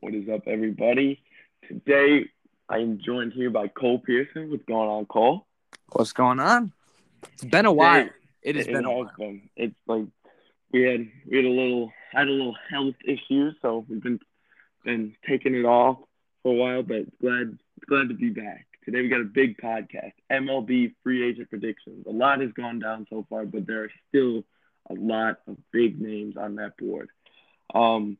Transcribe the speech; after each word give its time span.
What 0.00 0.14
is 0.14 0.28
up, 0.28 0.42
everybody? 0.46 1.20
Today, 1.68 2.24
I 2.68 2.78
am 2.78 2.98
joined 3.04 3.32
here 3.32 3.50
by 3.50 3.68
Cole 3.68 3.98
Pearson. 3.98 4.50
What's 4.50 4.64
going 4.64 4.88
on, 4.88 5.06
Cole? 5.06 5.46
What's 5.92 6.12
going 6.12 6.40
on? 6.40 6.72
It's 7.34 7.44
been 7.44 7.66
a 7.66 7.72
while. 7.72 8.08
It 8.42 8.56
has 8.56 8.66
It 8.66 8.72
been 8.72 8.84
a 8.84 8.90
while. 8.92 9.10
been. 9.18 9.42
It's 9.56 9.74
like 9.86 10.06
we 10.72 10.82
had 10.82 11.06
we 11.28 11.36
had 11.36 11.44
a 11.44 11.48
little 11.50 11.92
had 12.12 12.28
a 12.28 12.30
little 12.30 12.56
health 12.70 12.94
issue, 13.04 13.52
so 13.60 13.84
we've 13.88 14.02
been 14.02 14.20
been 14.84 15.14
taking 15.28 15.54
it 15.54 15.64
off 15.64 15.98
for 16.42 16.52
a 16.52 16.56
while, 16.56 16.82
but 16.82 17.18
glad 17.20 17.58
glad 17.86 18.08
to 18.08 18.14
be 18.14 18.30
back. 18.30 18.66
Today 18.84 19.02
we 19.02 19.08
got 19.08 19.20
a 19.20 19.24
big 19.24 19.58
podcast, 19.58 20.12
MLB 20.32 20.94
free 21.02 21.28
agent 21.28 21.50
predictions. 21.50 22.06
A 22.06 22.10
lot 22.10 22.40
has 22.40 22.52
gone 22.52 22.78
down 22.78 23.06
so 23.10 23.26
far, 23.28 23.44
but 23.44 23.66
there 23.66 23.84
are 23.84 23.90
still 24.08 24.44
a 24.88 24.94
lot 24.94 25.40
of 25.46 25.58
big 25.72 26.00
names 26.00 26.36
on 26.38 26.54
that 26.56 26.78
board. 26.78 27.10
Um, 27.74 28.16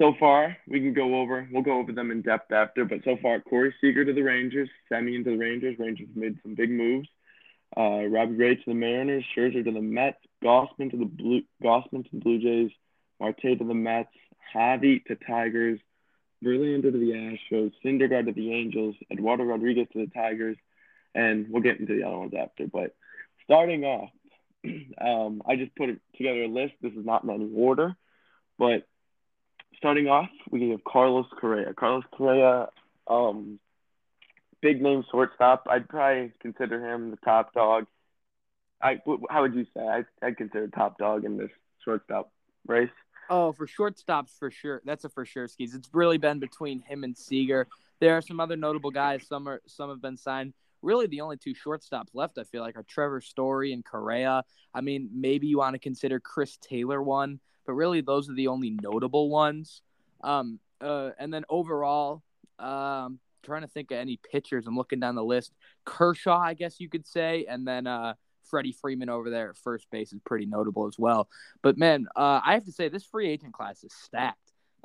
so 0.00 0.14
far, 0.18 0.56
we 0.66 0.80
can 0.80 0.94
go 0.94 1.20
over, 1.20 1.46
we'll 1.52 1.62
go 1.62 1.78
over 1.78 1.92
them 1.92 2.10
in 2.10 2.22
depth 2.22 2.50
after, 2.52 2.86
but 2.86 3.04
so 3.04 3.18
far, 3.20 3.38
Corey 3.40 3.74
Seager 3.80 4.02
to 4.04 4.14
the 4.14 4.22
Rangers, 4.22 4.70
Semien 4.90 5.22
to 5.24 5.30
the 5.30 5.36
Rangers. 5.36 5.78
Rangers 5.78 6.08
made 6.14 6.38
some 6.42 6.54
big 6.54 6.70
moves. 6.70 7.06
Uh, 7.76 8.06
Robbie 8.06 8.34
Ray 8.34 8.54
to 8.56 8.62
the 8.66 8.74
Mariners, 8.74 9.24
Scherzer 9.36 9.62
to 9.62 9.70
the 9.70 9.80
Mets, 9.82 10.16
Gausman 10.42 10.90
to 10.90 10.96
the 10.96 11.04
Blue, 11.04 11.42
Gausman 11.62 12.04
to 12.04 12.10
the 12.14 12.18
Blue 12.18 12.38
Jays, 12.40 12.70
Marte 13.20 13.42
to 13.42 13.64
the 13.64 13.74
Mets, 13.74 14.08
Javy 14.54 15.04
to 15.04 15.16
Tigers, 15.16 15.78
Verlander 16.42 16.90
to 16.90 16.98
the 16.98 17.38
Astros, 17.52 17.72
Syndergaard 17.84 18.24
to 18.24 18.32
the 18.32 18.54
Angels, 18.54 18.96
Eduardo 19.12 19.44
Rodriguez 19.44 19.86
to 19.92 20.06
the 20.06 20.10
Tigers, 20.12 20.56
and 21.14 21.46
we'll 21.50 21.62
get 21.62 21.78
into 21.78 21.94
the 21.94 22.04
other 22.04 22.16
ones 22.16 22.32
after. 22.36 22.66
But 22.66 22.94
starting 23.44 23.84
off, 23.84 24.08
um, 24.64 25.42
I 25.46 25.56
just 25.56 25.76
put 25.76 25.90
together 26.16 26.44
a 26.44 26.48
list. 26.48 26.72
This 26.80 26.94
is 26.94 27.04
not 27.04 27.22
in 27.22 27.30
any 27.30 27.50
order, 27.54 27.94
but 28.58 28.86
starting 29.80 30.08
off, 30.08 30.28
we 30.50 30.68
have 30.70 30.84
Carlos 30.84 31.26
Correa. 31.40 31.72
Carlos 31.72 32.04
Correa, 32.12 32.68
um, 33.08 33.58
big 34.60 34.82
name 34.82 35.02
shortstop. 35.10 35.66
I'd 35.68 35.88
probably 35.88 36.32
consider 36.40 36.86
him 36.86 37.10
the 37.10 37.16
top 37.16 37.54
dog. 37.54 37.86
I, 38.82 39.00
how 39.30 39.42
would 39.42 39.54
you 39.54 39.66
say? 39.74 39.80
I, 39.80 40.04
I'd 40.22 40.36
consider 40.36 40.68
top 40.68 40.98
dog 40.98 41.24
in 41.24 41.38
this 41.38 41.50
shortstop 41.82 42.30
race. 42.66 42.90
Oh, 43.30 43.52
for 43.52 43.66
shortstops, 43.66 44.38
for 44.38 44.50
sure. 44.50 44.82
That's 44.84 45.04
a 45.04 45.08
for 45.08 45.24
sure 45.24 45.48
skis. 45.48 45.74
It's 45.74 45.88
really 45.92 46.18
been 46.18 46.40
between 46.40 46.80
him 46.80 47.02
and 47.02 47.16
Seager. 47.16 47.66
There 48.00 48.16
are 48.16 48.22
some 48.22 48.38
other 48.38 48.56
notable 48.56 48.90
guys. 48.90 49.26
Some 49.26 49.48
are 49.48 49.62
some 49.66 49.88
have 49.88 50.02
been 50.02 50.16
signed. 50.16 50.52
Really, 50.82 51.06
the 51.06 51.20
only 51.20 51.36
two 51.36 51.54
shortstops 51.54 52.08
left, 52.14 52.38
I 52.38 52.44
feel 52.44 52.62
like, 52.62 52.76
are 52.76 52.82
Trevor 52.82 53.20
Story 53.20 53.72
and 53.72 53.84
Correa. 53.84 54.42
I 54.74 54.80
mean, 54.80 55.10
maybe 55.14 55.46
you 55.46 55.58
want 55.58 55.74
to 55.74 55.78
consider 55.78 56.18
Chris 56.20 56.58
Taylor 56.60 57.02
one, 57.02 57.38
but 57.66 57.74
really, 57.74 58.00
those 58.00 58.28
are 58.28 58.34
the 58.34 58.48
only 58.48 58.76
notable 58.82 59.30
ones. 59.30 59.82
Um, 60.22 60.58
uh, 60.80 61.10
and 61.18 61.32
then 61.32 61.44
overall, 61.48 62.22
um, 62.58 63.18
trying 63.42 63.62
to 63.62 63.68
think 63.68 63.90
of 63.90 63.98
any 63.98 64.18
pitchers. 64.30 64.66
I'm 64.66 64.76
looking 64.76 65.00
down 65.00 65.14
the 65.14 65.24
list. 65.24 65.52
Kershaw, 65.84 66.38
I 66.38 66.54
guess 66.54 66.80
you 66.80 66.88
could 66.88 67.06
say, 67.06 67.46
and 67.48 67.66
then 67.66 67.86
uh, 67.86 68.14
Freddie 68.44 68.72
Freeman 68.72 69.08
over 69.08 69.30
there 69.30 69.50
at 69.50 69.56
first 69.56 69.86
base 69.90 70.12
is 70.12 70.20
pretty 70.24 70.46
notable 70.46 70.86
as 70.86 70.98
well. 70.98 71.28
But 71.62 71.78
man, 71.78 72.06
uh, 72.16 72.40
I 72.44 72.54
have 72.54 72.64
to 72.64 72.72
say 72.72 72.88
this 72.88 73.04
free 73.04 73.28
agent 73.28 73.54
class 73.54 73.84
is 73.84 73.92
stacked. 73.92 74.38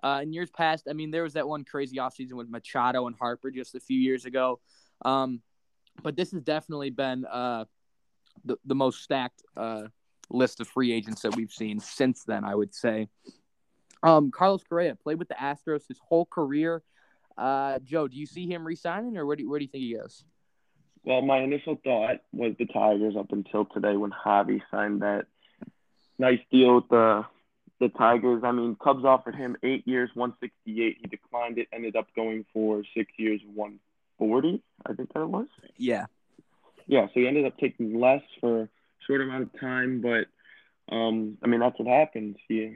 Uh, 0.04 0.20
in 0.22 0.34
years 0.34 0.52
past, 0.52 0.88
I 0.90 0.94
mean, 0.94 1.10
there 1.10 1.24
was 1.24 1.34
that 1.34 1.48
one 1.48 1.64
crazy 1.64 1.98
offseason 1.98 2.34
with 2.34 2.50
Machado 2.50 3.08
and 3.08 3.16
Harper 3.16 3.50
just 3.50 3.76
a 3.76 3.80
few 3.80 4.00
years 4.00 4.26
ago. 4.26 4.60
Um, 5.04 5.42
but 6.04 6.16
this 6.16 6.32
has 6.32 6.42
definitely 6.42 6.90
been 6.90 7.26
uh, 7.26 7.66
the, 8.44 8.58
the 8.66 8.76
most 8.76 9.02
stacked 9.02 9.42
uh, 9.56 9.84
list 10.30 10.60
of 10.60 10.68
free 10.68 10.92
agents 10.92 11.22
that 11.22 11.36
we've 11.36 11.52
seen 11.52 11.80
since 11.80 12.24
then, 12.24 12.44
I 12.44 12.56
would 12.56 12.74
say. 12.74 13.08
Um, 14.04 14.32
Carlos 14.32 14.64
Correa 14.64 14.96
played 14.96 15.20
with 15.20 15.28
the 15.28 15.36
Astros 15.36 15.88
his 15.88 16.00
whole 16.00 16.26
career. 16.26 16.84
Uh, 17.38 17.80
Joe, 17.84 18.08
do 18.08 18.18
you 18.18 18.26
see 18.26 18.48
him 18.48 18.66
resigning, 18.66 19.18
or 19.18 19.26
where 19.26 19.36
do 19.36 19.44
you, 19.44 19.50
where 19.50 19.60
do 19.60 19.66
you 19.66 19.72
think 19.72 19.84
he 19.84 19.96
goes? 19.96 20.24
Well, 21.04 21.22
my 21.22 21.40
initial 21.40 21.80
thought 21.84 22.22
was 22.32 22.54
the 22.58 22.66
Tigers 22.66 23.16
up 23.18 23.32
until 23.32 23.66
today 23.66 23.96
when 23.96 24.12
Javy 24.26 24.62
signed 24.72 25.02
that 25.02 25.26
nice 26.18 26.40
deal 26.52 26.76
with 26.76 26.90
the 26.90 27.26
the 27.80 27.90
Tigers. 27.90 28.42
I 28.44 28.52
mean, 28.52 28.78
Cubs 28.82 29.04
offered 29.04 29.36
him 29.36 29.58
eight 29.62 29.88
years, 29.88 30.10
one 30.14 30.34
sixty 30.40 30.84
eight. 30.84 30.98
He 31.02 31.08
declined 31.08 31.58
it. 31.58 31.68
Ended 31.74 31.96
up 31.96 32.08
going 32.16 32.46
for 32.54 32.84
six 32.96 33.12
years, 33.18 33.42
one 33.54 33.80
forty. 34.18 34.64
I 34.86 34.94
think 34.94 35.14
that 35.14 35.22
it 35.22 35.30
was. 35.30 35.48
Yeah, 35.78 36.06
Yeah, 36.88 37.08
so 37.08 37.12
he 37.16 37.28
ended 37.28 37.46
up 37.46 37.58
taking 37.58 38.00
less 38.00 38.22
for 38.40 38.70
short 39.08 39.22
amount 39.22 39.44
of 39.44 39.60
time, 39.60 40.02
but 40.02 40.28
um, 40.94 41.38
I 41.44 41.48
mean 41.48 41.60
that's 41.60 41.78
what 41.80 41.88
happens. 41.88 42.38
You 42.50 42.76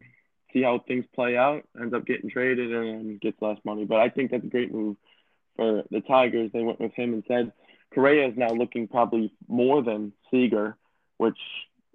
see 0.53 0.63
how 0.63 0.79
things 0.87 1.05
play 1.13 1.37
out, 1.37 1.63
ends 1.79 1.93
up 1.93 2.05
getting 2.05 2.29
traded 2.29 2.73
and 2.73 3.21
gets 3.21 3.41
less 3.41 3.57
money. 3.63 3.85
But 3.85 3.99
I 3.99 4.09
think 4.09 4.31
that's 4.31 4.43
a 4.43 4.47
great 4.47 4.73
move 4.73 4.97
for 5.55 5.83
the 5.91 6.01
Tigers. 6.01 6.51
They 6.51 6.63
went 6.63 6.79
with 6.79 6.93
him 6.93 7.13
and 7.13 7.23
said 7.27 7.51
Correa 7.93 8.27
is 8.27 8.37
now 8.37 8.49
looking 8.49 8.87
probably 8.87 9.31
more 9.47 9.83
than 9.83 10.13
Seager, 10.31 10.77
which 11.17 11.37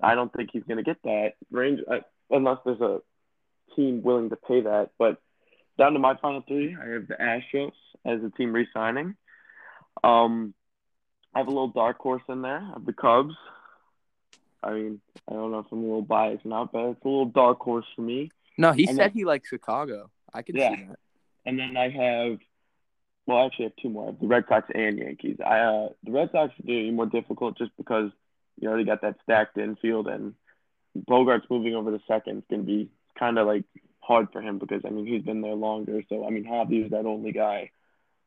I 0.03 0.15
don't 0.15 0.33
think 0.33 0.51
he's 0.53 0.65
going 0.65 0.78
to 0.78 0.83
get 0.83 1.03
that 1.05 1.34
range 1.51 1.81
uh, 1.91 2.01
unless 2.31 2.59
there's 2.65 2.81
a 2.81 3.01
team 3.77 4.03
willing 4.03 4.31
to 4.31 4.37
pay 4.37 4.62
that. 4.62 4.91
But 4.99 5.19
down 5.78 5.93
to 5.95 5.99
my 5.99 6.16
final 6.16 6.43
three, 6.47 6.77
I 6.81 6.89
have 6.91 7.09
the 7.09 7.15
Astros 7.15 7.72
as 8.05 8.21
a 8.22 8.31
team 8.37 8.53
re-signing. 8.53 9.15
Um, 10.03 10.55
I 11.34 11.39
have 11.39 11.49
a 11.49 11.51
little 11.51 11.69
dark 11.69 11.99
horse 11.99 12.22
in 12.28 12.43
there. 12.43 12.69
of 12.75 12.84
the 12.84 12.93
Cubs. 12.93 13.34
I 14.65 14.73
mean, 14.73 15.01
I 15.29 15.33
don't 15.35 15.51
know 15.53 15.59
if 15.61 15.67
I'm 15.71 15.79
a 15.79 15.83
little 15.83 16.03
biased 16.03 16.45
or 16.45 16.49
not, 16.49 16.73
but 16.73 16.87
it's 16.91 17.05
a 17.05 17.09
little 17.09 17.27
dark 17.27 17.61
horse 17.61 17.87
for 17.95 18.03
me. 18.03 18.31
no, 18.59 18.73
he 18.73 18.87
And 18.87 18.97
said 18.97 19.11
then- 19.11 19.13
he 19.13 19.25
likes 19.25 19.49
Chicago. 19.49 20.11
I 20.33 20.43
can 20.43 20.57
Yeah. 20.57 20.75
see 20.77 20.85
that. 20.85 20.99
And 21.47 21.59
then 21.59 21.77
I 21.77 21.89
have, 21.91 22.39
well, 23.27 23.39
I 23.39 23.47
actually 23.47 23.67
have 23.67 23.77
two 23.77 23.91
more. 23.91 24.05
I 24.05 24.07
have 24.07 24.21
the 24.21 24.27
Red 24.27 24.45
Sox 24.49 24.69
and 24.75 24.99
Yankees. 24.99 25.39
I 25.45 25.59
uh, 25.61 25.89
the 26.03 26.11
Red 26.13 26.31
Sox 26.33 26.53
are 26.59 26.67
doing 26.67 26.95
more 26.97 27.07
difficult 27.07 27.57
just 27.59 27.77
because 27.77 28.11
you 28.61 28.69
already 28.69 28.85
got 28.85 29.03
that 29.03 29.17
stacked 29.23 29.59
infield, 29.59 30.09
and 30.09 30.35
Bogaerts 30.97 31.49
moving 31.51 31.75
over 31.75 31.91
to 31.91 32.03
second 32.07 32.39
is 32.39 32.45
going 32.49 32.63
to 32.63 32.67
be 32.67 32.89
kind 33.19 33.39
of 33.39 33.47
like 33.47 33.65
hard 34.01 34.29
for 34.33 34.41
him 34.41 34.59
because 34.59 34.83
I 34.87 34.91
mean 34.91 35.07
he's 35.07 35.23
been 35.23 35.41
there 35.43 35.55
longer. 35.55 36.03
So 36.09 36.27
I 36.27 36.31
mean 36.31 36.45
Javy 36.45 36.85
is 36.87 36.91
that 36.93 37.07
only 37.07 37.33
guy. 37.33 37.71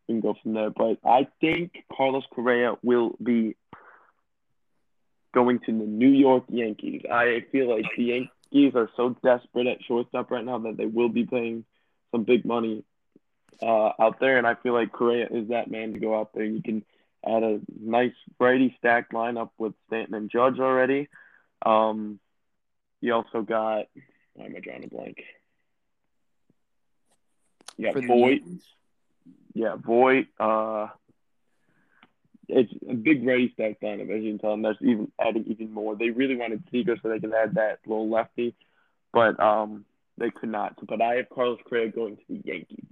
We 0.08 0.14
can 0.16 0.22
go 0.22 0.36
from 0.42 0.54
there, 0.54 0.69
but 0.69 0.98
I 1.04 1.28
think 1.42 1.84
Carlos 1.92 2.24
Correa 2.31 2.75
will 2.84 3.16
be 3.22 3.56
going 5.33 5.59
to 5.59 5.71
the 5.71 5.85
New 5.85 6.09
York 6.09 6.45
Yankees. 6.49 7.03
I 7.11 7.45
feel 7.51 7.69
like 7.69 7.85
the 7.95 8.03
Yankees 8.03 8.75
are 8.75 8.89
so 8.95 9.15
desperate 9.23 9.67
at 9.67 9.83
shortstop 9.83 10.31
right 10.31 10.43
now 10.43 10.59
that 10.59 10.77
they 10.77 10.85
will 10.85 11.09
be 11.09 11.25
paying 11.25 11.65
some 12.11 12.23
big 12.23 12.45
money 12.45 12.83
uh, 13.61 13.91
out 13.99 14.19
there, 14.19 14.38
and 14.38 14.47
I 14.47 14.55
feel 14.55 14.73
like 14.73 14.91
Correa 14.91 15.27
is 15.29 15.49
that 15.49 15.69
man 15.69 15.93
to 15.93 15.99
go 15.99 16.19
out 16.19 16.31
there. 16.33 16.45
You 16.45 16.61
can 16.61 16.83
add 17.25 17.43
a 17.43 17.59
nice 17.79 18.13
Brady 18.38 18.75
stacked 18.77 19.13
lineup 19.13 19.49
with 19.57 19.73
Stanton 19.88 20.15
and 20.15 20.29
Judge 20.29 20.59
already. 20.59 21.09
Um, 21.65 22.19
you 23.01 23.13
also 23.13 23.41
got 23.41 23.85
why 24.38 24.45
am 24.45 24.55
I 24.55 24.59
drawing 24.59 24.83
a 24.83 24.88
blank? 24.88 25.23
You 27.75 27.85
got 27.85 27.94
Yankees? 28.44 28.63
yeah, 29.53 29.75
Voit. 29.75 30.27
Uh, 30.39 30.88
it's 32.50 32.72
a 32.90 32.94
big 32.94 33.24
Brady 33.24 33.53
kind 33.58 34.02
of, 34.02 34.09
as 34.09 34.24
you 34.24 34.31
can 34.31 34.40
tell, 34.40 34.53
and 34.53 34.63
that's 34.63 34.78
even 34.81 35.12
adding 35.19 35.46
even 35.47 35.72
more. 35.72 35.96
They 35.96 36.09
really 36.09 36.35
wanted 36.35 36.63
Seager 36.72 36.97
so 37.02 37.09
they 37.09 37.19
can 37.19 37.34
add 37.34 37.56
that 37.56 37.80
little 37.85 38.09
lefty, 38.09 38.56
but 39.13 39.40
um, 39.40 39.85
they 40.18 40.30
could 40.30 40.50
not. 40.50 40.75
But 40.88 41.02
I 41.02 41.16
have 41.16 41.30
Carlos 41.30 41.59
Correa 41.68 41.90
going 41.90 42.18
to 42.18 42.24
the 42.30 42.41
Yankees. 42.46 42.86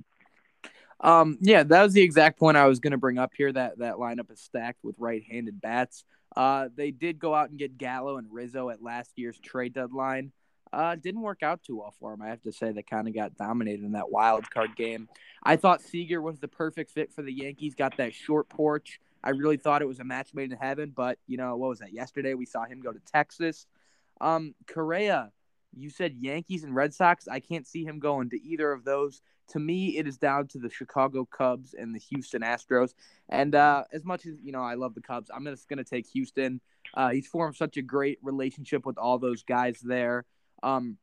Um, 1.00 1.38
yeah, 1.42 1.64
that 1.64 1.84
was 1.84 1.94
the 1.94 2.02
exact 2.02 2.40
point 2.40 2.58
I 2.58 2.68
was 2.68 2.80
going 2.80 2.92
to 2.92 2.98
bring 2.98 3.18
up 3.18 3.32
here. 3.36 3.52
That 3.52 3.80
that 3.80 3.96
lineup 3.96 4.32
is 4.32 4.42
stacked 4.42 4.84
with 4.84 4.96
right-handed 4.98 5.62
bats. 5.62 6.04
Uh, 6.36 6.68
they 6.76 6.92
did 6.92 7.20
go 7.20 7.34
out 7.34 7.50
and 7.50 7.60
get 7.60 7.78
Gallo 7.78 8.18
and 8.18 8.28
Rizzo 8.32 8.70
at 8.70 8.84
last 8.84 9.12
year's 9.16 9.40
trade 9.40 9.74
deadline. 9.74 10.32
Uh, 10.74 10.96
didn't 10.96 11.22
work 11.22 11.44
out 11.44 11.64
too 11.64 11.78
well 11.78 11.94
for 12.00 12.14
him. 12.14 12.22
I 12.22 12.28
have 12.28 12.42
to 12.42 12.52
say 12.52 12.72
they 12.72 12.84
kind 12.84 13.08
of 13.08 13.14
got 13.14 13.38
dominated 13.38 13.86
in 13.86 13.94
that 13.94 14.12
wild 14.12 14.50
card 14.50 14.76
game. 14.76 15.08
I 15.42 15.56
thought 15.56 15.82
Seager 15.82 16.22
was 16.22 16.40
the 16.40 16.50
perfect 16.50 16.92
fit 16.92 17.14
for 17.14 17.22
the 17.22 17.32
Yankees. 17.32 17.76
Got 17.76 17.96
that 17.98 18.14
short 18.14 18.50
porch. 18.50 19.00
I 19.26 19.32
really 19.32 19.58
thought 19.58 19.82
it 19.82 19.88
was 19.88 20.00
a 20.00 20.04
match 20.04 20.34
made 20.34 20.52
in 20.52 20.58
heaven. 20.58 20.94
But 20.96 21.18
you 21.28 21.38
know 21.38 21.56
what 21.58 21.70
was 21.70 21.80
that? 21.80 21.94
Yesterday 21.94 22.34
we 22.34 22.46
saw 22.46 22.66
him 22.66 22.82
go 22.82 22.92
to 22.92 23.00
Texas. 23.12 23.66
Um, 24.22 24.56
Correa, 24.68 25.32
you 25.76 25.90
said 25.90 26.16
Yankees 26.20 26.64
and 26.64 26.76
Red 26.76 26.94
Sox. 26.94 27.28
I 27.28 27.40
can't 27.40 27.68
see 27.68 27.84
him 27.84 28.00
going 28.00 28.30
to 28.30 28.42
either 28.42 28.72
of 28.72 28.86
those 28.86 29.22
to 29.50 29.60
me, 29.60 29.98
it 29.98 30.08
is 30.08 30.18
down 30.18 30.48
to 30.48 30.60
the 30.60 30.70
Chicago 30.70 31.26
Cubs 31.26 31.74
and 31.74 31.94
the 31.94 32.00
Houston 32.00 32.42
Astros. 32.42 32.94
And 33.30 33.54
uh, 33.54 33.84
as 33.92 34.04
much 34.04 34.26
as 34.26 34.36
you 34.42 34.52
know, 34.52 34.62
I 34.62 34.76
love 34.76 34.96
the 34.96 35.02
Cubs. 35.02 35.30
I'm 35.34 35.46
just 35.46 35.70
going 35.70 35.78
to 35.78 35.84
take 35.84 36.08
Houston. 36.08 36.62
Uh, 36.94 37.10
he's 37.10 37.28
formed 37.28 37.56
such 37.56 37.78
a 37.78 37.82
great 37.82 38.20
relationship 38.22 38.86
with 38.86 38.98
all 38.98 39.18
those 39.20 39.44
guys 39.44 39.80
there. 39.82 40.26
Um, 40.64 40.98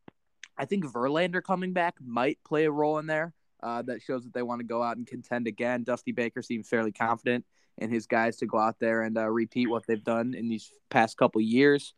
I 0.57 0.65
think 0.65 0.85
Verlander 0.85 1.43
coming 1.43 1.73
back 1.73 1.95
might 2.05 2.39
play 2.45 2.65
a 2.65 2.71
role 2.71 2.99
in 2.99 3.07
there. 3.07 3.33
Uh, 3.63 3.81
that 3.81 4.03
shows 4.03 4.25
that 4.25 4.35
they 4.35 4.43
want 4.43 4.59
to 4.59 4.67
go 4.67 4.83
out 4.83 4.97
and 4.97 5.07
contend 5.07 5.47
again. 5.47 5.85
Dusty 5.85 6.11
Baker 6.11 6.43
seems 6.43 6.69
fairly 6.69 6.91
confident 6.91 7.45
in 7.79 7.91
his 7.91 8.07
guys 8.07 8.37
to 8.39 8.47
go 8.47 8.59
out 8.59 8.79
there 8.79 9.03
and 9.03 9.17
uh, 9.17 9.29
repeat 9.29 9.69
what 9.69 9.87
they've 9.87 10.05
done 10.05 10.35
in 10.35 10.49
these 10.49 10.71
past 10.91 11.17
couple 11.17 11.41
years. 11.41 11.95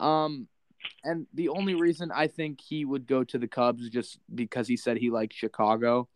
Um, 0.00 0.48
and 1.02 1.26
the 1.32 1.48
only 1.48 1.74
reason 1.74 2.10
I 2.14 2.26
think 2.26 2.60
he 2.60 2.84
would 2.84 3.06
go 3.06 3.24
to 3.24 3.38
the 3.38 3.48
Cubs 3.48 3.82
is 3.82 3.90
just 3.90 4.18
because 4.34 4.68
he 4.68 4.76
said 4.76 4.96
he 4.96 5.10
likes 5.10 5.36
Chicago. 5.36 6.08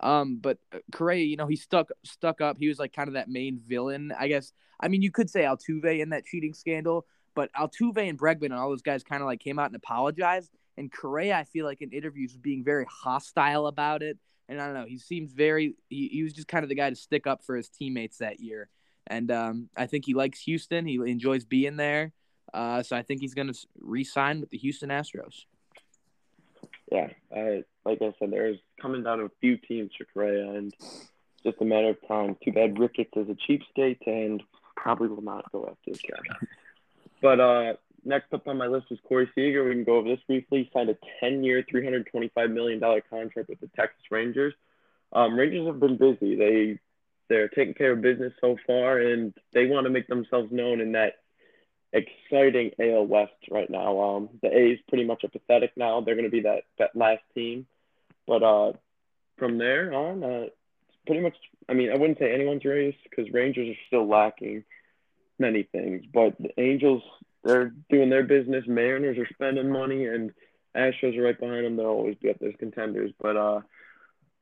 Um, 0.00 0.38
but 0.40 0.58
uh, 0.72 0.78
Correa, 0.92 1.24
you 1.24 1.36
know, 1.36 1.46
he 1.46 1.56
stuck 1.56 1.88
stuck 2.04 2.40
up. 2.40 2.56
He 2.58 2.68
was 2.68 2.78
like 2.78 2.92
kind 2.92 3.08
of 3.08 3.14
that 3.14 3.28
main 3.28 3.60
villain, 3.66 4.12
I 4.18 4.28
guess. 4.28 4.52
I 4.78 4.88
mean, 4.88 5.02
you 5.02 5.10
could 5.10 5.30
say 5.30 5.42
Altuve 5.42 6.00
in 6.00 6.10
that 6.10 6.26
cheating 6.26 6.52
scandal, 6.54 7.06
but 7.34 7.50
Altuve 7.54 8.08
and 8.08 8.18
Bregman 8.18 8.46
and 8.46 8.54
all 8.54 8.68
those 8.68 8.82
guys 8.82 9.02
kind 9.02 9.22
of 9.22 9.26
like 9.26 9.40
came 9.40 9.58
out 9.58 9.66
and 9.66 9.76
apologized. 9.76 10.50
And 10.76 10.92
Correa, 10.92 11.36
I 11.36 11.44
feel 11.44 11.64
like 11.64 11.80
in 11.80 11.92
interviews 11.92 12.32
was 12.32 12.40
being 12.40 12.62
very 12.62 12.86
hostile 12.90 13.66
about 13.66 14.02
it. 14.02 14.18
And 14.48 14.60
I 14.60 14.66
don't 14.66 14.74
know, 14.74 14.86
he 14.86 14.98
seems 14.98 15.32
very 15.32 15.74
he, 15.88 16.08
he 16.08 16.22
was 16.22 16.32
just 16.32 16.48
kind 16.48 16.62
of 16.62 16.68
the 16.68 16.74
guy 16.74 16.90
to 16.90 16.96
stick 16.96 17.26
up 17.26 17.44
for 17.44 17.56
his 17.56 17.68
teammates 17.68 18.18
that 18.18 18.40
year. 18.40 18.68
And 19.06 19.30
um, 19.30 19.68
I 19.76 19.86
think 19.86 20.04
he 20.04 20.14
likes 20.14 20.40
Houston. 20.42 20.86
He 20.86 20.94
enjoys 20.94 21.44
being 21.44 21.76
there. 21.76 22.12
Uh, 22.52 22.82
so 22.82 22.96
I 22.96 23.02
think 23.02 23.20
he's 23.20 23.34
going 23.34 23.52
to 23.52 23.66
re-sign 23.80 24.40
with 24.40 24.50
the 24.50 24.58
Houston 24.58 24.88
Astros. 24.88 25.44
Yeah, 26.90 27.08
I, 27.34 27.64
like 27.84 28.00
I 28.00 28.12
said, 28.18 28.30
there's 28.30 28.58
coming 28.80 29.02
down 29.02 29.18
to 29.18 29.24
a 29.24 29.30
few 29.40 29.56
teams 29.56 29.90
for 29.98 30.06
Correa, 30.12 30.50
and 30.50 30.72
just 31.42 31.60
a 31.60 31.64
matter 31.64 31.90
of 31.90 32.08
time. 32.08 32.36
Too 32.44 32.52
bad 32.52 32.78
Ricketts 32.78 33.10
is 33.16 33.28
a 33.28 33.34
cheapskate 33.34 34.06
and 34.06 34.42
probably 34.76 35.08
will 35.08 35.22
not 35.22 35.50
go 35.50 35.68
after 35.68 35.90
this 35.90 36.00
guy. 36.02 36.46
But 37.20 37.40
uh, 37.40 37.74
next 38.06 38.32
up 38.32 38.46
on 38.48 38.56
my 38.56 38.66
list 38.66 38.86
is 38.90 38.98
Corey 39.06 39.28
Seager. 39.34 39.64
We 39.64 39.72
can 39.72 39.84
go 39.84 39.96
over 39.96 40.08
this 40.08 40.20
briefly. 40.26 40.64
He 40.64 40.70
signed 40.72 40.90
a 40.90 40.96
10-year, 41.24 41.64
$325 41.72 42.52
million 42.52 42.80
contract 42.80 43.48
with 43.48 43.60
the 43.60 43.70
Texas 43.76 44.02
Rangers. 44.10 44.54
Um, 45.12 45.34
Rangers 45.34 45.66
have 45.66 45.80
been 45.80 45.96
busy. 45.96 46.36
They 46.36 46.78
they're 47.28 47.48
taking 47.48 47.74
care 47.74 47.92
of 47.92 48.02
business 48.02 48.32
so 48.40 48.56
far, 48.66 48.98
and 48.98 49.34
they 49.52 49.66
want 49.66 49.84
to 49.86 49.90
make 49.90 50.06
themselves 50.06 50.52
known 50.52 50.80
in 50.80 50.92
that 50.92 51.14
exciting 51.92 52.70
AL 52.80 53.06
West 53.06 53.32
right 53.50 53.68
now. 53.68 54.00
Um, 54.00 54.28
the 54.42 54.56
A's 54.56 54.78
pretty 54.88 55.04
much 55.04 55.24
are 55.24 55.28
pathetic 55.28 55.72
now. 55.76 56.00
They're 56.00 56.14
going 56.14 56.26
to 56.26 56.30
be 56.30 56.42
that 56.42 56.62
that 56.78 56.94
last 56.94 57.22
team, 57.34 57.66
but 58.26 58.42
uh, 58.42 58.72
from 59.38 59.58
there 59.58 59.92
on, 59.92 60.22
uh, 60.22 60.46
it's 60.46 60.96
pretty 61.06 61.22
much. 61.22 61.36
I 61.68 61.74
mean, 61.74 61.90
I 61.90 61.96
wouldn't 61.96 62.18
say 62.18 62.32
anyone's 62.32 62.64
race 62.64 62.96
because 63.08 63.32
Rangers 63.32 63.70
are 63.70 63.86
still 63.88 64.06
lacking 64.06 64.64
many 65.38 65.64
things, 65.64 66.04
but 66.12 66.36
the 66.38 66.58
Angels 66.60 67.02
they're 67.46 67.72
doing 67.90 68.10
their 68.10 68.24
business. 68.24 68.64
Mariners 68.66 69.18
are 69.18 69.28
spending 69.32 69.70
money, 69.70 70.06
and 70.06 70.32
Astros 70.76 71.16
are 71.16 71.22
right 71.22 71.38
behind 71.38 71.64
them. 71.64 71.76
They'll 71.76 71.86
always 71.86 72.16
be 72.16 72.30
up 72.30 72.38
there 72.40 72.50
as 72.50 72.56
contenders, 72.58 73.12
but 73.20 73.36
uh 73.36 73.60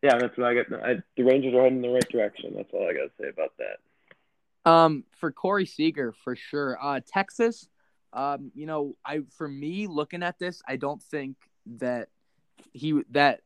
yeah, 0.05 0.19
that's 0.19 0.37
what 0.37 0.49
I 0.49 0.55
get. 0.55 0.67
I, 0.71 0.97
the 1.17 1.23
Rangers 1.23 1.55
are 1.55 1.63
heading 1.63 1.79
in 1.79 1.83
the 1.83 1.89
right 1.89 2.09
direction. 2.11 2.53
That's 2.55 2.69
all 2.75 2.87
I 2.87 2.93
got 2.93 3.05
to 3.05 3.11
say 3.19 3.31
about 3.31 3.53
that. 3.57 4.71
Um, 4.71 5.05
for 5.13 5.33
Corey 5.33 5.65
Seager, 5.65 6.13
for 6.13 6.37
sure. 6.37 6.79
Uh, 6.81 7.01
Texas. 7.07 7.69
Um, 8.13 8.53
you 8.55 8.67
know, 8.67 8.97
I 9.05 9.21
for 9.31 9.49
me 9.49 9.87
looking 9.87 10.23
at 10.23 10.39
this, 10.39 10.63
I 10.69 10.77
don't 10.77 11.03
think 11.03 11.37
that 11.79 12.11
he 12.75 13.01
that 13.13 13.41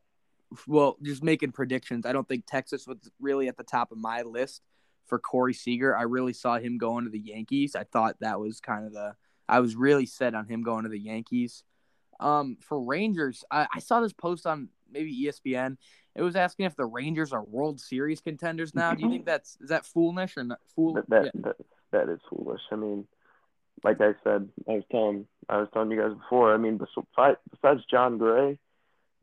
well, 0.67 0.97
just 1.01 1.23
making 1.23 1.53
predictions. 1.53 2.05
I 2.05 2.11
don't 2.11 2.27
think 2.27 2.43
Texas 2.45 2.85
was 2.85 2.97
really 3.21 3.47
at 3.47 3.55
the 3.55 3.63
top 3.63 3.93
of 3.93 3.97
my 3.97 4.23
list 4.23 4.61
for 5.07 5.17
Corey 5.17 5.53
Seager. 5.53 5.95
I 5.95 6.03
really 6.03 6.33
saw 6.33 6.59
him 6.59 6.77
going 6.77 7.05
to 7.05 7.09
the 7.09 7.19
Yankees. 7.19 7.73
I 7.73 7.85
thought 7.85 8.17
that 8.19 8.39
was 8.39 8.59
kind 8.59 8.85
of 8.85 8.91
the 8.91 9.15
I 9.49 9.59
was 9.59 9.75
really 9.75 10.05
set 10.05 10.35
on 10.35 10.47
him 10.47 10.63
going 10.63 10.83
to 10.83 10.89
the 10.89 10.99
Yankees. 10.99 11.63
Um, 12.19 12.57
for 12.61 12.81
Rangers, 12.81 13.43
I, 13.49 13.67
I 13.73 13.79
saw 13.79 14.01
this 14.01 14.13
post 14.13 14.45
on 14.45 14.69
maybe 14.91 15.25
ESPN. 15.25 15.77
It 16.15 16.21
was 16.21 16.35
asking 16.35 16.65
if 16.65 16.75
the 16.75 16.85
Rangers 16.85 17.31
are 17.31 17.43
World 17.43 17.79
Series 17.79 18.19
contenders 18.19 18.75
now. 18.75 18.93
Do 18.93 19.03
you 19.03 19.09
think 19.09 19.25
that's 19.25 19.57
is 19.61 19.69
that 19.69 19.85
foolish 19.85 20.35
or 20.37 20.43
not? 20.43 20.59
Fool? 20.75 20.95
That 20.95 21.09
that, 21.09 21.25
yeah. 21.25 21.31
that, 21.43 21.55
that 21.91 22.09
is 22.09 22.19
foolish. 22.29 22.61
I 22.71 22.75
mean, 22.75 23.07
like 23.83 24.01
I 24.01 24.13
said, 24.23 24.49
I 24.67 24.73
was 24.73 24.83
telling 24.91 25.27
I 25.47 25.57
was 25.57 25.69
telling 25.73 25.91
you 25.91 26.01
guys 26.01 26.17
before. 26.17 26.53
I 26.53 26.57
mean, 26.57 26.77
besides, 26.77 27.85
Jon 27.89 28.17
Gray, 28.17 28.57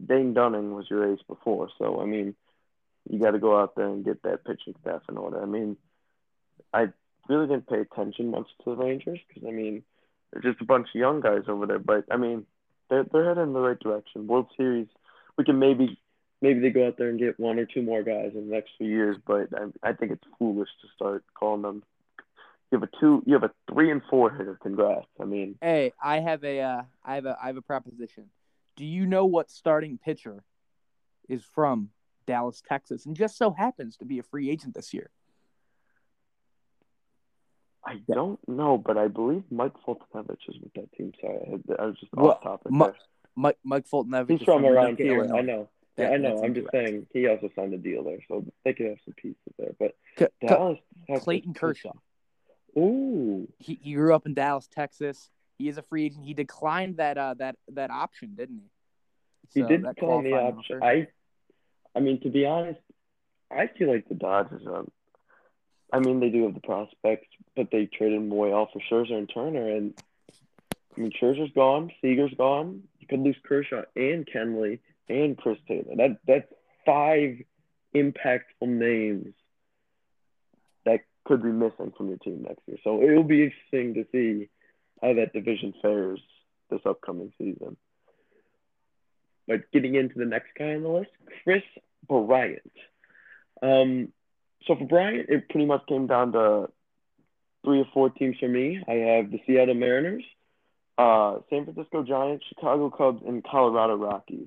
Dane 0.05 0.33
Dunning 0.35 0.75
was 0.75 0.87
your 0.89 1.13
ace 1.13 1.23
before. 1.27 1.69
So 1.79 2.01
I 2.01 2.07
mean, 2.07 2.35
you 3.11 3.19
got 3.19 3.33
to 3.33 3.39
go 3.39 3.61
out 3.61 3.75
there 3.77 3.89
and 3.89 4.05
get 4.05 4.23
that 4.23 4.45
pitching 4.45 4.75
staff 4.81 5.03
in 5.09 5.17
order. 5.17 5.43
I 5.43 5.47
mean, 5.47 5.77
I 6.73 6.89
really 7.29 7.47
didn't 7.47 7.69
pay 7.69 7.81
attention 7.81 8.31
much 8.31 8.49
to 8.65 8.71
the 8.71 8.83
Rangers 8.83 9.21
because 9.29 9.47
I 9.47 9.53
mean, 9.53 9.83
just 10.41 10.61
a 10.61 10.65
bunch 10.65 10.89
of 10.95 10.99
young 10.99 11.21
guys 11.21 11.43
over 11.49 11.67
there. 11.67 11.79
But 11.79 12.05
I 12.11 12.17
mean, 12.17 12.47
they're 12.91 13.05
they're 13.05 13.29
heading 13.29 13.45
in 13.45 13.53
the 13.53 13.61
right 13.61 13.79
direction. 13.79 14.27
World 14.27 14.49
Series, 14.57 14.89
we 15.37 15.45
can 15.45 15.59
maybe 15.59 15.99
maybe 16.43 16.61
they 16.61 16.71
go 16.71 16.87
out 16.87 16.97
there 16.99 17.09
and 17.09 17.19
get 17.19 17.41
one 17.41 17.59
or 17.59 17.67
two 17.67 17.83
more 17.83 18.03
guys 18.03 18.33
in 18.35 18.49
the 18.49 18.55
next 18.55 18.71
few 18.79 18.89
years, 18.89 19.17
but 19.27 19.49
I, 19.55 19.91
I 19.91 19.93
think 19.93 20.13
it's 20.13 20.25
foolish 20.39 20.69
to 20.83 20.89
start 20.95 21.25
calling 21.35 21.63
them. 21.63 21.83
You 22.71 22.81
have 22.81 22.89
a 22.89 23.01
two, 23.01 23.23
you 23.27 23.35
have 23.35 23.45
a 23.45 23.53
three 23.73 23.91
and 23.91 24.03
four 24.11 24.31
hitter. 24.31 24.59
Congrats. 24.61 25.07
I 25.21 25.25
mean, 25.25 25.57
hey, 25.61 25.93
I 26.03 26.19
have 26.21 26.43
a, 26.45 26.61
uh, 26.61 26.83
I 27.05 27.15
have 27.15 27.27
a, 27.27 27.39
I 27.41 27.47
have 27.47 27.57
a 27.57 27.63
proposition. 27.63 28.25
Do 28.77 28.85
you 28.85 29.07
know 29.07 29.25
what 29.25 29.51
starting 29.51 29.99
pitcher 29.99 30.43
is 31.29 31.45
from 31.45 31.91
Dallas, 32.27 32.63
Texas, 32.67 33.07
and 33.07 33.17
just 33.17 33.39
so 33.39 33.53
happens 33.53 33.97
to 33.99 34.05
be 34.05 34.19
a 34.19 34.23
free 34.23 34.51
agent 34.51 34.75
this 34.75 34.93
year? 34.93 35.11
I 37.87 38.01
don't 38.13 38.41
know, 38.49 38.77
but 38.77 38.99
I 38.99 39.07
believe 39.07 39.45
Mike 39.51 39.75
Foltynewicz 39.87 40.49
is 40.49 40.57
with 40.61 40.75
that 40.75 40.93
team. 40.93 41.13
Sorry, 41.21 41.39
I, 41.47 41.51
had, 41.51 41.63
I 41.79 41.87
was 41.87 41.97
just 42.01 42.13
well, 42.13 42.33
off 42.33 42.43
topic. 42.43 42.73
Mike, 42.73 42.95
Mike, 43.37 43.59
Mike 43.63 43.87
Foltynewicz. 43.89 44.31
He's 44.31 44.43
from, 44.43 44.63
from 44.63 44.73
around 44.73 44.99
here. 44.99 45.19
Illinois. 45.19 45.39
I 45.39 45.43
know. 45.43 45.69
That, 45.97 46.11
yeah, 46.11 46.15
I 46.15 46.17
know. 46.19 46.43
I'm 46.43 46.55
just 46.55 46.67
saying 46.73 47.07
he 47.13 47.29
also 47.29 47.49
signed 47.55 47.73
a 47.75 47.79
deal 47.79 48.03
there, 48.03 48.19
so 48.29 48.45
they 48.65 48.75
could 48.75 48.87
have 48.87 48.99
some 49.05 49.15
pieces 49.15 49.39
there. 49.57 49.71
But 49.79 49.97
C- 50.19 50.47
Dallas, 50.47 50.79
Clayton 51.21 51.55
Kershaw. 51.55 51.93
Ooh, 52.77 53.49
he, 53.59 53.79
he 53.81 53.95
grew 53.95 54.15
up 54.15 54.27
in 54.27 54.35
Dallas, 54.35 54.69
Texas. 54.71 55.31
He 55.57 55.69
is 55.69 55.79
a 55.79 55.83
free 55.83 56.07
agent. 56.07 56.25
He 56.25 56.35
declined 56.35 56.99
that 56.99 57.17
uh 57.17 57.35
that 57.39 57.57
that 57.73 57.91
option, 57.91 58.35
didn't 58.37 58.59
he? 58.59 58.71
So 59.49 59.67
he 59.67 59.75
did 59.75 59.85
decline 59.85 60.25
the 60.25 60.33
option. 60.33 60.77
Offer. 60.79 60.85
I, 60.85 61.07
I 61.95 62.01
mean, 62.01 62.21
to 62.23 62.31
be 62.31 62.45
honest, 62.45 62.81
I 63.51 63.69
feel 63.69 63.91
like 63.91 64.09
the 64.09 64.17
Dodgers. 64.17 64.67
Um, 64.67 64.91
I 65.93 66.01
mean, 66.01 66.21
they 66.21 66.31
do 66.31 66.45
have 66.45 66.55
the 66.55 66.61
prospects, 66.61 67.29
but 67.55 67.71
they 67.71 67.87
traded 67.87 68.21
Moyal 68.21 68.69
for 68.73 68.81
Scherzer 68.91 69.17
and 69.17 69.31
Turner, 69.33 69.69
and 69.69 69.95
I 70.97 71.01
mean, 71.01 71.13
Scherzer's 71.13 71.53
gone, 71.55 71.91
Seager's 72.01 72.35
gone. 72.37 72.83
You 73.01 73.07
could 73.07 73.21
lose 73.21 73.37
Kershaw 73.45 73.83
and 73.95 74.27
Kenley 74.27 74.81
and 75.09 75.37
Chris 75.37 75.59
Taylor. 75.69 75.95
That 75.97 76.19
that's 76.27 76.53
five 76.85 77.43
impactful 77.95 78.43
names 78.63 79.35
that 80.85 81.01
could 81.25 81.43
be 81.43 81.51
missing 81.51 81.93
from 81.97 82.09
your 82.09 82.19
team 82.19 82.45
next 82.47 82.63
year. 82.67 82.79
So 82.85 83.03
it'll 83.03 83.23
be 83.23 83.45
interesting 83.45 83.95
to 83.95 84.07
see 84.13 84.49
how 85.03 85.15
that 85.15 85.33
division 85.33 85.75
fares 85.83 86.21
this 86.71 86.81
upcoming 86.85 87.33
season. 87.39 87.77
But 89.47 89.71
getting 89.73 89.95
into 89.95 90.19
the 90.19 90.25
next 90.25 90.49
guy 90.59 90.75
on 90.75 90.83
the 90.83 90.89
list, 90.89 91.11
Kris 91.45 91.63
Bryant. 92.09 92.73
Um, 93.63 94.13
so 94.67 94.77
for 94.77 94.87
Bryant, 94.87 95.29
it 95.29 95.49
pretty 95.49 95.67
much 95.67 95.87
came 95.89 96.07
down 96.07 96.33
to 96.33 96.69
three 97.65 97.81
or 97.81 97.87
four 97.93 98.11
teams 98.11 98.37
for 98.39 98.49
me. 98.49 98.83
I 98.87 98.93
have 98.93 99.31
the 99.31 99.41
Seattle 99.47 99.75
Mariners, 99.75 100.25
uh, 100.99 101.39
San 101.51 101.65
Francisco 101.65 102.03
Giants, 102.03 102.45
Chicago 102.49 102.91
Cubs, 102.91 103.23
and 103.27 103.45
Colorado 103.45 103.97
Rockies. 103.97 104.47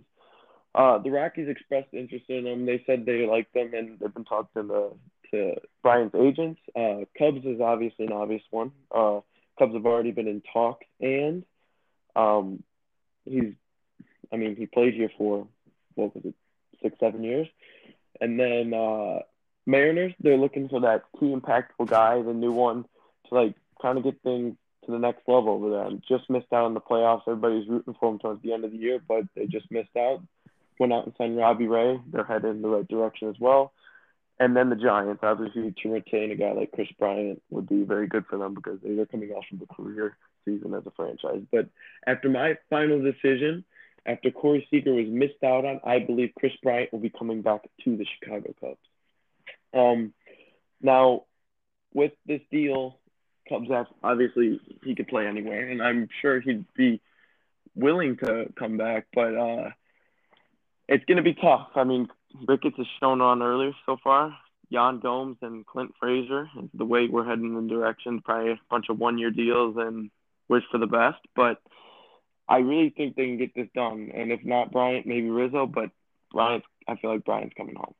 Uh, 0.75 0.99
the 0.99 1.09
Rockies 1.09 1.47
expressed 1.49 1.93
interest 1.93 2.25
in 2.29 2.45
him. 2.45 2.65
They 2.65 2.83
said 2.85 3.05
they 3.05 3.25
like 3.25 3.51
them, 3.53 3.71
and 3.73 3.99
they've 3.99 4.13
been 4.13 4.25
talking 4.25 4.67
to 4.67 4.91
to 5.31 5.55
Bryant's 5.83 6.15
agents. 6.15 6.59
Uh, 6.75 7.05
Cubs 7.17 7.45
is 7.45 7.61
obviously 7.61 8.05
an 8.05 8.13
obvious 8.13 8.41
one. 8.49 8.71
Uh, 8.93 9.19
Cubs 9.57 9.73
have 9.73 9.85
already 9.85 10.11
been 10.11 10.27
in 10.27 10.41
talks, 10.53 10.85
and 10.99 11.43
um, 12.15 12.63
he's, 13.25 13.53
I 14.31 14.37
mean, 14.37 14.55
he 14.55 14.65
played 14.65 14.93
here 14.93 15.11
for 15.17 15.47
what 15.95 16.15
was 16.15 16.25
it, 16.25 16.33
six, 16.81 16.95
seven 16.99 17.23
years, 17.23 17.47
and 18.21 18.39
then 18.39 18.73
uh, 18.73 19.19
Mariners, 19.69 20.13
they're 20.19 20.37
looking 20.37 20.67
for 20.69 20.81
that 20.81 21.03
key 21.19 21.33
impactful 21.33 21.87
guy, 21.87 22.21
the 22.21 22.33
new 22.33 22.51
one, 22.51 22.85
to 23.27 23.35
like 23.35 23.55
kind 23.81 23.97
of 23.97 24.03
get 24.03 24.21
things 24.23 24.55
to 24.85 24.91
the 24.91 24.99
next 24.99 25.21
level 25.27 25.49
over 25.49 25.69
there. 25.69 25.89
Just 26.07 26.29
missed 26.29 26.51
out 26.51 26.65
on 26.65 26.73
the 26.73 26.81
playoffs. 26.81 27.21
Everybody's 27.27 27.67
rooting 27.67 27.95
for 27.99 28.11
him 28.11 28.19
towards 28.19 28.41
the 28.41 28.53
end 28.53 28.65
of 28.65 28.71
the 28.71 28.77
year, 28.77 28.99
but 29.07 29.23
they 29.35 29.45
just 29.45 29.69
missed 29.71 29.95
out 29.97 30.21
went 30.79 30.93
out 30.93 31.05
and 31.05 31.13
signed 31.17 31.37
Robbie 31.37 31.67
Ray. 31.67 31.99
They're 32.11 32.23
headed 32.23 32.55
in 32.55 32.61
the 32.61 32.69
right 32.69 32.87
direction 32.87 33.29
as 33.29 33.35
well. 33.39 33.73
And 34.39 34.55
then 34.55 34.69
the 34.69 34.77
Giants, 34.77 35.21
obviously, 35.21 35.75
to 35.83 35.89
retain 35.89 36.31
a 36.31 36.35
guy 36.35 36.53
like 36.53 36.71
Kris 36.71 36.87
Bryant 36.97 37.41
would 37.49 37.67
be 37.67 37.83
very 37.83 38.07
good 38.07 38.25
for 38.27 38.37
them 38.37 38.53
because 38.53 38.79
they're 38.81 39.05
coming 39.05 39.31
off 39.31 39.43
of 39.51 39.61
a 39.61 39.73
career 39.73 40.15
season 40.45 40.73
as 40.73 40.83
a 40.85 40.91
franchise. 40.91 41.41
But 41.51 41.67
after 42.07 42.29
my 42.29 42.57
final 42.69 43.01
decision, 43.01 43.65
after 44.05 44.31
Corey 44.31 44.65
Seager 44.71 44.93
was 44.93 45.07
missed 45.09 45.43
out 45.43 45.65
on, 45.65 45.81
I 45.83 45.99
believe 45.99 46.31
Kris 46.39 46.53
Bryant 46.63 46.93
will 46.93 46.99
be 46.99 47.09
coming 47.09 47.41
back 47.41 47.63
to 47.83 47.97
the 47.97 48.05
Chicago 48.05 48.55
Cubs. 48.61 48.77
Um, 49.73 50.13
now, 50.81 51.23
with 51.93 52.13
this 52.25 52.41
deal, 52.51 52.99
Cubs 53.47 53.69
have 53.69 53.87
obviously 54.03 54.59
he 54.83 54.95
could 54.95 55.07
play 55.07 55.27
anywhere, 55.27 55.69
and 55.69 55.81
I'm 55.81 56.07
sure 56.21 56.39
he'd 56.39 56.65
be 56.75 57.01
willing 57.75 58.17
to 58.17 58.51
come 58.57 58.77
back. 58.77 59.07
But 59.13 59.35
uh, 59.35 59.69
it's 60.87 61.05
going 61.05 61.17
to 61.17 61.23
be 61.23 61.33
tough. 61.33 61.69
I 61.75 61.83
mean, 61.83 62.07
Ricketts 62.47 62.77
has 62.77 62.87
shown 62.99 63.21
on 63.21 63.41
earlier 63.41 63.71
so 63.85 63.97
far. 64.03 64.35
Yan 64.69 64.99
Gomes 64.99 65.37
and 65.41 65.65
Clint 65.65 65.93
Frazier. 65.99 66.47
The 66.73 66.85
way 66.85 67.07
we're 67.07 67.25
heading 67.25 67.57
in 67.57 67.67
the 67.67 67.73
direction, 67.73 68.21
probably 68.21 68.51
a 68.51 68.59
bunch 68.69 68.85
of 68.89 68.99
one-year 68.99 69.31
deals 69.31 69.75
and 69.77 70.11
wish 70.47 70.63
for 70.71 70.77
the 70.77 70.87
best. 70.87 71.19
But 71.35 71.59
I 72.47 72.59
really 72.59 72.91
think 72.91 73.15
they 73.15 73.25
can 73.25 73.37
get 73.37 73.55
this 73.55 73.69
done. 73.73 74.11
And 74.13 74.31
if 74.31 74.45
not 74.45 74.71
Bryant, 74.71 75.07
maybe 75.07 75.29
Rizzo. 75.29 75.65
But 75.65 75.89
Bryant, 76.31 76.63
I 76.87 76.95
feel 76.97 77.11
like 77.11 77.25
Bryant's 77.25 77.55
coming 77.57 77.75
home. 77.75 77.95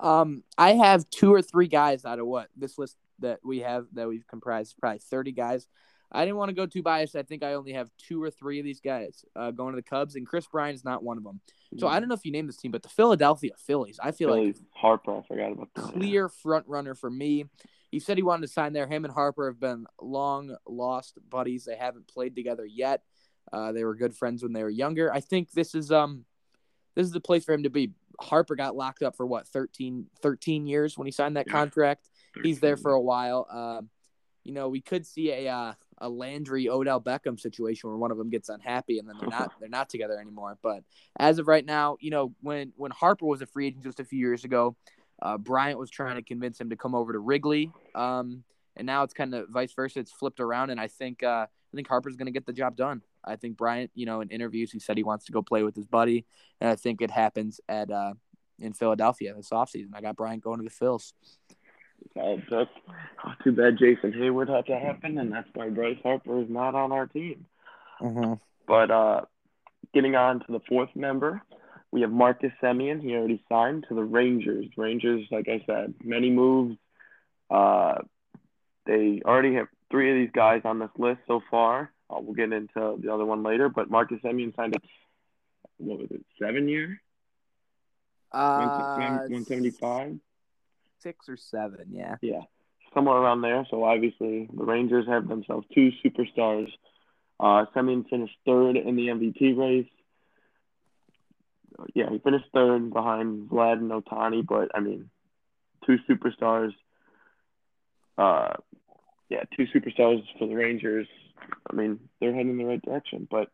Um, 0.00 0.44
I 0.56 0.74
have 0.74 1.08
two 1.10 1.32
or 1.32 1.42
three 1.42 1.68
guys 1.68 2.04
out 2.04 2.18
of 2.18 2.26
what 2.26 2.48
this 2.56 2.78
list 2.78 2.96
that 3.20 3.40
we 3.44 3.60
have 3.60 3.86
that 3.94 4.08
we've 4.08 4.26
comprised 4.26 4.76
probably 4.80 5.00
thirty 5.00 5.32
guys. 5.32 5.66
I 6.10 6.24
didn't 6.24 6.36
want 6.36 6.48
to 6.48 6.54
go 6.54 6.64
too 6.64 6.82
biased. 6.82 7.16
I 7.16 7.22
think 7.22 7.42
I 7.42 7.54
only 7.54 7.72
have 7.72 7.90
two 7.98 8.22
or 8.22 8.30
three 8.30 8.58
of 8.58 8.64
these 8.64 8.80
guys 8.80 9.24
uh, 9.36 9.50
going 9.50 9.74
to 9.74 9.76
the 9.76 9.82
Cubs, 9.82 10.14
and 10.16 10.26
Kris 10.26 10.46
Bryant 10.46 10.74
is 10.74 10.84
not 10.84 11.02
one 11.02 11.18
of 11.18 11.24
them. 11.24 11.40
So 11.76 11.86
I 11.86 12.00
don't 12.00 12.08
know 12.08 12.14
if 12.14 12.24
you 12.24 12.32
name 12.32 12.46
this 12.46 12.56
team, 12.56 12.70
but 12.70 12.82
the 12.82 12.88
Philadelphia 12.88 13.52
Phillies, 13.58 14.00
I 14.02 14.12
feel 14.12 14.28
Phillies, 14.28 14.56
like 14.56 14.66
Harper, 14.72 15.18
I 15.18 15.22
forgot 15.22 15.52
about 15.52 15.68
that. 15.74 15.82
clear 15.82 16.30
front 16.30 16.66
runner 16.66 16.94
for 16.94 17.10
me. 17.10 17.44
He 17.90 18.00
said 18.00 18.16
he 18.16 18.22
wanted 18.22 18.46
to 18.46 18.52
sign 18.52 18.72
there. 18.72 18.86
Him 18.86 19.04
and 19.04 19.12
Harper 19.12 19.48
have 19.48 19.60
been 19.60 19.86
long 20.00 20.56
lost 20.66 21.18
buddies. 21.28 21.64
They 21.66 21.76
haven't 21.76 22.08
played 22.08 22.34
together 22.34 22.64
yet. 22.64 23.02
Uh, 23.52 23.72
they 23.72 23.84
were 23.84 23.94
good 23.94 24.14
friends 24.14 24.42
when 24.42 24.52
they 24.52 24.62
were 24.62 24.70
younger. 24.70 25.12
I 25.12 25.20
think 25.20 25.50
this 25.52 25.74
is 25.74 25.90
um 25.92 26.24
this 26.94 27.06
is 27.06 27.12
the 27.12 27.20
place 27.20 27.44
for 27.44 27.52
him 27.52 27.64
to 27.64 27.70
be. 27.70 27.92
Harper 28.20 28.56
got 28.56 28.76
locked 28.76 29.02
up 29.02 29.16
for 29.16 29.26
what 29.26 29.46
13, 29.48 30.06
13 30.22 30.66
years 30.66 30.98
when 30.98 31.06
he 31.06 31.12
signed 31.12 31.36
that 31.36 31.46
Yeah. 31.46 31.52
contract. 31.52 32.10
He's 32.42 32.60
there 32.60 32.76
for 32.76 32.92
a 32.92 33.00
while. 33.00 33.46
Um, 33.50 33.90
you 34.44 34.52
know, 34.52 34.68
we 34.68 34.80
could 34.80 35.06
see 35.06 35.30
a 35.30 35.48
uh, 35.48 35.74
a 35.98 36.08
Landry 36.08 36.68
Odell 36.68 37.00
Beckham 37.00 37.38
situation 37.38 37.90
where 37.90 37.98
one 37.98 38.10
of 38.10 38.18
them 38.18 38.30
gets 38.30 38.48
unhappy 38.48 38.98
and 38.98 39.08
then 39.08 39.16
they're 39.18 39.28
not 39.28 39.52
they're 39.60 39.68
not 39.68 39.88
together 39.88 40.18
anymore. 40.18 40.58
But 40.62 40.84
as 41.18 41.38
of 41.38 41.48
right 41.48 41.64
now, 41.64 41.96
you 42.00 42.10
know, 42.10 42.34
when 42.40 42.72
when 42.76 42.90
Harper 42.90 43.26
was 43.26 43.42
a 43.42 43.46
free 43.46 43.66
agent 43.68 43.84
just 43.84 44.00
a 44.00 44.04
few 44.04 44.18
years 44.18 44.44
ago, 44.44 44.76
uh, 45.20 45.38
Bryant 45.38 45.78
was 45.78 45.90
trying 45.90 46.16
to 46.16 46.22
convince 46.22 46.60
him 46.60 46.70
to 46.70 46.76
come 46.76 46.94
over 46.94 47.12
to 47.12 47.18
Wrigley. 47.18 47.72
Um, 47.94 48.44
and 48.76 48.86
now 48.86 49.02
it's 49.02 49.12
kind 49.14 49.34
of 49.34 49.48
vice 49.48 49.72
versa. 49.72 49.98
It's 50.00 50.12
flipped 50.12 50.40
around, 50.40 50.70
and 50.70 50.80
I 50.80 50.86
think 50.86 51.22
uh, 51.22 51.46
I 51.48 51.74
think 51.74 51.88
Harper's 51.88 52.16
going 52.16 52.26
to 52.26 52.32
get 52.32 52.46
the 52.46 52.52
job 52.52 52.76
done. 52.76 53.02
I 53.24 53.36
think 53.36 53.56
Bryant, 53.56 53.90
you 53.94 54.06
know, 54.06 54.20
in 54.20 54.28
interviews, 54.28 54.72
he 54.72 54.78
said 54.78 54.96
he 54.96 55.04
wants 55.04 55.26
to 55.26 55.32
go 55.32 55.42
play 55.42 55.62
with 55.62 55.74
his 55.74 55.86
buddy, 55.86 56.24
and 56.60 56.70
I 56.70 56.76
think 56.76 57.02
it 57.02 57.10
happens 57.10 57.60
at 57.68 57.90
uh, 57.90 58.14
in 58.58 58.72
Philadelphia 58.72 59.34
this 59.34 59.50
offseason. 59.50 59.90
I 59.94 60.00
got 60.00 60.16
Bryant 60.16 60.42
going 60.42 60.58
to 60.58 60.64
the 60.64 60.70
Phils. 60.70 61.12
Oh, 62.16 62.36
that's 62.50 62.70
oh, 63.24 63.32
too 63.42 63.52
bad 63.52 63.78
Jason 63.78 64.12
Heyward 64.12 64.48
had 64.48 64.66
to 64.66 64.78
happen, 64.78 65.18
and 65.18 65.32
that's 65.32 65.48
why 65.54 65.68
Bryce 65.68 65.98
Harper 66.02 66.42
is 66.42 66.48
not 66.48 66.74
on 66.74 66.92
our 66.92 67.06
team. 67.06 67.46
Mm-hmm. 68.00 68.34
But 68.66 68.90
uh, 68.90 69.20
getting 69.94 70.14
on 70.14 70.40
to 70.40 70.46
the 70.48 70.60
fourth 70.68 70.90
member, 70.94 71.42
we 71.90 72.02
have 72.02 72.10
Marcus 72.10 72.52
Semien. 72.62 73.02
He 73.02 73.14
already 73.14 73.42
signed 73.48 73.86
to 73.88 73.94
the 73.94 74.04
Rangers. 74.04 74.66
Rangers, 74.76 75.26
like 75.30 75.48
I 75.48 75.62
said, 75.66 75.94
many 76.04 76.30
moves. 76.30 76.76
Uh, 77.50 77.96
they 78.86 79.20
already 79.24 79.54
have 79.54 79.68
three 79.90 80.10
of 80.10 80.16
these 80.16 80.32
guys 80.32 80.62
on 80.64 80.78
this 80.78 80.90
list 80.96 81.20
so 81.26 81.40
far. 81.50 81.92
Uh, 82.10 82.20
we'll 82.20 82.34
get 82.34 82.52
into 82.52 82.98
the 83.02 83.12
other 83.12 83.24
one 83.24 83.42
later. 83.42 83.68
But 83.68 83.90
Marcus 83.90 84.18
Semien 84.24 84.54
signed 84.56 84.74
a 84.74 84.78
what 85.78 85.98
was 85.98 86.08
it, 86.10 86.24
seven 86.40 86.68
year, 86.68 87.00
Uh, 88.32 88.68
one 89.28 89.44
seventy 89.44 89.70
five. 89.70 90.18
six 91.00 91.28
or 91.28 91.36
seven, 91.36 91.86
yeah. 91.92 92.16
Yeah, 92.20 92.40
somewhere 92.94 93.16
around 93.16 93.42
there. 93.42 93.64
So 93.70 93.84
obviously 93.84 94.48
the 94.52 94.64
Rangers 94.64 95.06
have 95.06 95.28
themselves 95.28 95.66
two 95.74 95.92
superstars. 96.04 96.68
Uh, 97.38 97.66
Semien 97.74 98.08
finished 98.08 98.34
third 98.44 98.76
in 98.76 98.96
the 98.96 99.06
MVP 99.08 99.56
race. 99.56 99.86
Yeah, 101.94 102.10
he 102.10 102.18
finished 102.18 102.46
third 102.52 102.92
behind 102.92 103.48
Vlad 103.50 103.74
and 103.74 103.90
Ohtani, 103.92 104.44
but 104.44 104.70
I 104.74 104.80
mean, 104.80 105.10
two 105.86 105.98
superstars. 106.10 106.72
Uh, 108.16 108.54
yeah, 109.28 109.44
two 109.56 109.66
superstars 109.72 110.24
for 110.38 110.48
the 110.48 110.54
Rangers. 110.54 111.06
I 111.70 111.74
mean, 111.74 112.00
they're 112.20 112.34
heading 112.34 112.50
in 112.50 112.58
the 112.58 112.64
right 112.64 112.82
direction. 112.82 113.26
But 113.30 113.48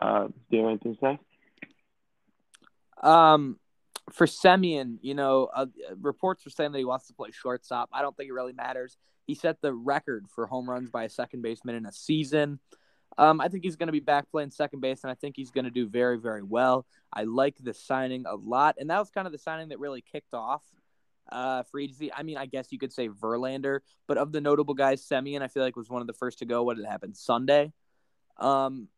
uh, 0.00 0.28
do 0.28 0.56
you 0.56 0.58
have 0.60 0.68
anything 0.68 0.96
to 0.96 1.00
say? 1.00 1.18
Um, 3.02 3.58
for 4.12 4.26
Semien, 4.26 4.98
you 5.02 5.14
know, 5.14 5.48
uh, 5.54 5.66
reports 6.00 6.46
are 6.46 6.50
saying 6.50 6.72
that 6.72 6.78
he 6.78 6.84
wants 6.84 7.06
to 7.06 7.14
play 7.14 7.30
shortstop. 7.30 7.88
I 7.92 8.02
don't 8.02 8.16
think 8.16 8.28
it 8.28 8.34
really 8.34 8.52
matters. 8.52 8.96
He 9.26 9.34
set 9.34 9.60
the 9.60 9.72
record 9.72 10.26
for 10.28 10.46
home 10.46 10.68
runs 10.68 10.90
by 10.90 11.04
a 11.04 11.08
second 11.08 11.42
baseman 11.42 11.76
in 11.76 11.86
a 11.86 11.92
season. 11.92 12.58
Um, 13.18 13.40
I 13.40 13.48
think 13.48 13.64
he's 13.64 13.76
going 13.76 13.88
to 13.88 13.92
be 13.92 14.00
back 14.00 14.30
playing 14.30 14.50
second 14.50 14.80
base, 14.80 15.02
and 15.02 15.10
I 15.10 15.14
think 15.14 15.36
he's 15.36 15.50
going 15.50 15.64
to 15.64 15.70
do 15.70 15.88
very, 15.88 16.18
very 16.18 16.42
well. 16.42 16.86
I 17.12 17.24
like 17.24 17.56
the 17.60 17.74
signing 17.74 18.24
a 18.26 18.34
lot, 18.34 18.76
and 18.78 18.90
that 18.90 18.98
was 18.98 19.10
kind 19.10 19.26
of 19.26 19.32
the 19.32 19.38
signing 19.38 19.68
that 19.68 19.80
really 19.80 20.02
kicked 20.02 20.34
off 20.34 20.62
uh, 21.30 21.62
free 21.64 21.84
agency. 21.84 22.12
I 22.12 22.22
mean, 22.22 22.36
I 22.36 22.46
guess 22.46 22.68
you 22.70 22.78
could 22.78 22.92
say 22.92 23.08
Verlander, 23.08 23.80
but 24.06 24.18
of 24.18 24.32
the 24.32 24.40
notable 24.40 24.74
guys, 24.74 25.06
Semien, 25.06 25.42
I 25.42 25.48
feel 25.48 25.62
like 25.62 25.76
was 25.76 25.90
one 25.90 26.00
of 26.00 26.06
the 26.06 26.14
first 26.14 26.38
to 26.40 26.44
go. 26.44 26.62
What 26.62 26.76
did 26.76 26.86
happen 26.86 27.14
Sunday? 27.14 27.72
Um, 28.38 28.88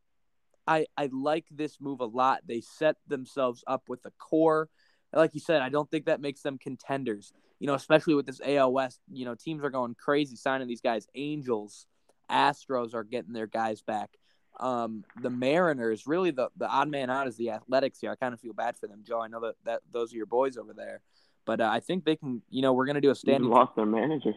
I 0.66 0.86
I 0.96 1.08
like 1.12 1.46
this 1.50 1.80
move 1.80 2.00
a 2.00 2.06
lot. 2.06 2.40
They 2.46 2.60
set 2.60 2.96
themselves 3.06 3.64
up 3.66 3.88
with 3.88 4.04
a 4.06 4.10
core. 4.18 4.68
Like 5.12 5.34
you 5.34 5.40
said, 5.40 5.60
I 5.60 5.68
don't 5.68 5.90
think 5.90 6.06
that 6.06 6.20
makes 6.20 6.40
them 6.40 6.58
contenders. 6.58 7.32
You 7.58 7.66
know, 7.66 7.74
especially 7.74 8.14
with 8.14 8.26
this 8.26 8.40
AL 8.44 8.72
West. 8.72 9.00
You 9.10 9.24
know, 9.24 9.34
teams 9.34 9.62
are 9.64 9.70
going 9.70 9.94
crazy 9.94 10.36
signing 10.36 10.68
these 10.68 10.80
guys. 10.80 11.06
Angels, 11.14 11.86
Astros 12.30 12.94
are 12.94 13.04
getting 13.04 13.32
their 13.32 13.46
guys 13.46 13.82
back. 13.82 14.10
Um, 14.60 15.04
the 15.20 15.30
Mariners, 15.30 16.06
really 16.06 16.30
the 16.30 16.48
the 16.56 16.68
odd 16.68 16.88
man 16.88 17.10
out 17.10 17.26
is 17.26 17.36
the 17.36 17.50
Athletics 17.50 17.98
here. 18.00 18.10
I 18.10 18.16
kind 18.16 18.34
of 18.34 18.40
feel 18.40 18.52
bad 18.52 18.76
for 18.78 18.86
them, 18.86 19.02
Joe. 19.06 19.20
I 19.20 19.28
know 19.28 19.40
that, 19.40 19.54
that 19.64 19.80
those 19.90 20.12
are 20.12 20.16
your 20.16 20.26
boys 20.26 20.56
over 20.56 20.72
there, 20.72 21.00
but 21.44 21.60
uh, 21.60 21.68
I 21.72 21.80
think 21.80 22.04
they 22.04 22.16
can. 22.16 22.42
You 22.50 22.62
know, 22.62 22.72
we're 22.72 22.86
gonna 22.86 23.00
do 23.00 23.10
a 23.10 23.14
They 23.14 23.18
standing. 23.18 23.50
lost 23.50 23.74
their 23.76 23.86
manager. 23.86 24.32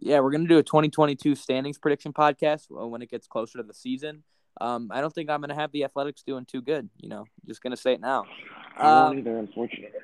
Yeah, 0.00 0.20
we're 0.20 0.30
gonna 0.30 0.48
do 0.48 0.58
a 0.58 0.62
2022 0.62 1.34
standings 1.34 1.78
prediction 1.78 2.12
podcast 2.12 2.66
uh, 2.70 2.86
when 2.86 3.02
it 3.02 3.10
gets 3.10 3.26
closer 3.26 3.58
to 3.58 3.64
the 3.64 3.74
season. 3.74 4.22
Um, 4.60 4.88
I 4.92 5.00
don't 5.00 5.12
think 5.12 5.30
I'm 5.30 5.40
gonna 5.40 5.54
have 5.54 5.72
the 5.72 5.84
Athletics 5.84 6.22
doing 6.22 6.44
too 6.44 6.62
good. 6.62 6.88
You 7.00 7.08
know, 7.08 7.24
just 7.46 7.62
gonna 7.62 7.76
say 7.76 7.94
it 7.94 8.00
now. 8.00 8.24
I 8.76 9.06
Um, 9.08 9.18
either, 9.18 9.38
unfortunately. 9.38 9.98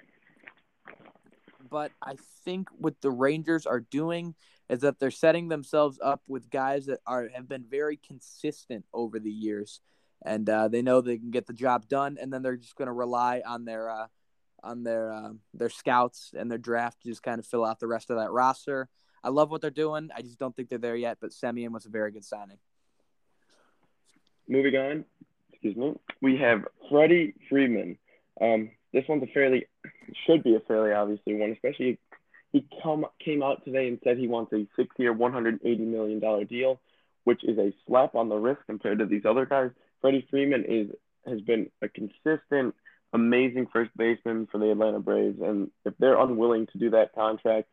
but 1.70 1.92
I 2.02 2.14
think 2.44 2.68
what 2.78 3.00
the 3.00 3.10
Rangers 3.10 3.66
are 3.66 3.80
doing 3.80 4.34
is 4.68 4.80
that 4.80 4.98
they're 4.98 5.10
setting 5.10 5.48
themselves 5.48 5.98
up 6.02 6.22
with 6.28 6.50
guys 6.50 6.86
that 6.86 7.00
are 7.06 7.28
have 7.34 7.48
been 7.48 7.64
very 7.68 7.96
consistent 7.96 8.84
over 8.92 9.18
the 9.18 9.30
years, 9.30 9.80
and 10.24 10.48
uh, 10.48 10.68
they 10.68 10.82
know 10.82 11.00
they 11.00 11.18
can 11.18 11.30
get 11.30 11.46
the 11.46 11.52
job 11.52 11.88
done, 11.88 12.16
and 12.20 12.32
then 12.32 12.42
they're 12.42 12.56
just 12.56 12.76
going 12.76 12.86
to 12.86 12.92
rely 12.92 13.42
on 13.46 13.64
their 13.64 13.90
uh, 13.90 14.06
on 14.62 14.84
their 14.84 15.12
uh, 15.12 15.30
their 15.54 15.70
scouts 15.70 16.32
and 16.36 16.50
their 16.50 16.58
draft 16.58 17.02
to 17.02 17.08
just 17.08 17.22
kind 17.22 17.38
of 17.38 17.46
fill 17.46 17.64
out 17.64 17.80
the 17.80 17.86
rest 17.86 18.10
of 18.10 18.18
that 18.18 18.30
roster. 18.30 18.88
I 19.22 19.28
love 19.28 19.50
what 19.50 19.60
they're 19.60 19.70
doing. 19.70 20.10
I 20.14 20.22
just 20.22 20.38
don't 20.38 20.56
think 20.56 20.68
they're 20.68 20.78
there 20.78 20.96
yet, 20.96 21.18
but 21.20 21.30
Semien 21.30 21.70
was 21.70 21.86
a 21.86 21.90
very 21.90 22.10
good 22.10 22.24
signing. 22.24 22.58
Moving 24.48 24.76
on, 24.76 25.04
excuse 25.52 25.76
me, 25.76 25.94
we 26.20 26.36
have 26.38 26.64
Freddie 26.90 27.34
Freeman. 27.48 27.98
Um, 28.40 28.70
this 28.92 29.04
one's 29.08 29.22
a 29.22 29.26
fairly, 29.26 29.66
should 30.26 30.42
be 30.42 30.56
a 30.56 30.60
fairly 30.60 30.92
obviously 30.92 31.34
one, 31.34 31.52
especially 31.52 31.98
he 32.52 32.66
come 32.82 33.06
came 33.24 33.42
out 33.42 33.64
today 33.64 33.86
and 33.86 34.00
said 34.02 34.18
he 34.18 34.26
wants 34.26 34.52
a 34.52 34.66
six-year, 34.74 35.12
one 35.12 35.32
hundred 35.32 35.60
eighty 35.64 35.84
million 35.84 36.18
dollar 36.18 36.44
deal, 36.44 36.80
which 37.24 37.44
is 37.44 37.58
a 37.58 37.72
slap 37.86 38.14
on 38.14 38.28
the 38.28 38.36
wrist 38.36 38.62
compared 38.66 38.98
to 38.98 39.06
these 39.06 39.24
other 39.24 39.46
guys. 39.46 39.70
Freddie 40.00 40.26
Freeman 40.30 40.64
is 40.66 40.90
has 41.26 41.40
been 41.42 41.70
a 41.82 41.88
consistent, 41.88 42.74
amazing 43.12 43.66
first 43.72 43.90
baseman 43.96 44.46
for 44.50 44.58
the 44.58 44.70
Atlanta 44.70 45.00
Braves, 45.00 45.40
and 45.42 45.70
if 45.84 45.94
they're 45.98 46.18
unwilling 46.18 46.66
to 46.68 46.78
do 46.78 46.90
that 46.90 47.14
contract, 47.14 47.68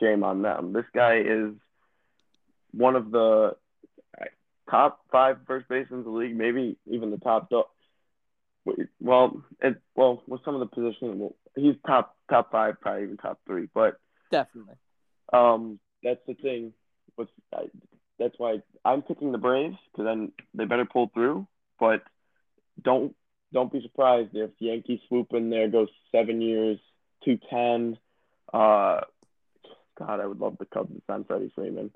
shame 0.00 0.24
on 0.24 0.42
them. 0.42 0.72
This 0.72 0.84
guy 0.94 1.18
is 1.18 1.52
one 2.72 2.96
of 2.96 3.10
the 3.10 3.56
top 4.70 5.00
five 5.10 5.38
first 5.46 5.68
basemen 5.68 6.00
in 6.00 6.04
the 6.04 6.10
league, 6.10 6.36
maybe 6.36 6.76
even 6.86 7.10
the 7.10 7.18
top. 7.18 7.50
Do- 7.50 7.64
well, 9.00 9.42
it, 9.62 9.80
well, 9.94 10.22
with 10.26 10.44
some 10.44 10.54
of 10.54 10.60
the 10.60 10.66
positions, 10.66 11.16
well, 11.16 11.34
he's 11.56 11.74
top 11.86 12.16
top 12.30 12.52
five, 12.52 12.80
probably 12.80 13.04
even 13.04 13.16
top 13.16 13.40
three. 13.46 13.68
But 13.72 13.98
Definitely. 14.30 14.74
um, 15.32 15.78
that's 16.02 16.20
the 16.26 16.34
thing. 16.34 16.72
With 17.16 17.28
I, 17.54 17.64
that's 18.18 18.34
why 18.38 18.58
I'm 18.84 19.02
picking 19.02 19.32
the 19.32 19.38
Braves 19.38 19.76
because 19.90 20.04
then 20.06 20.32
they 20.54 20.64
better 20.64 20.84
pull 20.84 21.10
through. 21.14 21.46
But 21.80 22.02
don't 22.82 23.14
don't 23.52 23.72
be 23.72 23.82
surprised 23.82 24.30
if 24.34 24.50
Yankees 24.58 25.00
swoop 25.08 25.32
in 25.32 25.50
there, 25.50 25.68
goes 25.68 25.88
seven 26.12 26.40
years, 26.40 26.78
two 27.24 27.38
ten. 27.50 27.98
Uh, 28.52 29.00
God, 29.98 30.20
I 30.20 30.26
would 30.26 30.40
love 30.40 30.56
the 30.58 30.66
Cubs 30.66 30.94
to 30.94 31.02
sign 31.06 31.24
Freddie 31.24 31.52
Freeman. 31.54 31.90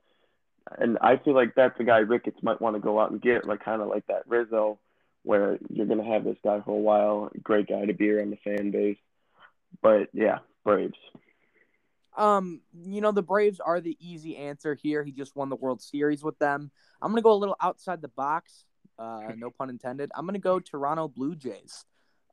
And 0.78 0.98
I 1.00 1.16
feel 1.16 1.34
like 1.34 1.54
that's 1.54 1.78
a 1.80 1.84
guy 1.84 1.98
Ricketts 1.98 2.42
might 2.42 2.60
want 2.60 2.76
to 2.76 2.80
go 2.80 3.00
out 3.00 3.10
and 3.10 3.20
get, 3.20 3.46
like 3.46 3.64
kind 3.64 3.82
of 3.82 3.88
like 3.88 4.06
that 4.06 4.22
Rizzo, 4.26 4.78
where 5.22 5.58
you're 5.68 5.86
gonna 5.86 6.04
have 6.04 6.24
this 6.24 6.38
guy 6.44 6.60
for 6.64 6.72
a 6.72 6.80
while. 6.80 7.30
Great 7.42 7.68
guy 7.68 7.84
to 7.84 7.94
be 7.94 8.10
around 8.10 8.30
the 8.30 8.36
fan 8.36 8.70
base. 8.70 8.98
But 9.82 10.08
yeah, 10.12 10.38
Braves. 10.64 10.98
Um, 12.16 12.60
you 12.84 13.00
know, 13.00 13.12
the 13.12 13.22
Braves 13.22 13.60
are 13.60 13.80
the 13.80 13.96
easy 13.98 14.36
answer 14.36 14.74
here. 14.74 15.02
He 15.02 15.12
just 15.12 15.34
won 15.34 15.48
the 15.48 15.56
World 15.56 15.80
Series 15.80 16.22
with 16.22 16.38
them. 16.38 16.70
I'm 17.00 17.10
going 17.10 17.16
to 17.16 17.24
go 17.24 17.32
a 17.32 17.34
little 17.34 17.56
outside 17.60 18.02
the 18.02 18.08
box. 18.08 18.66
Uh, 18.98 19.32
no 19.36 19.50
pun 19.50 19.70
intended. 19.70 20.10
I'm 20.14 20.26
going 20.26 20.34
to 20.34 20.40
go 20.40 20.60
Toronto 20.60 21.08
Blue 21.08 21.34
Jays. 21.34 21.84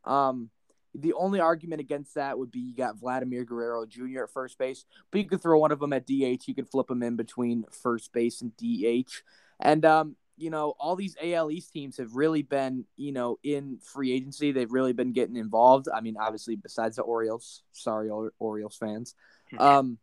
Um, 0.05 0.49
the 0.95 1.13
only 1.13 1.39
argument 1.39 1.81
against 1.81 2.15
that 2.15 2.37
would 2.37 2.51
be 2.51 2.59
you 2.59 2.75
got 2.75 2.97
Vladimir 2.97 3.45
Guerrero 3.45 3.85
Jr. 3.85 4.23
at 4.23 4.31
first 4.31 4.57
base, 4.57 4.85
but 5.11 5.19
you 5.19 5.27
could 5.27 5.41
throw 5.41 5.59
one 5.59 5.71
of 5.71 5.79
them 5.79 5.93
at 5.93 6.07
DH. 6.07 6.47
You 6.47 6.55
could 6.55 6.69
flip 6.69 6.87
them 6.87 7.03
in 7.03 7.15
between 7.15 7.65
first 7.71 8.11
base 8.11 8.41
and 8.41 8.55
DH. 8.57 9.11
And, 9.59 9.85
um, 9.85 10.15
you 10.35 10.49
know, 10.49 10.73
all 10.79 10.95
these 10.95 11.15
AL 11.21 11.51
East 11.51 11.73
teams 11.73 11.97
have 11.97 12.15
really 12.15 12.41
been, 12.41 12.85
you 12.95 13.11
know, 13.11 13.37
in 13.43 13.77
free 13.83 14.13
agency. 14.13 14.51
They've 14.51 14.71
really 14.71 14.93
been 14.93 15.11
getting 15.11 15.35
involved. 15.35 15.87
I 15.93 16.01
mean, 16.01 16.15
obviously, 16.17 16.55
besides 16.55 16.95
the 16.95 17.03
Orioles, 17.03 17.61
sorry, 17.73 18.09
Orioles 18.39 18.77
fans. 18.77 19.15
Hmm. 19.51 19.59
Um, 19.59 19.97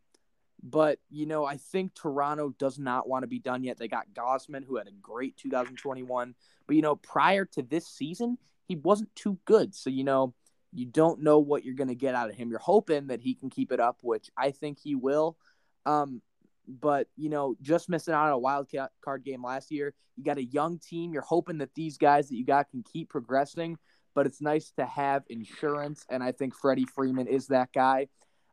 but 0.63 0.99
you 1.09 1.25
know, 1.25 1.45
I 1.45 1.57
think 1.57 1.93
Toronto 1.93 2.53
does 2.57 2.79
not 2.79 3.07
want 3.07 3.23
to 3.23 3.27
be 3.27 3.39
done 3.39 3.63
yet. 3.63 3.77
They 3.77 3.87
got 3.87 4.13
Gausman, 4.13 4.65
who 4.65 4.77
had 4.77 4.87
a 4.87 4.91
great 5.01 5.37
2021, 5.37 6.35
but 6.65 6.75
you 6.75 6.81
know, 6.81 6.95
prior 6.95 7.45
to 7.45 7.61
this 7.61 7.87
season, 7.87 8.37
he 8.65 8.75
wasn't 8.75 9.15
too 9.15 9.37
good. 9.45 9.75
So 9.75 9.89
you 9.89 10.03
know, 10.03 10.33
you 10.73 10.85
don't 10.85 11.21
know 11.21 11.39
what 11.39 11.63
you're 11.63 11.75
going 11.75 11.87
to 11.87 11.95
get 11.95 12.15
out 12.15 12.29
of 12.29 12.35
him. 12.35 12.49
You're 12.49 12.59
hoping 12.59 13.07
that 13.07 13.21
he 13.21 13.35
can 13.35 13.49
keep 13.49 13.71
it 13.71 13.79
up, 13.79 13.99
which 14.01 14.29
I 14.37 14.51
think 14.51 14.79
he 14.79 14.95
will. 14.95 15.37
Um, 15.85 16.21
but 16.67 17.07
you 17.15 17.29
know, 17.29 17.55
just 17.61 17.89
missing 17.89 18.13
out 18.13 18.27
on 18.27 18.33
a 18.33 18.37
wild 18.37 18.69
card 19.03 19.23
game 19.23 19.43
last 19.43 19.71
year. 19.71 19.93
You 20.15 20.23
got 20.23 20.37
a 20.37 20.43
young 20.43 20.79
team. 20.79 21.13
You're 21.13 21.21
hoping 21.21 21.59
that 21.59 21.73
these 21.75 21.97
guys 21.97 22.29
that 22.29 22.35
you 22.35 22.45
got 22.45 22.69
can 22.71 22.83
keep 22.83 23.09
progressing. 23.09 23.77
But 24.15 24.25
it's 24.25 24.41
nice 24.41 24.71
to 24.77 24.85
have 24.85 25.23
insurance, 25.29 26.03
and 26.09 26.23
I 26.23 26.31
think 26.31 26.55
Freddie 26.55 26.87
Freeman 26.87 27.27
is 27.27 27.47
that 27.47 27.71
guy. 27.71 28.07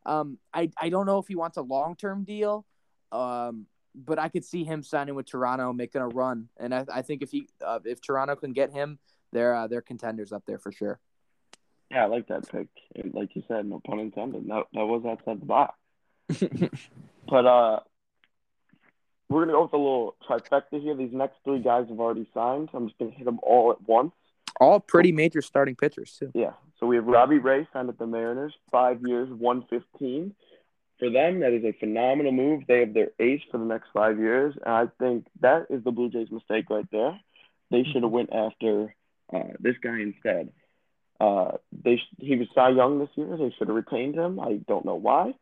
Um, 0.06 0.38
I 0.52 0.70
I 0.78 0.88
don't 0.88 1.06
know 1.06 1.18
if 1.18 1.28
he 1.28 1.34
wants 1.34 1.56
a 1.56 1.62
long 1.62 1.96
term 1.96 2.24
deal, 2.24 2.64
um, 3.12 3.66
but 3.94 4.18
I 4.18 4.28
could 4.28 4.44
see 4.44 4.64
him 4.64 4.82
signing 4.82 5.14
with 5.14 5.26
Toronto, 5.26 5.72
making 5.72 6.00
a 6.00 6.08
run, 6.08 6.48
and 6.58 6.74
I, 6.74 6.84
I 6.92 7.02
think 7.02 7.22
if 7.22 7.30
he 7.30 7.48
uh, 7.64 7.80
if 7.84 8.00
Toronto 8.00 8.36
can 8.36 8.52
get 8.52 8.72
him, 8.72 8.98
they're 9.32 9.54
uh, 9.54 9.66
they're 9.66 9.82
contenders 9.82 10.32
up 10.32 10.44
there 10.46 10.58
for 10.58 10.72
sure. 10.72 10.98
Yeah, 11.90 12.04
I 12.04 12.06
like 12.06 12.28
that 12.28 12.48
pick. 12.50 12.68
Like 13.12 13.36
you 13.36 13.42
said, 13.46 13.66
no 13.66 13.80
pun 13.86 14.00
intended. 14.00 14.46
That 14.48 14.64
that 14.72 14.86
was 14.86 15.04
outside 15.06 15.40
the 15.40 15.46
box. 15.46 15.78
but 17.28 17.46
uh, 17.46 17.80
we're 19.28 19.42
gonna 19.42 19.52
go 19.52 19.62
with 19.62 19.72
a 19.72 19.76
little 19.76 20.16
trifecta 20.28 20.80
here. 20.80 20.96
These 20.96 21.12
next 21.12 21.36
three 21.44 21.60
guys 21.60 21.86
have 21.88 22.00
already 22.00 22.28
signed. 22.34 22.70
I'm 22.74 22.88
just 22.88 22.98
gonna 22.98 23.10
hit 23.10 23.24
them 23.24 23.40
all 23.42 23.70
at 23.70 23.86
once. 23.86 24.12
All 24.60 24.80
pretty 24.80 25.12
major 25.12 25.42
starting 25.42 25.76
pitchers 25.76 26.16
too. 26.18 26.30
Yeah. 26.34 26.52
So 26.84 26.88
we 26.88 26.96
have 26.96 27.06
Robbie 27.06 27.38
Ray 27.38 27.66
signed 27.72 27.86
with 27.86 27.96
the 27.96 28.06
Mariners, 28.06 28.52
five 28.70 29.00
years, 29.00 29.30
one 29.30 29.64
fifteen. 29.70 30.34
For 30.98 31.08
them, 31.08 31.40
that 31.40 31.54
is 31.54 31.64
a 31.64 31.72
phenomenal 31.80 32.30
move. 32.30 32.64
They 32.68 32.80
have 32.80 32.92
their 32.92 33.08
ace 33.18 33.40
for 33.50 33.56
the 33.56 33.64
next 33.64 33.86
five 33.94 34.18
years, 34.18 34.54
and 34.66 34.74
I 34.74 34.84
think 34.98 35.24
that 35.40 35.68
is 35.70 35.82
the 35.82 35.92
Blue 35.92 36.10
Jays' 36.10 36.30
mistake 36.30 36.66
right 36.68 36.84
there. 36.92 37.18
They 37.70 37.84
should 37.84 38.02
have 38.02 38.12
went 38.12 38.34
after 38.34 38.94
uh, 39.32 39.54
this 39.58 39.76
guy 39.82 39.98
instead. 39.98 40.52
Uh, 41.18 41.52
they 41.72 42.02
he 42.18 42.36
was 42.36 42.48
Cy 42.54 42.68
Young 42.68 42.98
this 42.98 43.08
year. 43.14 43.34
They 43.34 43.54
should 43.56 43.68
have 43.68 43.76
retained 43.76 44.16
him. 44.16 44.38
I 44.38 44.60
don't 44.68 44.84
know 44.84 44.96
why. 44.96 45.32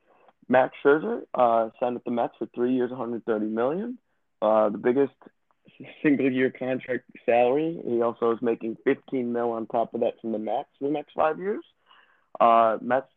Max 0.48 0.76
Scherzer 0.84 1.22
uh, 1.34 1.70
signed 1.80 1.94
with 1.94 2.04
the 2.04 2.12
Mets 2.12 2.34
for 2.38 2.46
three 2.54 2.74
years, 2.76 2.90
130 2.90 3.46
million. 3.46 3.98
Uh, 4.40 4.68
the 4.68 4.78
biggest 4.78 5.14
single 6.02 6.30
year 6.30 6.50
contract 6.50 7.04
salary. 7.24 7.80
He 7.84 8.02
also 8.02 8.32
is 8.32 8.42
making 8.42 8.76
15 8.84 9.32
mil 9.32 9.50
on 9.52 9.66
top 9.66 9.94
of 9.94 10.00
that 10.00 10.20
from 10.20 10.32
the 10.32 10.38
Mets 10.38 10.68
for 10.78 10.88
the 10.88 10.94
next 10.94 11.12
five 11.14 11.38
years. 11.38 11.64
Uh, 12.40 12.78
Mets 12.80 13.08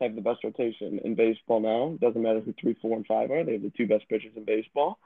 have 0.00 0.14
the 0.14 0.20
best 0.20 0.42
rotation 0.44 1.00
in 1.04 1.14
baseball 1.14 1.60
now. 1.60 1.96
Doesn't 2.00 2.22
matter 2.22 2.40
who 2.40 2.54
three, 2.60 2.76
four, 2.80 2.96
and 2.96 3.06
five 3.06 3.30
are. 3.30 3.44
They 3.44 3.52
have 3.52 3.62
the 3.62 3.72
two 3.76 3.86
best 3.86 4.08
pitchers 4.08 4.32
in 4.36 4.44
baseball. 4.44 4.98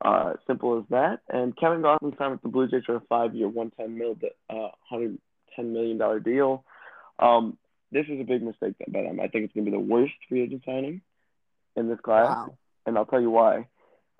Uh, 0.00 0.34
simple 0.46 0.78
as 0.78 0.84
that. 0.90 1.20
And 1.28 1.56
Kevin 1.56 1.82
Gausman 1.82 2.16
signed 2.16 2.32
with 2.32 2.42
the 2.42 2.48
Blue 2.48 2.68
Jays 2.68 2.84
for 2.86 2.96
a 2.96 3.00
five-year, 3.08 3.48
110 3.48 3.98
mil, 3.98 4.16
uh, 4.48 4.70
110 4.88 5.72
million 5.72 5.98
dollar 5.98 6.20
deal. 6.20 6.64
Um, 7.18 7.58
this 7.90 8.06
is 8.08 8.20
a 8.20 8.24
big 8.24 8.42
mistake 8.42 8.74
by 8.86 9.02
them. 9.02 9.18
I 9.18 9.26
think 9.28 9.44
it's 9.44 9.54
going 9.54 9.64
to 9.64 9.70
be 9.70 9.76
the 9.76 9.82
worst 9.82 10.12
free 10.28 10.42
agent 10.42 10.62
signing 10.64 11.00
in 11.74 11.88
this 11.88 11.98
class, 12.00 12.28
wow. 12.28 12.54
and 12.86 12.96
I'll 12.96 13.06
tell 13.06 13.20
you 13.20 13.30
why. 13.30 13.66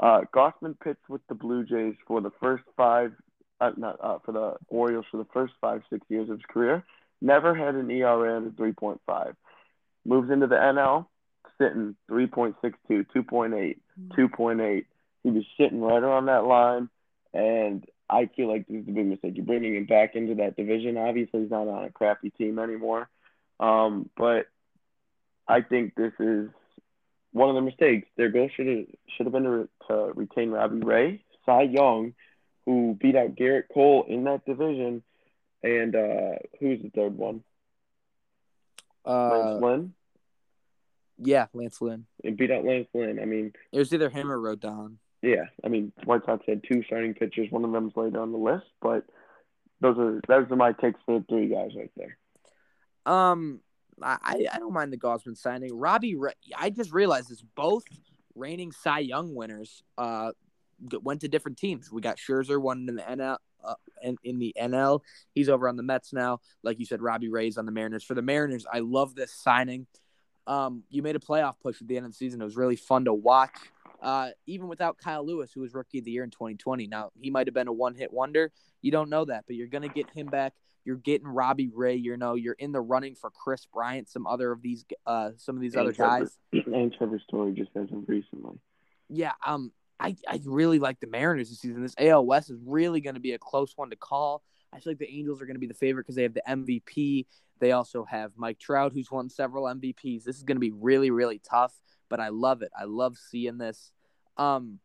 Uh, 0.01 0.21
Gausman 0.33 0.79
pitched 0.79 1.09
with 1.09 1.27
the 1.29 1.35
Blue 1.35 1.65
Jays 1.65 1.95
for 2.07 2.21
the 2.21 2.31
first 2.41 2.65
five, 2.77 3.13
uh, 3.61 3.73
not 3.77 3.99
uh, 4.03 4.19
for 4.25 4.33
the 4.33 4.55
Orioles 4.69 5.07
for 5.11 5.17
the 5.17 5.27
first 5.33 5.55
five 5.61 5.83
six 5.91 6.07
years 6.09 6.31
of 6.31 6.37
his 6.37 6.47
career. 6.49 6.85
Never 7.21 7.55
had 7.55 7.75
an 7.75 7.91
ERA 7.91 8.37
under 8.37 8.51
3.5. 8.51 9.35
Moves 10.05 10.31
into 10.31 10.47
the 10.47 10.55
NL, 10.55 11.07
sitting 11.59 11.97
3.62, 12.09 12.75
2.8, 12.89 13.77
2.8. 14.17 14.85
He 15.25 15.31
was 15.31 15.45
sitting 15.59 15.81
right 15.81 16.03
around 16.03 16.27
that 16.27 16.45
line, 16.45 16.89
and 17.35 17.85
I 18.09 18.31
feel 18.37 18.49
like 18.49 18.69
this 18.69 18.83
is 18.83 18.89
a 18.89 18.93
big 18.93 19.07
mistake. 19.07 19.33
You're 19.35 19.45
bringing 19.45 19.75
him 19.75 19.87
back 19.87 20.15
into 20.15 20.37
that 20.37 20.57
division. 20.57 20.97
Obviously, 20.97 21.43
he's 21.43 21.51
not 21.51 21.67
on 21.67 21.85
a 21.85 21.91
crappy 21.91 22.31
team 22.31 22.61
anymore, 22.61 23.09
um, 23.59 24.09
but 24.17 24.47
I 25.49 25.63
think 25.63 25.97
this 25.97 26.13
is 26.21 26.51
one 27.33 27.49
of 27.49 27.55
the 27.55 27.63
mistakes. 27.63 28.09
Their 28.17 28.31
goal 28.31 28.49
should 28.55 28.67
have 28.67 28.87
should 29.17 29.27
have 29.27 29.33
been 29.33 29.45
to, 29.45 29.69
to 29.89 29.95
retain 30.15 30.51
Robbie 30.51 30.85
Ray, 30.85 31.25
Cy 31.45 31.63
Young, 31.63 32.15
who 32.67 32.97
beat 33.01 33.17
out 33.17 33.35
Gerrit 33.35 33.65
Cole 33.73 34.05
in 34.09 34.25
that 34.25 34.45
division, 34.45 35.03
and 35.63 35.95
uh, 35.95 36.37
who's 36.61 36.83
the 36.83 36.91
third 36.95 37.17
one? 37.17 37.43
Uh, 39.07 39.29
Lance 39.29 39.63
Lynn. 39.63 39.95
Yeah, 41.21 41.47
Lance 41.53 41.81
Lynn. 41.81 42.07
And 42.23 42.37
beat 42.37 42.51
out 42.51 42.65
Lance 42.65 42.89
Lynn. 42.95 43.19
I 43.21 43.25
mean, 43.25 43.53
it 43.73 43.79
was 43.79 43.93
either 43.93 44.11
him 44.11 44.31
or 44.31 44.39
Rodon. 44.39 44.97
Yeah, 45.23 45.47
I 45.65 45.69
mean, 45.69 45.93
White 46.05 46.25
Sox 46.27 46.45
had 46.47 46.63
two 46.63 46.83
starting 46.85 47.15
pitchers. 47.15 47.51
One 47.51 47.65
of 47.65 47.73
them's 47.73 47.97
later 47.97 48.21
on 48.21 48.33
the 48.33 48.39
list, 48.39 48.67
but 48.81 49.05
those 49.81 49.99
are 49.99 50.21
those 50.29 50.51
are 50.51 50.57
my 50.57 50.73
takes 50.73 51.01
for 51.07 51.19
the 51.19 51.25
three 51.29 51.49
guys 51.49 51.71
right 51.77 51.91
there. 51.97 52.17
Um, 53.07 53.61
I, 54.03 54.47
I 54.53 54.59
don't 54.59 54.73
mind 54.73 54.93
the 54.93 54.99
Gausman 54.99 55.37
signing. 55.37 55.77
Robbie, 55.77 56.17
I 56.57 56.71
just 56.71 56.93
realized 56.93 57.31
this. 57.31 57.43
Both 57.55 57.85
reigning 58.35 58.73
Cy 58.73 59.01
Young 59.01 59.35
winners 59.35 59.83
uh, 59.97 60.33
went 61.03 61.21
to 61.23 61.29
different 61.29 61.59
teams. 61.59 61.91
We 61.91 62.01
got 62.01 62.17
Scherzer, 62.17 62.61
one 62.61 62.87
in 62.89 62.97
the 62.97 63.03
NL, 63.03 63.37
uh, 63.65 63.75
in, 64.03 64.17
in 64.25 64.39
the 64.39 64.55
NL. 64.61 65.01
He's 65.35 65.49
over 65.49 65.69
on 65.69 65.77
the 65.77 65.83
Mets 65.83 66.13
now. 66.13 66.41
Like 66.63 66.79
you 66.79 66.87
said, 66.87 67.03
Robbie 67.03 67.29
Ray's 67.29 67.59
on 67.59 67.67
the 67.67 67.73
Mariners. 67.73 68.05
For 68.05 68.15
the 68.15 68.23
Mariners, 68.23 68.67
I 68.73 68.81
love 68.81 69.15
this 69.15 69.33
signing. 69.33 69.87
Um, 70.47 70.85
you 70.89 71.03
made 71.03 71.17
a 71.17 71.21
playoff 71.21 71.55
push 71.63 71.81
at 71.83 71.89
the 71.89 71.97
end 71.97 72.07
of 72.07 72.13
the 72.13 72.17
season. 72.17 72.41
It 72.41 72.45
was 72.45 72.57
really 72.57 72.77
fun 72.77 73.05
to 73.05 73.13
watch. 73.13 73.57
Uh, 74.01 74.31
even 74.47 74.69
without 74.69 74.97
Kyle 74.97 75.27
Lewis, 75.27 75.51
who 75.53 75.61
was 75.61 75.75
rookie 75.75 75.99
of 75.99 76.05
the 76.05 76.13
year 76.13 76.23
in 76.23 76.31
2020. 76.31 76.87
Now 76.87 77.11
he 77.21 77.31
might 77.31 77.49
have 77.49 77.55
been 77.55 77.69
a 77.69 77.73
one-hit 77.73 78.13
wonder. 78.13 78.53
You 78.81 78.93
don't 78.93 79.11
know 79.11 79.25
that, 79.25 79.45
but 79.47 79.57
you're 79.57 79.67
gonna 79.67 79.89
get 79.89 80.09
him 80.11 80.29
back. 80.29 80.55
You're 80.85 80.97
getting 80.97 81.27
Robbie 81.27 81.71
Ray. 81.73 81.97
You 81.97 82.17
know, 82.17 82.35
you're 82.35 82.55
in 82.55 82.73
the 82.73 82.81
running 82.81 83.15
for 83.15 83.31
Kris 83.31 83.67
Bryant. 83.67 84.09
Some 84.09 84.27
other 84.27 84.53
of 84.53 84.63
these, 84.63 84.85
uh, 85.07 85.31
some 85.37 85.57
of 85.57 85.63
these 85.63 85.75
and 85.75 85.83
other 85.83 85.93
Trevor, 85.93 86.25
guys. 86.25 86.39
And 86.67 86.93
Trevor 86.97 87.21
Story 87.27 87.53
just 87.53 87.71
as 87.77 87.91
of 87.93 88.09
recently. 88.09 88.59
Yeah. 89.09 89.33
Um. 89.45 89.73
I 90.01 90.15
I 90.29 90.41
really 90.45 90.79
like 90.79 91.01
the 91.01 91.09
Mariners 91.09 91.51
this 91.51 91.59
season. 91.59 91.83
This 91.83 91.95
AL 91.99 92.25
West 92.25 92.51
is 92.51 92.59
really 92.65 93.01
going 93.01 93.15
to 93.15 93.21
be 93.21 93.33
a 93.33 93.39
close 93.39 93.73
one 93.77 93.91
to 93.91 93.97
call. 93.97 94.45
I 94.73 94.79
feel 94.79 94.93
like 94.93 94.99
the 94.99 95.11
Angels 95.11 95.43
are 95.43 95.47
going 95.47 95.57
to 95.57 95.61
be 95.61 95.67
the 95.67 95.75
favorite 95.75 96.05
because 96.05 96.15
they 96.15 96.23
have 96.23 96.35
the 96.35 96.43
MVP. 96.49 97.27
They 97.59 97.73
also 97.73 98.05
have 98.05 98.33
Mike 98.37 98.59
Trout, 98.59 98.93
who's 98.93 99.11
won 99.11 99.29
several 99.29 99.65
MVPs. 99.65 100.25
This 100.25 100.37
is 100.37 100.45
going 100.45 100.57
to 100.57 100.61
be 100.61 100.71
really, 100.71 101.11
really 101.11 101.41
tough, 101.41 101.75
but 102.09 102.21
I 102.21 102.29
love 102.29 102.63
it. 102.63 102.71
I 102.79 102.85
love 102.85 103.17
seeing 103.17 103.59
this. 103.59 103.93
Um, 104.37 104.79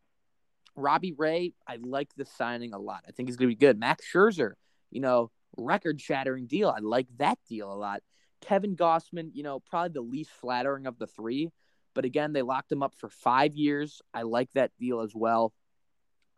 Robbie 0.76 1.14
Ray, 1.16 1.52
I 1.66 1.76
like 1.76 2.08
the 2.16 2.24
signing 2.24 2.72
a 2.72 2.78
lot. 2.78 3.04
I 3.06 3.12
think 3.12 3.28
he's 3.28 3.36
going 3.36 3.48
to 3.48 3.54
be 3.54 3.58
good. 3.58 3.78
Max 3.78 4.04
Scherzer, 4.10 4.54
you 4.90 5.00
know, 5.00 5.30
record 5.56 6.00
shattering 6.00 6.46
deal. 6.46 6.68
I 6.68 6.80
like 6.80 7.08
that 7.18 7.38
deal 7.48 7.72
a 7.72 7.74
lot. 7.74 8.02
Kevin 8.40 8.76
Gausman, 8.76 9.30
you 9.32 9.42
know, 9.42 9.60
probably 9.60 9.92
the 9.92 10.00
least 10.00 10.30
flattering 10.30 10.86
of 10.86 10.98
the 10.98 11.06
three. 11.06 11.50
But 11.94 12.04
again, 12.04 12.32
they 12.32 12.42
locked 12.42 12.72
him 12.72 12.82
up 12.82 12.94
for 12.94 13.08
five 13.08 13.54
years. 13.54 14.02
I 14.12 14.22
like 14.22 14.50
that 14.52 14.72
deal 14.78 15.00
as 15.00 15.14
well. 15.14 15.52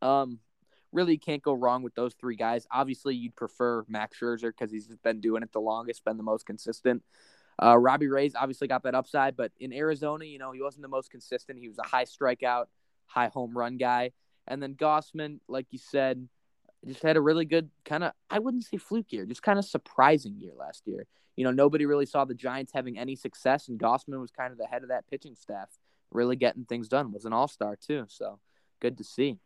Um, 0.03 0.39
really 0.93 1.19
can't 1.19 1.43
go 1.43 1.53
wrong 1.53 1.83
with 1.83 1.95
those 1.95 2.15
three 2.15 2.37
guys. 2.37 2.67
Obviously, 2.71 3.15
you'd 3.15 3.35
prefer 3.35 3.85
Max 3.89 4.19
Scherzer 4.19 4.51
because 4.51 4.71
he's 4.71 4.89
been 5.03 5.21
doing 5.21 5.43
it 5.43 5.53
the 5.53 5.61
longest, 5.61 6.05
been 6.05 6.17
the 6.17 6.23
most 6.23 6.47
consistent. 6.47 7.03
Uh, 7.63 7.77
Robbie 7.77 8.09
Ray's 8.09 8.35
obviously 8.35 8.69
got 8.69 8.83
that 8.83 8.95
upside, 8.95 9.37
but 9.37 9.51
in 9.59 9.73
Arizona, 9.73 10.27
you 10.27 10.39
know, 10.39 10.53
he 10.53 10.61
wasn't 10.61 10.83
the 10.83 10.89
most 10.89 11.11
consistent. 11.11 11.59
He 11.59 11.69
was 11.69 11.79
a 11.79 11.87
high 11.87 12.05
strikeout, 12.05 12.67
high 13.07 13.29
home 13.29 13.57
run 13.57 13.79
guy. 13.79 14.13
And 14.47 14.63
then 14.63 14.75
Gausman, 14.75 15.41
like 15.49 15.67
you 15.71 15.79
said, 15.79 16.29
just 16.87 17.03
had 17.03 17.17
a 17.17 17.21
really 17.21 17.45
good 17.45 17.71
kind 17.85 18.05
of 18.05 18.13
I 18.31 18.39
wouldn't 18.39 18.65
say 18.65 18.77
fluke 18.77 19.13
year, 19.13 19.27
just 19.27 19.43
kind 19.43 19.59
of 19.59 19.65
surprising 19.65 20.37
year 20.39 20.53
last 20.57 20.83
year. 20.87 21.07
You 21.37 21.45
know, 21.45 21.51
nobody 21.51 21.85
really 21.85 22.07
saw 22.07 22.25
the 22.25 22.35
Giants 22.35 22.73
having 22.75 22.99
any 22.99 23.15
success, 23.15 23.69
and 23.69 23.79
Gausman 23.79 24.21
was 24.21 24.31
kind 24.31 24.53
of 24.53 24.59
the 24.59 24.67
head 24.67 24.83
of 24.83 24.89
that 24.89 25.09
pitching 25.11 25.35
staff, 25.35 25.69
really 26.11 26.37
getting 26.37 26.65
things 26.65 26.89
done. 26.89 27.13
Was 27.13 27.25
an 27.25 27.33
All 27.33 27.49
Star 27.49 27.77
too, 27.77 28.07
so 28.09 28.39
good 28.81 28.99
to 28.99 29.05
see. 29.05 29.39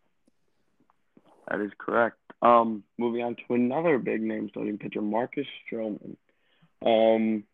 That 1.49 1.61
is 1.61 1.73
correct. 1.79 2.17
Um, 2.43 2.85
moving 2.97 3.23
on 3.23 3.37
to 3.37 3.55
another 3.55 3.99
big 3.99 4.23
name 4.23 4.49
starting 4.51 4.79
pitcher, 4.79 5.03
Marcus 5.03 5.47
Stroman. 5.71 6.17
Um, 6.85 7.45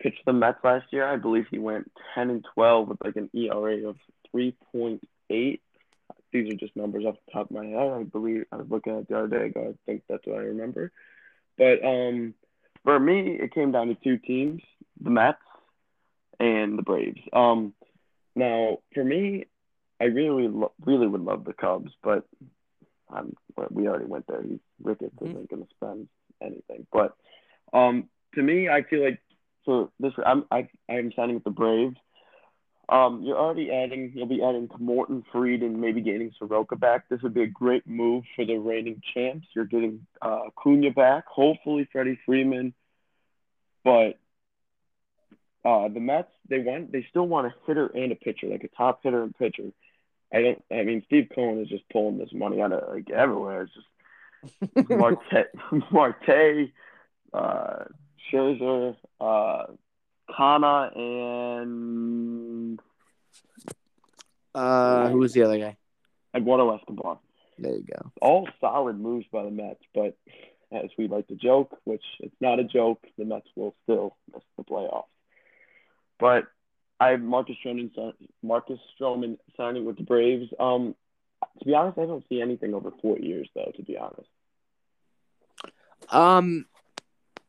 pitched 0.00 0.24
the 0.26 0.32
Mets 0.32 0.58
last 0.62 0.86
year. 0.92 1.06
I 1.06 1.16
believe 1.16 1.46
he 1.50 1.58
went 1.58 1.90
ten 2.14 2.30
and 2.30 2.44
twelve 2.54 2.88
with 2.88 2.98
like 3.02 3.16
an 3.16 3.30
ERA 3.34 3.88
of 3.88 3.96
three 4.30 4.54
point 4.72 5.02
eight 5.30 5.62
these 6.32 6.50
are 6.52 6.56
just 6.56 6.76
numbers 6.76 7.04
off 7.06 7.16
the 7.26 7.32
top 7.32 7.50
of 7.50 7.56
my 7.56 7.66
head. 7.66 7.92
I 7.92 8.02
believe 8.02 8.44
I 8.52 8.56
was 8.56 8.66
looking 8.68 8.96
at 8.98 9.08
the 9.08 9.18
other 9.18 9.28
day 9.28 9.46
ago. 9.46 9.74
I 9.74 9.74
think 9.86 10.02
that's 10.08 10.26
what 10.26 10.38
I 10.38 10.42
remember. 10.42 10.92
But 11.58 11.84
um, 11.84 12.34
for 12.84 12.98
me, 12.98 13.38
it 13.40 13.54
came 13.54 13.72
down 13.72 13.88
to 13.88 13.94
two 13.94 14.18
teams: 14.18 14.62
the 15.00 15.10
Mets 15.10 15.38
and 16.38 16.78
the 16.78 16.82
Braves. 16.82 17.20
Um, 17.32 17.72
now, 18.34 18.78
for 18.94 19.02
me, 19.04 19.46
I 20.00 20.04
really, 20.04 20.48
really 20.84 21.06
would 21.06 21.22
love 21.22 21.44
the 21.44 21.54
Cubs, 21.54 21.90
but 22.02 22.26
I'm, 23.08 23.34
we 23.70 23.88
already 23.88 24.04
went 24.04 24.26
there. 24.26 24.42
He's 24.42 24.58
Ricketts 24.82 25.14
Mhm. 25.20 25.30
isn't 25.30 25.48
going 25.50 25.62
to 25.62 25.74
spend 25.74 26.08
anything. 26.42 26.86
But 26.92 27.16
um, 27.72 28.08
to 28.34 28.42
me, 28.42 28.68
I 28.68 28.82
feel 28.82 29.02
like 29.02 29.20
for 29.64 29.90
this, 29.98 30.12
I'm 30.24 30.44
I 30.50 30.68
I'm 30.88 31.12
signing 31.12 31.36
with 31.36 31.44
the 31.44 31.50
Braves. 31.50 31.96
Um, 32.88 33.22
you're 33.22 33.38
already 33.38 33.72
adding. 33.72 34.12
You'll 34.14 34.26
be 34.26 34.42
adding 34.42 34.68
to 34.68 34.78
Morton 34.78 35.24
Fried 35.32 35.62
and 35.62 35.80
maybe 35.80 36.00
getting 36.00 36.32
Soroka 36.38 36.76
back. 36.76 37.08
This 37.08 37.20
would 37.22 37.34
be 37.34 37.42
a 37.42 37.48
great 37.48 37.86
move 37.86 38.24
for 38.36 38.44
the 38.44 38.56
reigning 38.56 39.02
champs. 39.12 39.48
You're 39.54 39.64
getting 39.64 40.06
uh, 40.22 40.50
Cunha 40.56 40.94
back. 40.94 41.26
Hopefully, 41.26 41.88
Freddie 41.90 42.18
Freeman. 42.24 42.74
But 43.82 44.18
uh, 45.64 45.88
the 45.88 46.00
Mets, 46.00 46.30
they 46.48 46.60
want, 46.60 46.92
they 46.92 47.04
still 47.10 47.26
want 47.26 47.48
a 47.48 47.54
hitter 47.66 47.86
and 47.86 48.12
a 48.12 48.14
pitcher, 48.14 48.46
like 48.46 48.62
a 48.62 48.68
top 48.68 49.00
hitter 49.02 49.24
and 49.24 49.36
pitcher. 49.36 49.72
I 50.32 50.42
don't. 50.42 50.64
I 50.70 50.84
mean, 50.84 51.02
Steve 51.06 51.28
Cohen 51.34 51.60
is 51.60 51.68
just 51.68 51.88
pulling 51.88 52.18
this 52.18 52.32
money 52.32 52.60
out 52.60 52.72
of 52.72 52.94
like 52.94 53.10
everywhere. 53.10 53.62
It's 53.62 53.72
just 53.74 54.90
Marte, 54.90 55.46
Marte, 55.90 56.70
uh, 57.32 57.84
Scherzer, 58.30 58.96
uh, 59.20 59.64
Canha, 60.28 60.96
and 60.96 62.80
Uh, 64.54 65.08
who 65.10 65.18
was 65.18 65.32
the 65.32 65.42
other 65.42 65.58
guy? 65.58 65.76
Eduardo 66.34 66.74
Escobar. 66.76 67.18
There 67.58 67.74
you 67.74 67.84
go. 67.84 68.10
All 68.20 68.48
solid 68.60 68.98
moves 68.98 69.26
by 69.32 69.42
the 69.44 69.50
Mets, 69.50 69.82
but 69.94 70.16
as 70.72 70.90
we 70.98 71.08
like 71.08 71.26
to 71.28 71.34
joke, 71.36 71.78
which 71.84 72.04
it's 72.20 72.34
not 72.40 72.58
a 72.58 72.64
joke, 72.64 73.06
the 73.16 73.24
Mets 73.24 73.48
will 73.54 73.74
still 73.84 74.16
miss 74.32 74.42
the 74.56 74.64
playoffs. 74.64 75.04
But 76.18 76.44
I 76.98 77.10
have 77.10 77.20
Marcus 77.20 77.56
Stroman, 77.64 77.90
Marcus 78.42 78.78
Stroman 78.98 79.38
signing 79.56 79.84
with 79.84 79.96
the 79.96 80.02
Braves. 80.02 80.52
Um, 80.58 80.94
to 81.60 81.64
be 81.64 81.74
honest, 81.74 81.98
I 81.98 82.06
don't 82.06 82.24
see 82.28 82.40
anything 82.40 82.74
over 82.74 82.90
four 83.02 83.18
years, 83.18 83.48
though. 83.54 83.72
To 83.76 83.82
be 83.82 83.96
honest, 83.98 84.28
Um, 86.10 86.66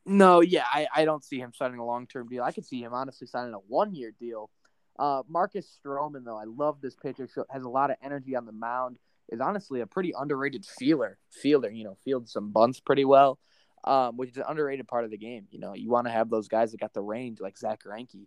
no, 0.07 0.41
yeah, 0.41 0.63
I, 0.71 0.87
I 0.95 1.05
don't 1.05 1.23
see 1.23 1.39
him 1.39 1.51
signing 1.53 1.79
a 1.79 1.85
long 1.85 2.07
term 2.07 2.27
deal. 2.29 2.43
I 2.43 2.51
could 2.51 2.65
see 2.65 2.81
him 2.81 2.93
honestly 2.93 3.27
signing 3.27 3.53
a 3.53 3.57
one 3.57 3.93
year 3.93 4.13
deal. 4.17 4.49
Uh, 4.97 5.21
Marcus 5.27 5.77
Stroman, 5.77 6.23
though, 6.25 6.37
I 6.37 6.45
love 6.45 6.81
this 6.81 6.95
pitcher. 6.95 7.27
Has 7.49 7.63
a 7.63 7.69
lot 7.69 7.91
of 7.91 7.97
energy 8.01 8.35
on 8.35 8.45
the 8.45 8.51
mound. 8.51 8.97
Is 9.29 9.41
honestly 9.41 9.81
a 9.81 9.85
pretty 9.85 10.13
underrated 10.17 10.65
feeler. 10.65 11.17
Fielder, 11.29 11.69
you 11.69 11.83
know, 11.83 11.97
fields 12.05 12.31
some 12.31 12.51
bunts 12.51 12.79
pretty 12.79 13.03
well, 13.03 13.37
um, 13.83 14.15
which 14.15 14.29
is 14.29 14.37
an 14.37 14.45
underrated 14.47 14.87
part 14.87 15.03
of 15.03 15.11
the 15.11 15.17
game. 15.17 15.47
You 15.51 15.59
know, 15.59 15.73
you 15.73 15.89
want 15.89 16.07
to 16.07 16.11
have 16.11 16.29
those 16.29 16.47
guys 16.47 16.71
that 16.71 16.79
got 16.79 16.93
the 16.93 17.01
range, 17.01 17.39
like 17.41 17.57
Zack 17.57 17.83
Greinke. 17.83 18.25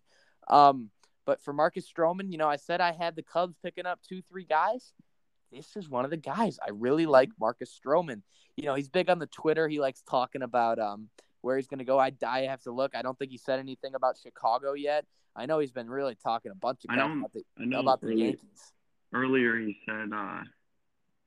Um, 0.48 0.90
but 1.24 1.42
for 1.42 1.54
Marcus 1.54 1.90
Stroman, 1.90 2.30
you 2.30 2.36
know, 2.36 2.48
I 2.48 2.56
said 2.56 2.82
I 2.82 2.92
had 2.92 3.16
the 3.16 3.22
Cubs 3.22 3.56
picking 3.62 3.86
up 3.86 4.00
two, 4.06 4.20
three 4.28 4.44
guys. 4.44 4.92
This 5.50 5.76
is 5.76 5.88
one 5.88 6.04
of 6.04 6.10
the 6.10 6.16
guys. 6.16 6.58
I 6.64 6.70
really 6.70 7.06
like 7.06 7.30
Marcus 7.40 7.74
Stroman. 7.74 8.22
You 8.56 8.64
know, 8.66 8.74
he's 8.74 8.88
big 8.90 9.08
on 9.08 9.18
the 9.18 9.26
Twitter. 9.26 9.68
He 9.68 9.80
likes 9.80 10.02
talking 10.02 10.42
about 10.42 10.78
um 10.78 11.08
where 11.42 11.56
he's 11.56 11.66
going 11.66 11.78
to 11.78 11.84
go. 11.84 11.98
I 11.98 12.10
die. 12.10 12.40
I 12.40 12.46
have 12.46 12.62
to 12.62 12.72
look. 12.72 12.94
I 12.94 13.02
don't 13.02 13.18
think 13.18 13.30
he 13.30 13.38
said 13.38 13.58
anything 13.58 13.94
about 13.94 14.16
Chicago 14.22 14.72
yet. 14.74 15.04
I 15.34 15.46
know 15.46 15.58
he's 15.58 15.70
been 15.70 15.88
really 15.88 16.16
talking 16.16 16.52
a 16.52 16.56
bunch 16.56 16.84
of 16.84 16.90
I 16.90 16.94
crap 16.94 17.16
about 17.16 17.32
the, 17.32 17.44
I 17.58 17.80
about 17.80 18.00
the 18.00 18.14
Yankees. 18.14 18.72
earlier 19.14 19.56
he 19.56 19.78
said 19.86 20.10
uh, 20.14 20.40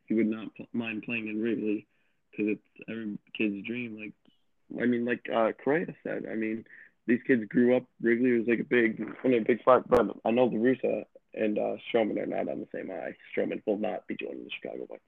he 0.06 0.14
would 0.14 0.28
not 0.28 0.54
p- 0.56 0.68
mind 0.74 1.04
playing 1.04 1.30
in 1.30 1.42
Wrigley 1.42 1.88
because 2.32 2.58
it's 2.58 2.90
every 2.90 3.18
kid's 3.38 3.66
dream. 3.66 3.98
Like, 3.98 4.82
I 4.82 4.86
mean, 4.86 5.06
like 5.06 5.26
uh, 5.34 5.52
Correa 5.64 5.88
said. 6.04 6.26
I 6.30 6.36
mean, 6.36 6.66
these 7.08 7.22
kids 7.26 7.44
grew 7.50 7.78
up. 7.78 7.84
Wrigley 8.02 8.32
was 8.38 8.48
like 8.48 8.60
a 8.60 8.64
big, 8.64 9.00
one 9.22 9.34
of 9.34 9.42
a 9.42 9.46
big 9.46 9.60
spot. 9.60 9.88
But 9.88 10.08
I 10.26 10.32
know 10.32 10.50
the 10.50 10.58
Russa 10.58 11.06
and 11.34 11.58
uh, 11.58 11.76
Stroman 11.92 12.22
are 12.22 12.26
not 12.26 12.50
on 12.50 12.60
the 12.60 12.68
same 12.74 12.92
eye. 12.92 13.16
Stroman 13.36 13.62
will 13.66 13.78
not 13.78 14.08
be 14.08 14.16
joining 14.16 14.44
the 14.44 14.50
Chicago 14.62 14.86
White 14.88 15.02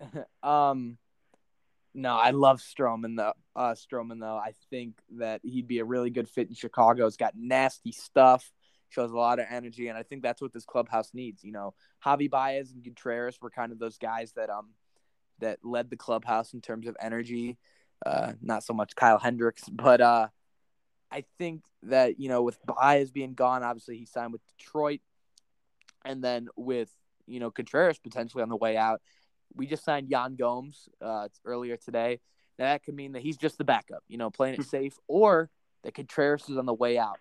Sox. 0.00 0.26
um, 0.42 0.98
no, 1.94 2.14
I 2.14 2.30
love 2.30 2.60
Stroman 2.60 3.16
though. 3.16 3.34
Uh, 3.54 3.74
Stroman 3.74 4.20
though, 4.20 4.36
I 4.36 4.54
think 4.70 4.94
that 5.18 5.40
he'd 5.44 5.68
be 5.68 5.80
a 5.80 5.84
really 5.84 6.10
good 6.10 6.28
fit 6.28 6.48
in 6.48 6.54
Chicago. 6.54 7.04
He's 7.04 7.16
got 7.16 7.34
nasty 7.36 7.92
stuff, 7.92 8.50
shows 8.88 9.10
a 9.10 9.16
lot 9.16 9.38
of 9.38 9.46
energy, 9.50 9.88
and 9.88 9.98
I 9.98 10.02
think 10.02 10.22
that's 10.22 10.40
what 10.40 10.52
this 10.52 10.64
clubhouse 10.64 11.10
needs. 11.12 11.44
You 11.44 11.52
know, 11.52 11.74
Javy 12.04 12.30
Baez 12.30 12.72
and 12.72 12.82
Contreras 12.82 13.38
were 13.40 13.50
kind 13.50 13.72
of 13.72 13.78
those 13.78 13.98
guys 13.98 14.32
that 14.36 14.48
um 14.48 14.70
that 15.40 15.58
led 15.64 15.90
the 15.90 15.96
clubhouse 15.96 16.54
in 16.54 16.60
terms 16.60 16.86
of 16.86 16.96
energy. 17.00 17.58
Uh, 18.04 18.32
not 18.40 18.64
so 18.64 18.72
much 18.72 18.94
Kyle 18.96 19.18
Hendricks, 19.18 19.68
but 19.68 20.00
uh, 20.00 20.28
I 21.10 21.24
think 21.38 21.62
that 21.82 22.18
you 22.18 22.28
know 22.28 22.42
with 22.42 22.58
Baez 22.64 23.10
being 23.10 23.34
gone, 23.34 23.62
obviously 23.62 23.98
he 23.98 24.06
signed 24.06 24.32
with 24.32 24.42
Detroit, 24.56 25.00
and 26.04 26.24
then 26.24 26.48
with 26.56 26.90
you 27.26 27.38
know 27.38 27.50
Contreras 27.50 27.98
potentially 27.98 28.42
on 28.42 28.48
the 28.48 28.56
way 28.56 28.78
out 28.78 29.02
we 29.54 29.66
just 29.66 29.84
signed 29.84 30.08
Yan 30.08 30.36
Gomes 30.36 30.88
uh, 31.00 31.28
earlier 31.44 31.76
today. 31.76 32.20
Now 32.58 32.66
that 32.66 32.84
could 32.84 32.94
mean 32.94 33.12
that 33.12 33.22
he's 33.22 33.36
just 33.36 33.58
the 33.58 33.64
backup, 33.64 34.02
you 34.08 34.18
know, 34.18 34.30
playing 34.30 34.54
it 34.54 34.64
safe, 34.64 34.98
or 35.08 35.50
that 35.84 35.94
Contreras 35.94 36.48
is 36.48 36.56
on 36.56 36.66
the 36.66 36.74
way 36.74 36.98
out. 36.98 37.18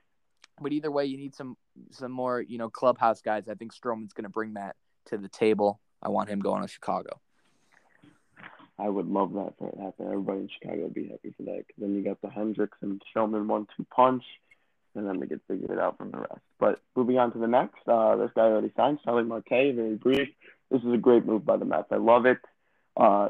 But 0.61 0.71
either 0.71 0.91
way, 0.91 1.05
you 1.05 1.17
need 1.17 1.33
some 1.35 1.57
some 1.91 2.11
more, 2.11 2.41
you 2.41 2.57
know, 2.57 2.69
clubhouse 2.69 3.21
guys. 3.21 3.47
I 3.47 3.55
think 3.55 3.73
Stroman's 3.73 4.13
going 4.13 4.23
to 4.23 4.29
bring 4.29 4.53
that 4.53 4.75
to 5.07 5.17
the 5.17 5.29
table. 5.29 5.79
I 6.03 6.09
want 6.09 6.29
him 6.29 6.39
going 6.39 6.61
to 6.61 6.67
Chicago. 6.67 7.19
I 8.77 8.89
would 8.89 9.07
love 9.07 9.33
that 9.33 9.53
for 9.57 9.69
it 9.69 9.75
to 9.75 9.81
happen. 9.83 10.07
Everybody 10.07 10.39
in 10.39 10.49
Chicago 10.59 10.83
would 10.83 10.93
be 10.93 11.07
happy 11.07 11.33
for 11.37 11.43
that. 11.43 11.65
then 11.77 11.95
you 11.95 12.03
got 12.03 12.19
the 12.21 12.29
Hendricks 12.29 12.77
and 12.81 13.01
Stroman 13.15 13.45
one-two 13.45 13.85
punch, 13.95 14.23
and 14.95 15.07
then 15.07 15.19
they 15.19 15.27
get 15.27 15.41
figured 15.47 15.77
out 15.77 15.97
from 15.97 16.11
the 16.11 16.17
rest. 16.17 16.41
But 16.59 16.79
moving 16.95 17.19
on 17.19 17.31
to 17.33 17.39
the 17.39 17.47
next, 17.47 17.87
uh, 17.87 18.15
this 18.15 18.31
guy 18.35 18.43
already 18.43 18.71
signed, 18.75 18.97
Starling 19.01 19.27
Marte. 19.27 19.49
Very 19.49 19.95
brief. 19.95 20.29
This 20.71 20.81
is 20.81 20.93
a 20.93 20.97
great 20.97 21.25
move 21.25 21.45
by 21.45 21.57
the 21.57 21.65
Mets. 21.65 21.91
I 21.91 21.97
love 21.97 22.25
it. 22.25 22.37
Uh, 22.95 23.29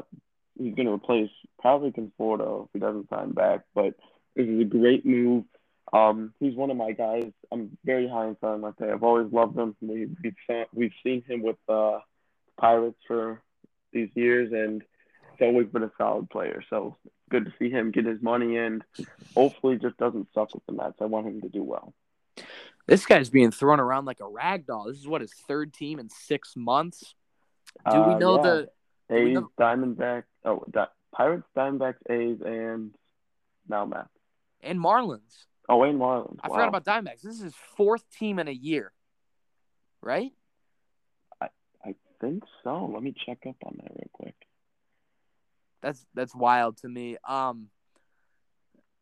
he's 0.56 0.74
going 0.74 0.86
to 0.86 0.92
replace 0.92 1.30
probably 1.60 1.90
Conforto 1.90 2.64
if 2.64 2.70
he 2.72 2.78
doesn't 2.78 3.08
sign 3.10 3.32
back, 3.32 3.62
but 3.74 3.94
this 4.36 4.46
is 4.46 4.60
a 4.60 4.64
great 4.64 5.04
move. 5.04 5.44
Um, 5.92 6.32
he's 6.40 6.54
one 6.54 6.70
of 6.70 6.76
my 6.76 6.92
guys. 6.92 7.32
I'm 7.50 7.76
very 7.84 8.08
high 8.08 8.28
in 8.28 8.36
Starling 8.36 8.62
Marte. 8.62 8.82
I've 8.82 9.02
always 9.02 9.30
loved 9.32 9.58
him. 9.58 9.76
We, 9.80 10.08
we've 10.22 10.34
seen, 10.48 10.64
we've 10.72 10.92
seen 11.04 11.22
him 11.22 11.42
with 11.42 11.56
uh, 11.68 11.98
Pirates 12.58 12.98
for 13.06 13.42
these 13.92 14.08
years, 14.14 14.52
and 14.52 14.82
he's 15.32 15.46
always 15.46 15.66
been 15.66 15.82
a 15.82 15.92
solid 15.98 16.30
player. 16.30 16.62
So 16.70 16.96
good 17.28 17.44
to 17.46 17.52
see 17.58 17.70
him 17.70 17.90
get 17.90 18.06
his 18.06 18.22
money 18.22 18.56
and 18.56 18.82
Hopefully, 19.34 19.78
just 19.78 19.96
doesn't 19.96 20.28
suck 20.34 20.54
with 20.54 20.64
the 20.66 20.72
Mets. 20.72 20.96
I 21.00 21.06
want 21.06 21.26
him 21.26 21.40
to 21.40 21.48
do 21.48 21.62
well. 21.62 21.94
This 22.86 23.06
guy's 23.06 23.30
being 23.30 23.50
thrown 23.50 23.80
around 23.80 24.04
like 24.04 24.20
a 24.20 24.28
rag 24.28 24.66
doll. 24.66 24.84
This 24.84 24.98
is 24.98 25.08
what 25.08 25.20
his 25.20 25.32
third 25.32 25.72
team 25.72 25.98
in 25.98 26.08
six 26.10 26.54
months. 26.56 27.14
Do 27.90 28.02
we 28.02 28.14
Uh, 28.14 28.18
know 28.18 28.36
yeah. 28.36 28.42
the? 28.42 28.70
A's, 29.14 29.34
know- 29.34 29.50
Diamondbacks, 29.60 30.24
oh, 30.44 30.64
Di- 30.70 30.86
Pirates, 31.14 31.46
Diamondbacks, 31.56 31.98
A's, 32.08 32.40
and 32.40 32.94
now 33.68 33.84
Mets. 33.84 34.08
And 34.62 34.78
Marlins. 34.78 35.46
Oh, 35.68 35.78
Wayne 35.78 35.98
Marlins. 35.98 36.38
I 36.42 36.48
wow. 36.48 36.54
forgot 36.54 36.68
about 36.68 36.84
Diamondbacks. 36.84 37.22
This 37.22 37.34
is 37.36 37.42
his 37.42 37.54
fourth 37.76 38.04
team 38.10 38.38
in 38.38 38.48
a 38.48 38.52
year, 38.52 38.92
right? 40.00 40.32
I 41.40 41.48
I 41.84 41.94
think 42.20 42.44
so. 42.64 42.86
Let 42.92 43.02
me 43.02 43.12
check 43.26 43.38
up 43.48 43.56
on 43.64 43.76
that 43.82 43.90
real 43.92 44.10
quick. 44.12 44.34
That's 45.82 46.06
that's 46.14 46.34
wild 46.34 46.78
to 46.78 46.88
me. 46.88 47.16
Um, 47.28 47.68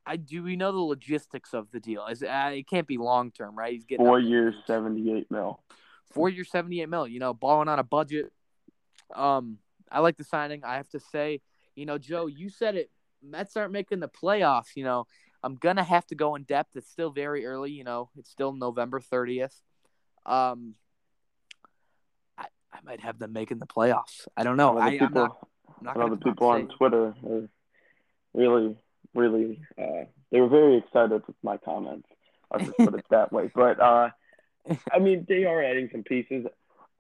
I 0.07 0.17
do 0.17 0.43
we 0.43 0.57
know 0.57 0.73
the 0.73 0.79
logistics 0.79 1.53
of 1.55 1.71
the 1.71 1.81
deal? 1.81 2.07
Is 2.07 2.23
uh, 2.23 2.51
it 2.55 2.67
can't 2.69 2.87
be 2.87 2.99
long 2.99 3.31
term, 3.31 3.57
right? 3.57 3.73
He's 3.73 3.85
getting 3.85 4.05
Four 4.07 4.19
years, 4.19 4.55
seventy-eight 4.67 5.31
mil. 5.31 5.63
four 6.11 6.29
years, 6.29 6.51
seventy 6.51 6.81
eight 6.81 6.89
mil. 6.89 7.07
You 7.07 7.21
know, 7.21 7.35
balling 7.35 7.69
on 7.69 7.79
a 7.79 7.85
budget. 7.85 8.33
Um, 9.15 9.59
I 9.91 10.01
like 10.01 10.17
the 10.17 10.25
signing. 10.25 10.63
I 10.65 10.77
have 10.77 10.89
to 10.91 11.01
say, 11.01 11.41
you 11.75 11.87
know, 11.87 11.99
Joe, 11.99 12.27
you 12.27 12.49
said 12.49 12.77
it. 12.77 12.91
Mets 13.23 13.57
aren't 13.57 13.73
making 13.73 14.01
the 14.01 14.09
playoffs. 14.09 14.77
You 14.77 14.85
know, 14.85 15.07
I'm 15.43 15.57
gonna 15.57 15.83
have 15.85 16.07
to 16.07 16.15
go 16.15 16.37
in 16.37 16.45
depth. 16.45 16.77
It's 16.77 16.91
still 16.91 17.11
very 17.11 17.45
early. 17.47 17.71
You 17.73 17.85
know, 17.85 18.11
it's 18.17 18.31
still 18.31 18.53
November 18.53 19.01
thirtieth. 19.01 19.61
Um, 20.25 20.75
I 22.39 22.47
I 22.73 22.79
might 22.85 23.01
have 23.01 23.19
them 23.19 23.33
making 23.33 23.59
the 23.59 23.67
playoffs. 23.67 24.27
I 24.37 24.45
don't 24.45 24.57
know. 24.57 24.79
I 24.79 24.91
the 24.91 25.03
I'm 25.03 25.09
people, 25.09 25.23
not. 25.23 25.49
I'm 25.79 25.85
not 25.85 25.97
I 25.97 26.01
know 26.01 26.11
the 26.11 26.17
people 26.17 26.49
on 26.49 26.69
say- 26.69 26.75
Twitter 26.77 27.15
are 27.29 27.49
really, 28.35 28.77
really, 29.15 29.61
uh, 29.79 30.05
they 30.31 30.41
were 30.41 30.49
very 30.49 30.77
excited 30.79 31.23
with 31.27 31.37
my 31.43 31.57
comments. 31.57 32.09
I'll 32.51 32.61
just 32.61 32.77
put 32.77 32.95
it 32.95 33.05
that 33.11 33.33
way. 33.33 33.51
But 33.55 33.81
uh, 33.81 34.11
I 34.93 34.99
mean, 34.99 35.27
they 35.29 35.45
are 35.45 35.63
adding 35.63 35.89
some 35.93 36.03
pieces. 36.03 36.47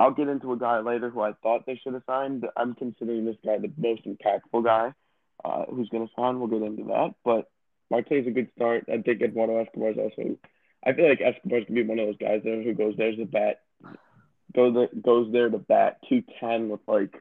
I'll 0.01 0.13
get 0.13 0.29
into 0.29 0.53
a 0.53 0.59
guy 0.59 0.81
later 0.81 1.11
who 1.11 1.21
I 1.21 1.33
thought 1.43 1.67
they 1.67 1.79
should 1.85 1.93
have 1.93 2.03
signed. 2.07 2.47
I'm 2.57 2.75
considering 2.75 3.27
this 3.27 3.37
guy 3.45 3.59
the 3.59 3.71
most 3.77 4.07
impactful 4.07 4.65
guy 4.65 4.95
uh, 5.45 5.65
who's 5.67 5.91
going 5.91 6.09
to 6.09 6.13
sign. 6.17 6.41
We'll 6.41 6.49
get 6.49 6.63
into 6.63 6.85
that. 6.85 7.15
But 7.23 7.51
Marte's 7.91 8.27
a 8.27 8.31
good 8.31 8.49
start. 8.57 8.87
I 8.89 9.03
think 9.03 9.21
Eduardo 9.21 9.59
Escobar 9.59 9.91
is 9.91 9.99
also. 9.99 10.39
I 10.87 10.95
feel 10.95 11.07
like 11.07 11.21
Escobar's 11.21 11.67
going 11.67 11.77
to 11.77 11.83
be 11.85 11.87
one 11.87 11.99
of 11.99 12.07
those 12.07 12.17
guys 12.17 12.41
there 12.43 12.63
who 12.63 12.73
goes 12.73 12.95
there's 12.97 13.19
the 13.19 13.27
bat, 13.27 13.61
goes 14.55 14.73
there, 14.75 14.89
goes 15.03 15.31
there 15.33 15.51
to 15.51 15.59
bat 15.59 15.99
two 16.09 16.23
ten 16.41 16.71
with 16.71 16.81
like 16.89 17.13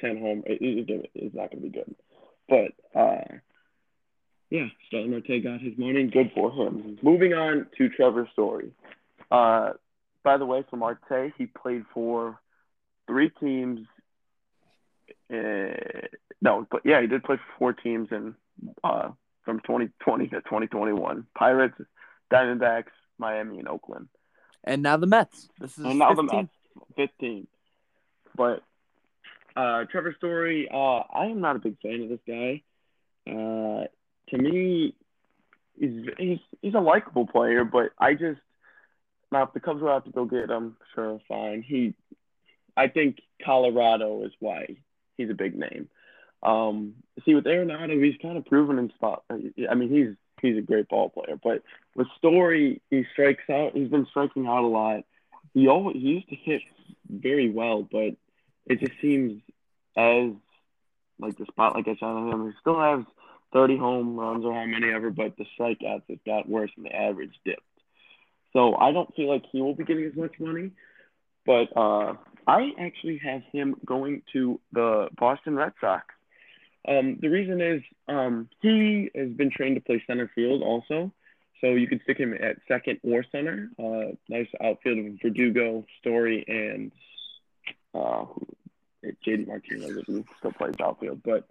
ten 0.00 0.18
home. 0.18 0.42
It, 0.44 0.58
it, 0.60 1.10
it's 1.14 1.36
not 1.36 1.52
going 1.52 1.62
to 1.62 1.68
be 1.68 1.78
good. 1.78 1.94
But 2.48 3.00
uh, 3.00 3.36
yeah, 4.50 4.66
Starling 4.88 5.12
Marte 5.12 5.44
got 5.44 5.60
his 5.60 5.78
money. 5.78 6.10
Good 6.12 6.32
for 6.34 6.50
him. 6.50 6.98
Moving 7.00 7.32
on 7.32 7.68
to 7.78 7.88
Trevor 7.90 8.28
Story. 8.32 8.72
Uh, 9.30 9.74
by 10.24 10.36
the 10.36 10.46
way, 10.46 10.64
for 10.68 10.76
Marte, 10.76 11.32
he 11.36 11.46
played 11.46 11.84
for 11.92 12.38
three 13.06 13.30
teams 13.40 13.86
uh, 15.32 16.06
no, 16.40 16.66
but 16.70 16.82
yeah, 16.84 17.00
he 17.00 17.06
did 17.06 17.24
play 17.24 17.36
for 17.36 17.58
four 17.58 17.72
teams 17.72 18.08
in 18.10 18.34
uh, 18.84 19.10
from 19.44 19.60
2020 19.60 20.28
to 20.28 20.36
2021. 20.36 21.26
Pirates, 21.36 21.74
Diamondbacks, 22.32 22.92
Miami, 23.18 23.58
and 23.58 23.68
Oakland. 23.68 24.08
And 24.64 24.82
now 24.82 24.96
the 24.96 25.06
Mets. 25.06 25.48
This 25.58 25.78
is 25.78 25.84
and 25.84 25.98
now 25.98 26.14
15. 26.14 26.26
the 26.26 26.36
Mets, 26.36 26.50
15. 26.96 27.46
But 28.36 28.62
uh, 29.56 29.84
Trevor 29.90 30.14
Story, 30.18 30.68
uh, 30.72 30.76
I 30.76 31.26
am 31.26 31.40
not 31.40 31.56
a 31.56 31.58
big 31.60 31.76
fan 31.80 32.02
of 32.02 32.08
this 32.08 32.20
guy. 32.26 32.62
Uh, 33.26 33.86
to 34.30 34.38
me, 34.38 34.94
he's 35.78 36.06
he's 36.18 36.38
he's 36.60 36.74
a 36.74 36.80
likable 36.80 37.26
player, 37.26 37.64
but 37.64 37.90
I 37.98 38.14
just 38.14 38.40
now 39.32 39.44
if 39.44 39.52
the 39.52 39.60
Cubs 39.60 39.80
will 39.80 39.92
have 39.92 40.04
to 40.04 40.10
go 40.10 40.24
get 40.24 40.50
him, 40.50 40.76
sure, 40.94 41.20
fine. 41.28 41.62
He, 41.62 41.94
I 42.76 42.88
think 42.88 43.20
Colorado 43.44 44.24
is 44.24 44.32
why 44.38 44.76
he's 45.16 45.30
a 45.30 45.34
big 45.34 45.56
name. 45.56 45.88
Um, 46.42 46.94
see 47.24 47.34
with 47.34 47.44
Arenado, 47.44 48.02
he's 48.02 48.20
kind 48.20 48.36
of 48.36 48.44
proven 48.46 48.78
in 48.78 48.90
spot. 48.90 49.24
I 49.30 49.74
mean, 49.74 49.90
he's 49.90 50.16
he's 50.40 50.58
a 50.58 50.62
great 50.62 50.88
ball 50.88 51.08
player, 51.08 51.38
but 51.42 51.62
with 51.94 52.08
Story, 52.18 52.80
he 52.90 53.04
strikes 53.12 53.48
out. 53.50 53.76
He's 53.76 53.88
been 53.88 54.06
striking 54.10 54.46
out 54.46 54.64
a 54.64 54.66
lot. 54.66 55.04
He 55.54 55.68
always 55.68 55.96
he 55.96 56.02
used 56.02 56.28
to 56.30 56.36
hit 56.36 56.62
very 57.08 57.50
well, 57.50 57.82
but 57.90 58.16
it 58.66 58.80
just 58.80 59.00
seems 59.00 59.40
as 59.96 60.30
like 61.18 61.36
the 61.38 61.46
spotlight 61.46 61.84
gets 61.84 62.02
on 62.02 62.28
him. 62.28 62.46
He 62.46 62.52
still 62.60 62.80
has 62.80 63.04
30 63.52 63.76
home 63.76 64.16
runs 64.16 64.44
or 64.44 64.54
how 64.54 64.64
many 64.64 64.90
ever, 64.92 65.10
but 65.10 65.36
the 65.36 65.46
strikeouts 65.58 66.02
have 66.08 66.24
got 66.24 66.48
worse 66.48 66.70
and 66.76 66.86
the 66.86 66.94
average 66.94 67.34
dipped. 67.44 67.62
So 68.52 68.76
I 68.76 68.92
don't 68.92 69.14
feel 69.14 69.28
like 69.28 69.44
he 69.50 69.60
will 69.60 69.74
be 69.74 69.84
getting 69.84 70.04
as 70.04 70.16
much 70.16 70.32
money, 70.38 70.70
but 71.46 71.68
uh, 71.76 72.14
I 72.46 72.70
actually 72.78 73.18
have 73.18 73.42
him 73.52 73.76
going 73.84 74.22
to 74.32 74.60
the 74.72 75.08
Boston 75.16 75.56
Red 75.56 75.72
Sox. 75.80 76.04
Um, 76.86 77.18
the 77.20 77.28
reason 77.28 77.60
is 77.60 77.82
um, 78.08 78.48
he 78.60 79.10
has 79.14 79.30
been 79.30 79.50
trained 79.50 79.76
to 79.76 79.80
play 79.80 80.02
center 80.06 80.30
field 80.34 80.62
also. 80.62 81.12
So 81.60 81.68
you 81.68 81.86
could 81.86 82.02
stick 82.02 82.18
him 82.18 82.34
at 82.34 82.56
second 82.66 82.98
or 83.04 83.24
center. 83.30 83.70
Uh, 83.78 84.16
nice 84.28 84.48
outfield 84.60 84.98
of 84.98 85.20
Verdugo, 85.22 85.84
Story, 86.00 86.44
and 86.48 86.90
uh, 87.94 88.24
Martinez 89.02 90.02
who 90.06 90.24
still 90.38 90.52
plays 90.52 90.74
outfield. 90.82 91.22
But 91.22 91.46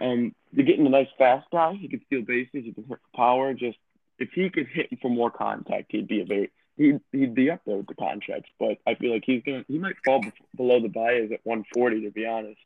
um, 0.00 0.34
you're 0.52 0.66
getting 0.66 0.86
a 0.86 0.90
nice 0.90 1.08
fast 1.16 1.46
guy. 1.52 1.74
He 1.74 1.86
can 1.86 2.04
steal 2.06 2.22
bases. 2.22 2.64
He 2.64 2.72
can 2.72 2.84
hit 2.84 2.98
for 2.98 3.16
power. 3.16 3.54
Just 3.54 3.78
if 4.18 4.30
he 4.32 4.50
could 4.50 4.66
hit 4.66 4.88
for 5.00 5.10
more 5.10 5.30
contact, 5.30 5.92
he'd 5.92 6.08
be 6.08 6.20
a 6.20 6.24
very 6.24 6.50
he'd, 6.76 7.00
he'd 7.12 7.34
be 7.34 7.50
up 7.50 7.60
there 7.66 7.76
with 7.76 7.86
the 7.86 7.94
contracts. 7.94 8.50
But 8.58 8.78
I 8.86 8.94
feel 8.94 9.12
like 9.12 9.24
he's 9.24 9.42
gonna 9.44 9.64
he 9.68 9.78
might 9.78 9.96
fall 10.04 10.24
below 10.56 10.80
the 10.80 10.88
Baez 10.88 11.30
at 11.32 11.40
140 11.44 12.02
to 12.02 12.10
be 12.10 12.26
honest. 12.26 12.60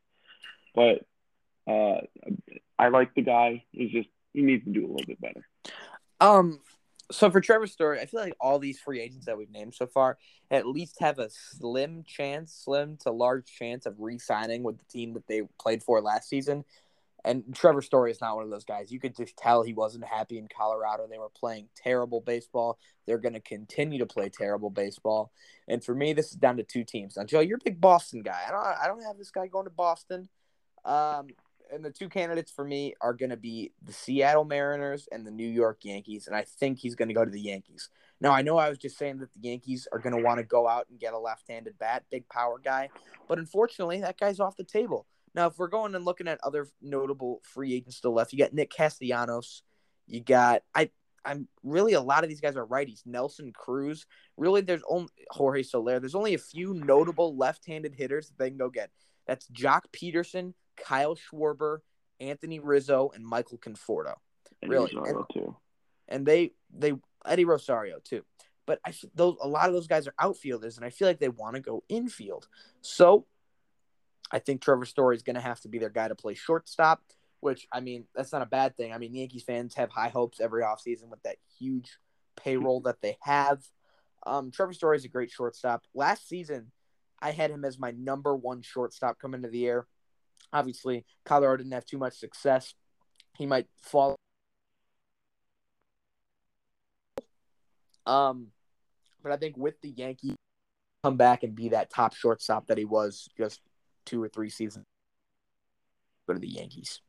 But 0.74 1.04
uh, 1.66 2.00
I 2.78 2.88
like 2.88 3.14
the 3.14 3.22
guy. 3.22 3.64
He's 3.72 3.90
just 3.90 4.08
he 4.32 4.42
needs 4.42 4.64
to 4.64 4.70
do 4.70 4.86
a 4.86 4.88
little 4.88 5.06
bit 5.06 5.20
better. 5.20 5.46
Um, 6.20 6.60
so 7.10 7.30
for 7.30 7.40
Trevor 7.40 7.66
Story, 7.66 8.00
I 8.00 8.06
feel 8.06 8.20
like 8.20 8.36
all 8.40 8.58
these 8.58 8.80
free 8.80 9.00
agents 9.00 9.26
that 9.26 9.36
we've 9.36 9.50
named 9.50 9.74
so 9.74 9.86
far 9.86 10.18
at 10.50 10.66
least 10.66 11.00
have 11.00 11.18
a 11.18 11.28
slim 11.30 12.04
chance, 12.04 12.54
slim 12.64 12.96
to 13.02 13.10
large 13.10 13.46
chance 13.46 13.86
of 13.86 14.00
re-signing 14.00 14.62
with 14.62 14.78
the 14.78 14.84
team 14.84 15.14
that 15.14 15.26
they 15.26 15.42
played 15.60 15.82
for 15.82 16.00
last 16.00 16.28
season. 16.28 16.64
And 17.24 17.44
Trevor 17.54 17.82
Story 17.82 18.10
is 18.10 18.20
not 18.20 18.34
one 18.34 18.44
of 18.44 18.50
those 18.50 18.64
guys. 18.64 18.90
You 18.90 18.98
could 18.98 19.16
just 19.16 19.36
tell 19.36 19.62
he 19.62 19.72
wasn't 19.72 20.04
happy 20.04 20.38
in 20.38 20.48
Colorado. 20.48 21.06
They 21.06 21.18
were 21.18 21.28
playing 21.28 21.68
terrible 21.76 22.20
baseball. 22.20 22.78
They're 23.06 23.18
going 23.18 23.34
to 23.34 23.40
continue 23.40 24.00
to 24.00 24.06
play 24.06 24.28
terrible 24.28 24.70
baseball. 24.70 25.30
And 25.68 25.84
for 25.84 25.94
me, 25.94 26.12
this 26.12 26.32
is 26.32 26.36
down 26.36 26.56
to 26.56 26.64
two 26.64 26.84
teams. 26.84 27.16
Now, 27.16 27.24
Joe, 27.24 27.40
you're 27.40 27.58
a 27.58 27.64
big 27.64 27.80
Boston 27.80 28.22
guy. 28.22 28.42
I 28.46 28.50
don't. 28.50 28.60
I 28.60 28.86
don't 28.86 29.04
have 29.04 29.18
this 29.18 29.30
guy 29.30 29.46
going 29.46 29.66
to 29.66 29.70
Boston. 29.70 30.28
Um, 30.84 31.28
and 31.72 31.84
the 31.84 31.90
two 31.90 32.08
candidates 32.08 32.50
for 32.50 32.64
me 32.64 32.94
are 33.00 33.14
going 33.14 33.30
to 33.30 33.36
be 33.36 33.72
the 33.82 33.92
Seattle 33.92 34.44
Mariners 34.44 35.08
and 35.10 35.26
the 35.26 35.30
New 35.30 35.48
York 35.48 35.78
Yankees. 35.84 36.26
And 36.26 36.36
I 36.36 36.42
think 36.42 36.78
he's 36.78 36.94
going 36.94 37.08
to 37.08 37.14
go 37.14 37.24
to 37.24 37.30
the 37.30 37.40
Yankees. 37.40 37.88
Now, 38.20 38.32
I 38.32 38.42
know 38.42 38.58
I 38.58 38.68
was 38.68 38.78
just 38.78 38.98
saying 38.98 39.18
that 39.18 39.32
the 39.32 39.40
Yankees 39.40 39.88
are 39.90 39.98
going 39.98 40.14
to 40.14 40.22
want 40.22 40.38
to 40.38 40.44
go 40.44 40.68
out 40.68 40.86
and 40.90 41.00
get 41.00 41.14
a 41.14 41.18
left 41.18 41.44
handed 41.48 41.78
bat, 41.78 42.04
big 42.10 42.28
power 42.28 42.60
guy. 42.62 42.90
But 43.26 43.38
unfortunately, 43.38 44.00
that 44.02 44.18
guy's 44.18 44.38
off 44.38 44.56
the 44.56 44.64
table. 44.64 45.06
Now, 45.34 45.46
if 45.46 45.58
we're 45.58 45.68
going 45.68 45.94
and 45.94 46.04
looking 46.04 46.28
at 46.28 46.40
other 46.42 46.68
notable 46.80 47.40
free 47.42 47.74
agents 47.74 47.96
still 47.96 48.12
left, 48.12 48.32
you 48.32 48.38
got 48.38 48.52
Nick 48.52 48.70
Castellanos. 48.70 49.62
You 50.06 50.20
got, 50.20 50.62
I, 50.74 50.90
I'm 51.24 51.48
really 51.62 51.94
a 51.94 52.00
lot 52.00 52.22
of 52.24 52.28
these 52.28 52.40
guys 52.40 52.56
are 52.56 52.66
righties. 52.66 53.06
Nelson 53.06 53.52
Cruz. 53.52 54.06
Really, 54.36 54.60
there's 54.60 54.82
only 54.88 55.08
Jorge 55.30 55.62
Soler. 55.62 56.00
There's 56.00 56.14
only 56.14 56.34
a 56.34 56.38
few 56.38 56.74
notable 56.74 57.36
left-handed 57.36 57.94
hitters 57.94 58.28
that 58.28 58.38
they 58.38 58.50
can 58.50 58.58
go 58.58 58.68
get. 58.68 58.90
That's 59.26 59.48
Joc 59.48 59.82
Pederson, 59.92 60.52
Kyle 60.76 61.16
Schwarber, 61.16 61.78
Anthony 62.20 62.58
Rizzo, 62.60 63.10
and 63.14 63.24
Michael 63.24 63.58
Conforto. 63.58 64.14
Really? 64.66 64.94
Rosario, 64.94 65.18
And- 65.18 65.26
too. 65.32 65.56
And 66.08 66.26
they 66.26 66.52
they 66.76 66.92
Eddie 67.24 67.44
Rosario 67.44 67.98
too. 68.02 68.22
But 68.66 68.80
I 68.84 68.92
those 69.14 69.36
a 69.40 69.48
lot 69.48 69.68
of 69.68 69.74
those 69.74 69.86
guys 69.86 70.06
are 70.06 70.14
outfielders, 70.18 70.76
and 70.76 70.84
I 70.84 70.90
feel 70.90 71.08
like 71.08 71.20
they 71.20 71.28
want 71.28 71.54
to 71.54 71.62
go 71.62 71.84
infield. 71.88 72.48
So 72.80 73.26
I 74.32 74.38
think 74.38 74.62
Trevor 74.62 74.86
Story 74.86 75.14
is 75.14 75.22
going 75.22 75.36
to 75.36 75.42
have 75.42 75.60
to 75.60 75.68
be 75.68 75.78
their 75.78 75.90
guy 75.90 76.08
to 76.08 76.14
play 76.14 76.34
shortstop. 76.34 77.02
Which 77.40 77.66
I 77.72 77.80
mean, 77.80 78.04
that's 78.14 78.32
not 78.32 78.42
a 78.42 78.46
bad 78.46 78.76
thing. 78.76 78.92
I 78.92 78.98
mean, 78.98 79.14
Yankees 79.14 79.42
fans 79.42 79.74
have 79.74 79.90
high 79.90 80.10
hopes 80.10 80.40
every 80.40 80.62
offseason 80.62 81.08
with 81.08 81.22
that 81.24 81.36
huge 81.58 81.98
payroll 82.36 82.80
that 82.82 83.02
they 83.02 83.16
have. 83.20 83.62
Um, 84.24 84.52
Trevor 84.52 84.72
Story 84.72 84.96
is 84.96 85.04
a 85.04 85.08
great 85.08 85.30
shortstop. 85.30 85.82
Last 85.92 86.28
season, 86.28 86.70
I 87.20 87.32
had 87.32 87.50
him 87.50 87.64
as 87.64 87.80
my 87.80 87.90
number 87.90 88.36
one 88.36 88.62
shortstop 88.62 89.18
coming 89.18 89.38
into 89.38 89.50
the 89.50 89.58
year. 89.58 89.86
Obviously, 90.52 91.04
Colorado 91.24 91.58
didn't 91.58 91.72
have 91.72 91.84
too 91.84 91.98
much 91.98 92.14
success. 92.14 92.74
He 93.36 93.46
might 93.46 93.66
fall. 93.80 94.14
Um, 98.06 98.48
but 99.22 99.32
I 99.32 99.36
think 99.36 99.56
with 99.56 99.80
the 99.80 99.90
Yankees, 99.90 100.36
come 101.02 101.16
back 101.16 101.42
and 101.42 101.54
be 101.54 101.70
that 101.70 101.90
top 101.90 102.14
shortstop 102.14 102.68
that 102.68 102.78
he 102.78 102.84
was 102.84 103.28
just 103.36 103.60
two 104.04 104.22
or 104.22 104.28
three 104.28 104.50
seasons. 104.50 104.86
Go 106.26 106.34
to 106.34 106.40
the 106.40 106.48
Yankees. 106.48 107.00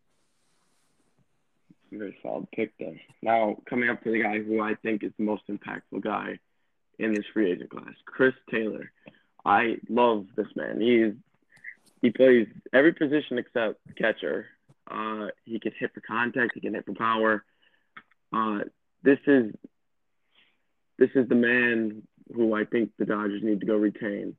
Very 1.92 2.18
solid 2.24 2.48
pick 2.52 2.74
there. 2.80 3.00
Now 3.22 3.58
coming 3.70 3.90
up 3.90 4.04
to 4.04 4.12
the 4.12 4.24
guy 4.24 4.42
who 4.42 4.62
I 4.62 4.76
think 4.76 5.04
is 5.04 5.12
the 5.18 5.26
most 5.26 5.44
impactful 5.48 6.02
guy 6.02 6.40
in 6.98 7.14
this 7.14 7.26
free 7.34 7.52
agent 7.52 7.70
class, 7.70 7.94
Chris 8.06 8.34
Taylor. 8.50 8.92
I 9.46 9.78
love 9.90 10.26
this 10.36 10.48
man. 10.56 10.80
He's 10.80 11.14
he 12.02 12.10
plays 12.10 12.48
every 12.74 12.94
position 12.94 13.38
except 13.38 13.80
catcher. 13.98 14.48
Uh, 14.90 15.28
he 15.46 15.60
can 15.60 15.72
hit 15.80 15.94
for 15.94 16.02
contact. 16.02 16.52
He 16.54 16.62
can 16.62 16.74
hit 16.74 16.86
for 16.86 16.94
power. 16.94 17.46
Uh, 18.34 18.60
this 19.04 19.20
is 19.28 19.54
this 20.98 21.10
is 21.16 21.28
the 21.30 21.36
man 21.36 22.04
who 22.34 22.54
I 22.54 22.66
think 22.66 22.92
the 22.98 23.06
Dodgers 23.06 23.44
need 23.44 23.60
to 23.60 23.66
go 23.66 23.76
retain. 23.76 24.36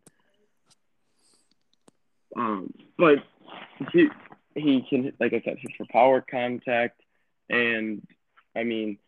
Um, 2.36 2.72
but 2.98 3.18
he 3.92 4.08
he 4.54 4.86
can, 4.88 5.12
like 5.18 5.32
I 5.32 5.42
said, 5.44 5.58
hit 5.58 5.72
for 5.76 5.86
power, 5.90 6.24
contact, 6.28 7.00
and 7.48 8.06
I 8.56 8.64
mean, 8.64 8.98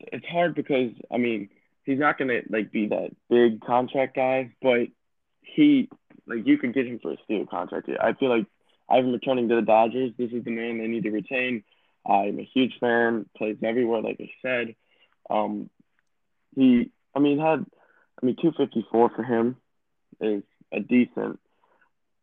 it's 0.00 0.26
hard 0.26 0.54
because 0.54 0.92
I 1.12 1.18
mean 1.18 1.48
he's 1.84 1.98
not 1.98 2.18
gonna 2.18 2.40
like 2.48 2.70
be 2.70 2.88
that 2.88 3.10
big 3.28 3.60
contract 3.60 4.16
guy, 4.16 4.52
but 4.60 4.88
he 5.40 5.88
like 6.26 6.46
you 6.46 6.58
could 6.58 6.74
get 6.74 6.86
him 6.86 6.98
for 7.00 7.12
a 7.12 7.16
steal 7.24 7.46
contract. 7.46 7.88
I 8.00 8.12
feel 8.14 8.28
like 8.30 8.46
I'm 8.88 9.12
returning 9.12 9.48
to 9.48 9.56
the 9.56 9.62
Dodgers. 9.62 10.12
This 10.18 10.32
is 10.32 10.44
the 10.44 10.50
man 10.50 10.78
they 10.78 10.86
need 10.86 11.04
to 11.04 11.10
retain. 11.10 11.64
I'm 12.06 12.38
a 12.38 12.48
huge 12.52 12.74
fan. 12.80 13.26
Plays 13.36 13.56
everywhere, 13.62 14.02
like 14.02 14.20
I 14.20 14.30
said. 14.42 14.74
Um, 15.30 15.70
he, 16.54 16.90
I 17.14 17.18
mean, 17.18 17.38
had, 17.38 17.64
I 18.22 18.26
mean, 18.26 18.36
254 18.36 19.10
for 19.10 19.22
him 19.22 19.56
is 20.20 20.42
a 20.74 20.80
decent, 20.80 21.38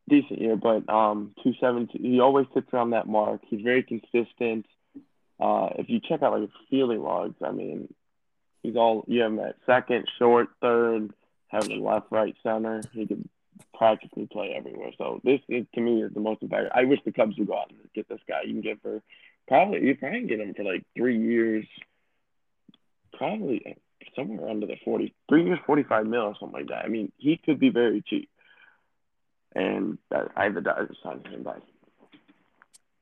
decent 0.09 0.39
year, 0.39 0.55
but 0.55 0.89
um, 0.89 1.33
270. 1.43 1.97
He 1.97 2.19
always 2.19 2.47
sits 2.53 2.67
around 2.73 2.91
that 2.91 3.07
mark. 3.07 3.41
He's 3.47 3.61
very 3.61 3.83
consistent. 3.83 4.65
Uh, 5.39 5.69
if 5.77 5.89
you 5.89 5.99
check 5.99 6.21
out 6.21 6.33
like 6.33 6.41
his 6.41 6.51
fielding 6.69 7.01
logs, 7.01 7.35
I 7.43 7.51
mean, 7.51 7.93
he's 8.61 8.75
all 8.75 9.03
you 9.07 9.21
have 9.21 9.31
him 9.31 9.39
at 9.39 9.55
second, 9.65 10.07
short, 10.19 10.49
third, 10.61 11.13
having 11.47 11.83
left, 11.83 12.07
right, 12.11 12.35
center. 12.43 12.81
He 12.93 13.07
can 13.07 13.27
practically 13.73 14.27
play 14.31 14.53
everywhere. 14.55 14.91
So 14.97 15.21
this 15.23 15.39
is, 15.49 15.65
to 15.75 15.81
me 15.81 16.03
is 16.03 16.13
the 16.13 16.19
most 16.19 16.41
important. 16.43 16.71
I 16.75 16.83
wish 16.83 16.99
the 17.03 17.11
Cubs 17.11 17.37
would 17.37 17.47
go 17.47 17.57
out 17.57 17.69
and 17.69 17.79
get 17.93 18.07
this 18.07 18.19
guy. 18.27 18.41
You 18.45 18.53
can 18.53 18.61
get 18.61 18.81
for 18.81 19.01
probably 19.47 19.85
you 19.85 19.95
probably 19.95 20.27
get 20.27 20.39
him 20.39 20.53
for 20.53 20.63
like 20.63 20.83
three 20.95 21.17
years, 21.17 21.65
probably 23.13 23.77
somewhere 24.15 24.49
under 24.49 24.67
the 24.67 24.77
forty 24.85 25.13
three 25.29 25.45
years, 25.45 25.59
forty 25.65 25.83
five 25.83 26.05
mil 26.05 26.21
or 26.21 26.35
something 26.39 26.59
like 26.59 26.69
that. 26.69 26.85
I 26.85 26.87
mean, 26.87 27.11
he 27.17 27.37
could 27.37 27.59
be 27.59 27.69
very 27.69 28.03
cheap. 28.05 28.29
And 29.53 29.97
that, 30.09 30.29
I 30.35 30.45
have 30.45 30.55
the 30.55 30.61
Dodgers 30.61 30.97
signing 31.03 31.25
him 31.25 31.43
back. 31.43 31.61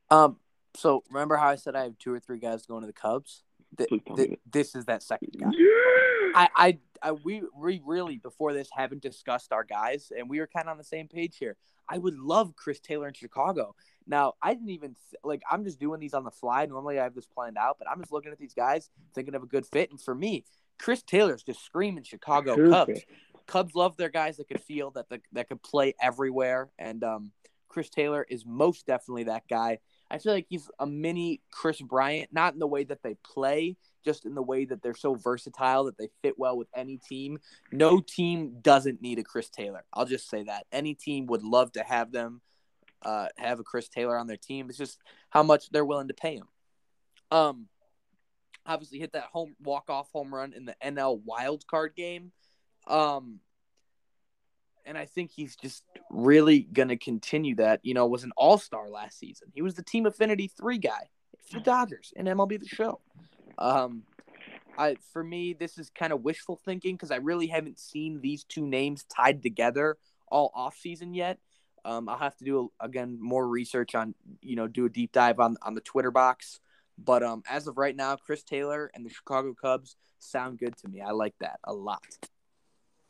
Um, 0.10 0.38
so 0.76 1.04
remember 1.10 1.38
how 1.38 1.48
I 1.48 1.56
said 1.56 1.76
I 1.76 1.84
have 1.84 1.98
two 1.98 2.14
or 2.14 2.20
three 2.20 2.40
guys 2.40 2.66
going 2.66 2.82
to 2.82 2.88
the 2.88 2.94
Cubs? 2.94 3.44
th- 3.78 3.90
Please 3.90 4.02
th- 4.16 4.40
this 4.52 4.76
is 4.76 4.86
that 4.86 5.04
second 5.04 5.36
guy. 5.40 5.50
Yeah. 5.52 6.32
I, 6.36 6.50
I, 6.56 6.78
I 7.02 7.12
we, 7.12 7.44
we 7.58 7.82
really 7.86 8.18
before 8.18 8.54
this 8.54 8.70
haven't 8.72 9.02
discussed 9.02 9.52
our 9.52 9.64
guys, 9.64 10.12
and 10.16 10.30
we 10.30 10.40
were 10.40 10.48
kind 10.48 10.68
of 10.68 10.72
on 10.72 10.78
the 10.78 10.84
same 10.84 11.08
page 11.08 11.38
here. 11.38 11.56
I 11.88 11.98
would 11.98 12.18
love 12.18 12.56
Chris 12.56 12.80
Taylor 12.80 13.08
in 13.08 13.16
Chicago. 13.16 13.76
Now, 14.06 14.34
I 14.42 14.54
didn't 14.54 14.70
even 14.70 14.96
like. 15.24 15.42
I'm 15.50 15.64
just 15.64 15.80
doing 15.80 16.00
these 16.00 16.14
on 16.14 16.24
the 16.24 16.32
fly. 16.32 16.66
Normally, 16.68 17.00
I 17.00 17.04
have 17.04 17.16
this 17.16 17.26
planned 17.26 17.58
out, 17.58 17.78
but 17.80 17.90
I'm 17.90 18.00
just 18.00 18.12
looking 18.12 18.32
at 18.32 18.38
these 18.38 18.54
guys, 18.54 18.90
thinking 19.16 19.34
of 19.34 19.42
a 19.42 19.48
good 19.48 19.66
fit. 19.66 19.90
And 19.90 20.00
for 20.00 20.14
me, 20.14 20.46
Chris 20.80 21.02
Taylor's 21.02 21.42
just 21.42 21.64
screaming 21.64 22.04
Chicago 22.04 22.56
Perfect. 22.56 22.72
Cubs 22.72 23.02
love 23.76 23.98
their 23.98 24.10
guys 24.10 24.38
that 24.38 24.48
could 24.48 24.62
feel 24.62 24.92
that 24.92 25.10
the, 25.10 25.22
that 25.34 25.50
could 25.50 25.62
play 25.62 25.94
everywhere, 26.02 26.70
and 26.78 27.04
um, 27.04 27.32
Chris 27.68 27.90
Taylor 27.90 28.26
is 28.30 28.46
most 28.46 28.86
definitely 28.86 29.26
that 29.26 29.44
guy. 29.50 29.80
I 30.12 30.18
feel 30.18 30.34
like 30.34 30.48
he's 30.50 30.70
a 30.80 30.88
mini 30.88 31.42
Kris 31.52 31.82
Bryant, 31.82 32.34
not 32.34 32.54
in 32.54 32.60
the 32.60 32.68
way 32.68 32.84
that 32.84 33.04
they 33.04 33.16
play, 33.24 33.78
just 34.04 34.26
in 34.26 34.34
the 34.34 34.42
way 34.42 34.66
that 34.66 34.82
they're 34.82 34.96
so 34.96 35.14
versatile 35.14 35.84
that 35.86 35.98
they 35.98 36.10
fit 36.24 36.38
well 36.38 36.58
with 36.58 36.68
any 36.76 36.98
team. 36.98 37.38
No 37.72 38.00
team 38.00 38.58
doesn't 38.62 39.02
need 39.02 39.20
a 39.20 39.24
Chris 39.24 39.50
Taylor. 39.50 39.84
I'll 39.94 40.06
just 40.06 40.30
say 40.30 40.44
that. 40.44 40.66
Any 40.72 40.96
team 40.96 41.28
would 41.28 41.44
love 41.44 41.72
to 41.74 41.84
have 41.84 42.12
them 42.12 42.42
uh, 43.04 43.28
have 43.38 43.60
a 43.60 43.64
Chris 43.64 43.88
Taylor 43.88 44.18
on 44.18 44.28
their 44.28 44.38
team. 44.38 44.70
It's 44.70 44.78
just 44.78 45.00
how 45.30 45.44
much 45.44 45.70
they're 45.70 45.86
willing 45.86 46.08
to 46.10 46.14
pay 46.14 46.36
him. 46.36 46.48
Um, 47.32 47.68
obviously 48.66 49.00
hit 49.00 49.14
that 49.14 49.26
home 49.26 49.56
walk 49.62 49.90
off 49.90 50.10
home 50.12 50.34
run 50.34 50.54
in 50.54 50.66
the 50.66 50.76
NL 50.84 51.22
wild 51.24 51.66
card 51.68 51.94
game. 51.96 52.32
Um, 52.90 53.40
and 54.86 54.98
I 54.98 55.06
think 55.06 55.32
he's 55.32 55.56
just 55.56 55.84
really 56.10 56.62
gonna 56.62 56.98
continue 56.98 57.56
that. 57.56 57.80
You 57.84 57.94
know, 57.94 58.08
was 58.08 58.24
an 58.24 58.32
all 58.36 58.58
star 58.58 58.90
last 58.90 59.20
season. 59.20 59.50
He 59.54 59.62
was 59.62 59.76
the 59.76 59.84
team 59.84 60.06
affinity 60.06 60.48
three 60.48 60.80
guy 60.80 61.10
for 61.48 61.60
the 61.60 61.64
Dodgers 61.64 62.12
in 62.16 62.26
MLB 62.26 62.60
the 62.60 62.68
Show. 62.68 63.00
Um, 63.58 64.04
I 64.78 64.96
for 65.14 65.24
me 65.24 65.54
this 65.54 65.78
is 65.78 65.90
kind 65.90 66.14
of 66.14 66.24
wishful 66.24 66.60
thinking 66.64 66.96
because 66.96 67.12
I 67.12 67.18
really 67.18 67.48
haven't 67.48 67.80
seen 67.80 68.22
these 68.22 68.44
two 68.46 68.66
names 68.66 69.04
tied 69.04 69.44
together 69.44 69.98
all 70.28 70.52
off 70.56 70.78
season 70.78 71.14
yet. 71.14 71.38
Um, 71.86 72.10
I'll 72.10 72.18
have 72.18 72.38
to 72.38 72.46
do 72.46 72.72
again 72.80 73.18
more 73.20 73.48
research 73.48 73.96
on 73.96 74.16
you 74.42 74.56
know 74.56 74.68
do 74.68 74.86
a 74.86 74.90
deep 74.90 75.12
dive 75.12 75.40
on 75.40 75.58
on 75.62 75.76
the 75.76 75.82
Twitter 75.82 76.12
box. 76.12 76.60
But 76.98 77.24
um, 77.24 77.44
as 77.50 77.68
of 77.68 77.78
right 77.78 77.96
now, 77.96 78.16
Chris 78.18 78.44
Taylor 78.44 78.92
and 78.94 79.06
the 79.06 79.10
Chicago 79.10 79.54
Cubs 79.54 79.96
sound 80.20 80.60
good 80.60 80.76
to 80.78 80.88
me. 80.90 81.02
I 81.02 81.12
like 81.12 81.36
that 81.40 81.60
a 81.64 81.74
lot. 81.74 82.04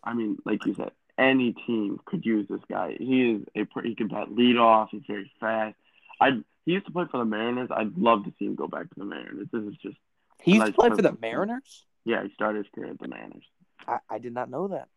I 0.03 0.13
mean, 0.13 0.37
like 0.45 0.65
you 0.65 0.73
said, 0.75 0.91
any 1.17 1.53
team 1.67 1.99
could 2.05 2.25
use 2.25 2.47
this 2.49 2.61
guy. 2.69 2.95
He 2.97 3.31
is 3.31 3.41
a 3.55 3.81
he 3.83 3.95
can 3.95 4.07
bat 4.07 4.31
lead 4.31 4.57
off. 4.57 4.89
He's 4.91 5.01
very 5.07 5.31
fast. 5.39 5.75
I 6.21 6.41
he 6.65 6.73
used 6.73 6.85
to 6.85 6.91
play 6.91 7.05
for 7.09 7.17
the 7.17 7.25
Mariners. 7.25 7.69
I'd 7.71 7.97
love 7.97 8.25
to 8.25 8.33
see 8.39 8.45
him 8.45 8.55
go 8.55 8.67
back 8.67 8.89
to 8.89 8.95
the 8.97 9.05
Mariners. 9.05 9.47
This 9.51 9.63
is 9.63 9.75
just 9.81 9.97
He's 10.41 10.59
Nice 10.59 10.73
played 10.73 10.95
for 10.95 11.01
the. 11.01 11.17
Mariners. 11.21 11.85
yeah. 12.05 12.23
He 12.23 12.33
started 12.33 12.65
his 12.65 12.71
career 12.73 12.91
at 12.91 12.99
the 12.99 13.07
Mariners. 13.07 13.43
I, 13.87 13.97
I 14.09 14.17
did 14.19 14.33
not 14.33 14.49
know 14.49 14.69
that. 14.69 14.87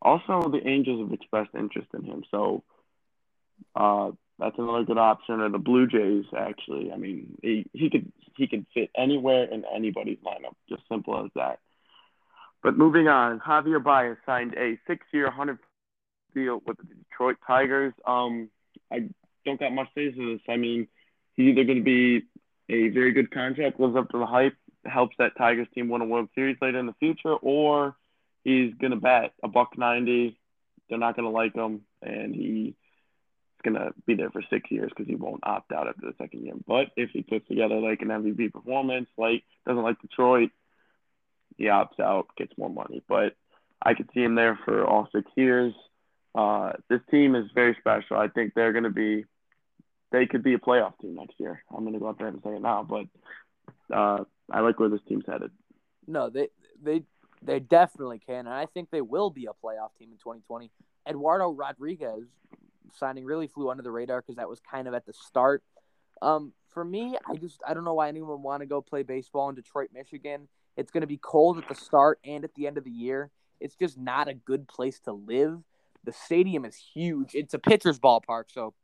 Also, 0.00 0.48
the 0.50 0.66
Angels 0.66 1.00
have 1.00 1.12
expressed 1.12 1.54
interest 1.54 1.88
in 1.94 2.04
him, 2.04 2.24
so 2.30 2.62
uh, 3.74 4.10
that's 4.38 4.58
another 4.58 4.84
good 4.84 4.98
option. 4.98 5.40
Or 5.40 5.48
the 5.48 5.58
Blue 5.58 5.86
Jays, 5.86 6.26
actually. 6.36 6.92
I 6.92 6.96
mean, 6.96 7.38
he, 7.42 7.66
he 7.72 7.90
could 7.90 8.12
he 8.36 8.46
could 8.46 8.66
fit 8.74 8.90
anywhere 8.96 9.44
in 9.44 9.64
anybody's 9.74 10.18
lineup. 10.18 10.54
Just 10.68 10.82
simple 10.88 11.24
as 11.24 11.30
that. 11.34 11.60
But 12.64 12.78
moving 12.78 13.08
on, 13.08 13.40
Javier 13.40 13.82
Baez 13.82 14.16
signed 14.24 14.54
a 14.54 14.78
six-year, 14.86 15.30
hundred 15.30 15.58
deal 16.34 16.62
with 16.66 16.78
the 16.78 16.84
Detroit 16.84 17.36
Tigers. 17.46 17.92
Um, 18.06 18.48
I 18.90 19.10
don't 19.44 19.60
got 19.60 19.72
much 19.72 19.88
to 19.94 20.10
say 20.10 20.16
to 20.16 20.32
this. 20.32 20.40
I 20.48 20.56
mean, 20.56 20.88
he's 21.34 21.50
either 21.50 21.64
going 21.64 21.78
to 21.78 21.84
be 21.84 22.22
a 22.70 22.88
very 22.88 23.12
good 23.12 23.30
contract, 23.30 23.78
lives 23.78 23.96
up 23.96 24.08
to 24.08 24.18
the 24.18 24.26
hype, 24.26 24.56
helps 24.86 25.14
that 25.18 25.36
Tigers 25.36 25.68
team 25.74 25.90
win 25.90 26.00
a 26.00 26.06
World 26.06 26.30
Series 26.34 26.56
later 26.62 26.78
in 26.78 26.86
the 26.86 26.94
future, 26.94 27.34
or 27.34 27.96
he's 28.44 28.72
gonna 28.80 28.96
bat 28.96 29.32
a 29.42 29.48
buck 29.48 29.76
ninety. 29.76 30.38
They're 30.88 30.98
not 30.98 31.16
gonna 31.16 31.30
like 31.30 31.54
him, 31.54 31.82
and 32.02 32.34
he's 32.34 32.74
gonna 33.62 33.92
be 34.06 34.14
there 34.14 34.30
for 34.30 34.42
six 34.50 34.70
years 34.70 34.90
because 34.90 35.08
he 35.08 35.14
won't 35.14 35.46
opt 35.46 35.72
out 35.72 35.88
after 35.88 36.06
the 36.06 36.14
second 36.18 36.44
year. 36.44 36.54
But 36.66 36.88
if 36.96 37.10
he 37.10 37.22
puts 37.22 37.46
together 37.48 37.76
like 37.76 38.02
an 38.02 38.08
MVP 38.08 38.52
performance, 38.52 39.08
like 39.16 39.42
doesn't 39.66 39.82
like 39.82 40.00
Detroit, 40.00 40.50
he 41.56 41.64
opts 41.64 42.00
out, 42.00 42.28
gets 42.36 42.56
more 42.58 42.70
money. 42.70 43.02
But 43.08 43.34
I 43.82 43.94
could 43.94 44.08
see 44.14 44.22
him 44.22 44.34
there 44.34 44.58
for 44.64 44.86
all 44.86 45.08
six 45.12 45.30
years. 45.36 45.72
Uh, 46.34 46.72
this 46.88 47.00
team 47.10 47.34
is 47.34 47.46
very 47.54 47.76
special. 47.78 48.16
I 48.16 48.28
think 48.28 48.54
they're 48.54 48.72
gonna 48.72 48.90
be. 48.90 49.24
They 50.12 50.26
could 50.26 50.44
be 50.44 50.54
a 50.54 50.58
playoff 50.58 50.98
team 51.00 51.16
next 51.16 51.40
year. 51.40 51.64
I'm 51.70 51.80
going 51.82 51.94
to 51.94 51.98
go 51.98 52.06
out 52.06 52.18
there 52.18 52.28
and 52.28 52.40
say 52.44 52.54
it 52.54 52.62
now, 52.62 52.86
but 52.88 53.06
uh, 53.92 54.22
I 54.48 54.60
like 54.60 54.78
where 54.78 54.88
this 54.88 55.00
team's 55.08 55.24
headed. 55.26 55.50
No, 56.06 56.30
they 56.30 56.50
they 56.80 57.02
they 57.42 57.58
definitely 57.58 58.20
can, 58.20 58.46
and 58.46 58.54
I 58.54 58.66
think 58.66 58.90
they 58.90 59.00
will 59.00 59.30
be 59.30 59.46
a 59.46 59.66
playoff 59.66 59.90
team 59.98 60.10
in 60.12 60.18
2020. 60.18 60.70
Eduardo 61.08 61.50
Rodriguez 61.50 62.26
signing 62.94 63.24
really 63.24 63.46
flew 63.46 63.70
under 63.70 63.82
the 63.82 63.90
radar 63.90 64.20
because 64.20 64.36
that 64.36 64.48
was 64.48 64.60
kind 64.60 64.88
of 64.88 64.94
at 64.94 65.06
the 65.06 65.12
start. 65.12 65.62
Um, 66.22 66.52
for 66.72 66.84
me, 66.84 67.16
I 67.26 67.34
just 67.36 67.60
I 67.66 67.74
don't 67.74 67.84
know 67.84 67.94
why 67.94 68.08
anyone 68.08 68.30
would 68.30 68.42
want 68.42 68.62
to 68.62 68.66
go 68.66 68.80
play 68.80 69.02
baseball 69.02 69.48
in 69.48 69.54
Detroit, 69.54 69.90
Michigan. 69.92 70.48
It's 70.76 70.90
going 70.90 71.02
to 71.02 71.06
be 71.06 71.18
cold 71.18 71.58
at 71.58 71.68
the 71.68 71.74
start 71.74 72.18
and 72.24 72.44
at 72.44 72.54
the 72.54 72.66
end 72.66 72.78
of 72.78 72.84
the 72.84 72.90
year. 72.90 73.30
It's 73.60 73.76
just 73.76 73.96
not 73.96 74.28
a 74.28 74.34
good 74.34 74.68
place 74.68 74.98
to 75.00 75.12
live. 75.12 75.60
The 76.04 76.12
stadium 76.12 76.64
is 76.64 76.76
huge. 76.76 77.34
It's 77.34 77.54
a 77.54 77.58
pitcher's 77.58 77.98
ballpark, 77.98 78.44
so 78.48 78.74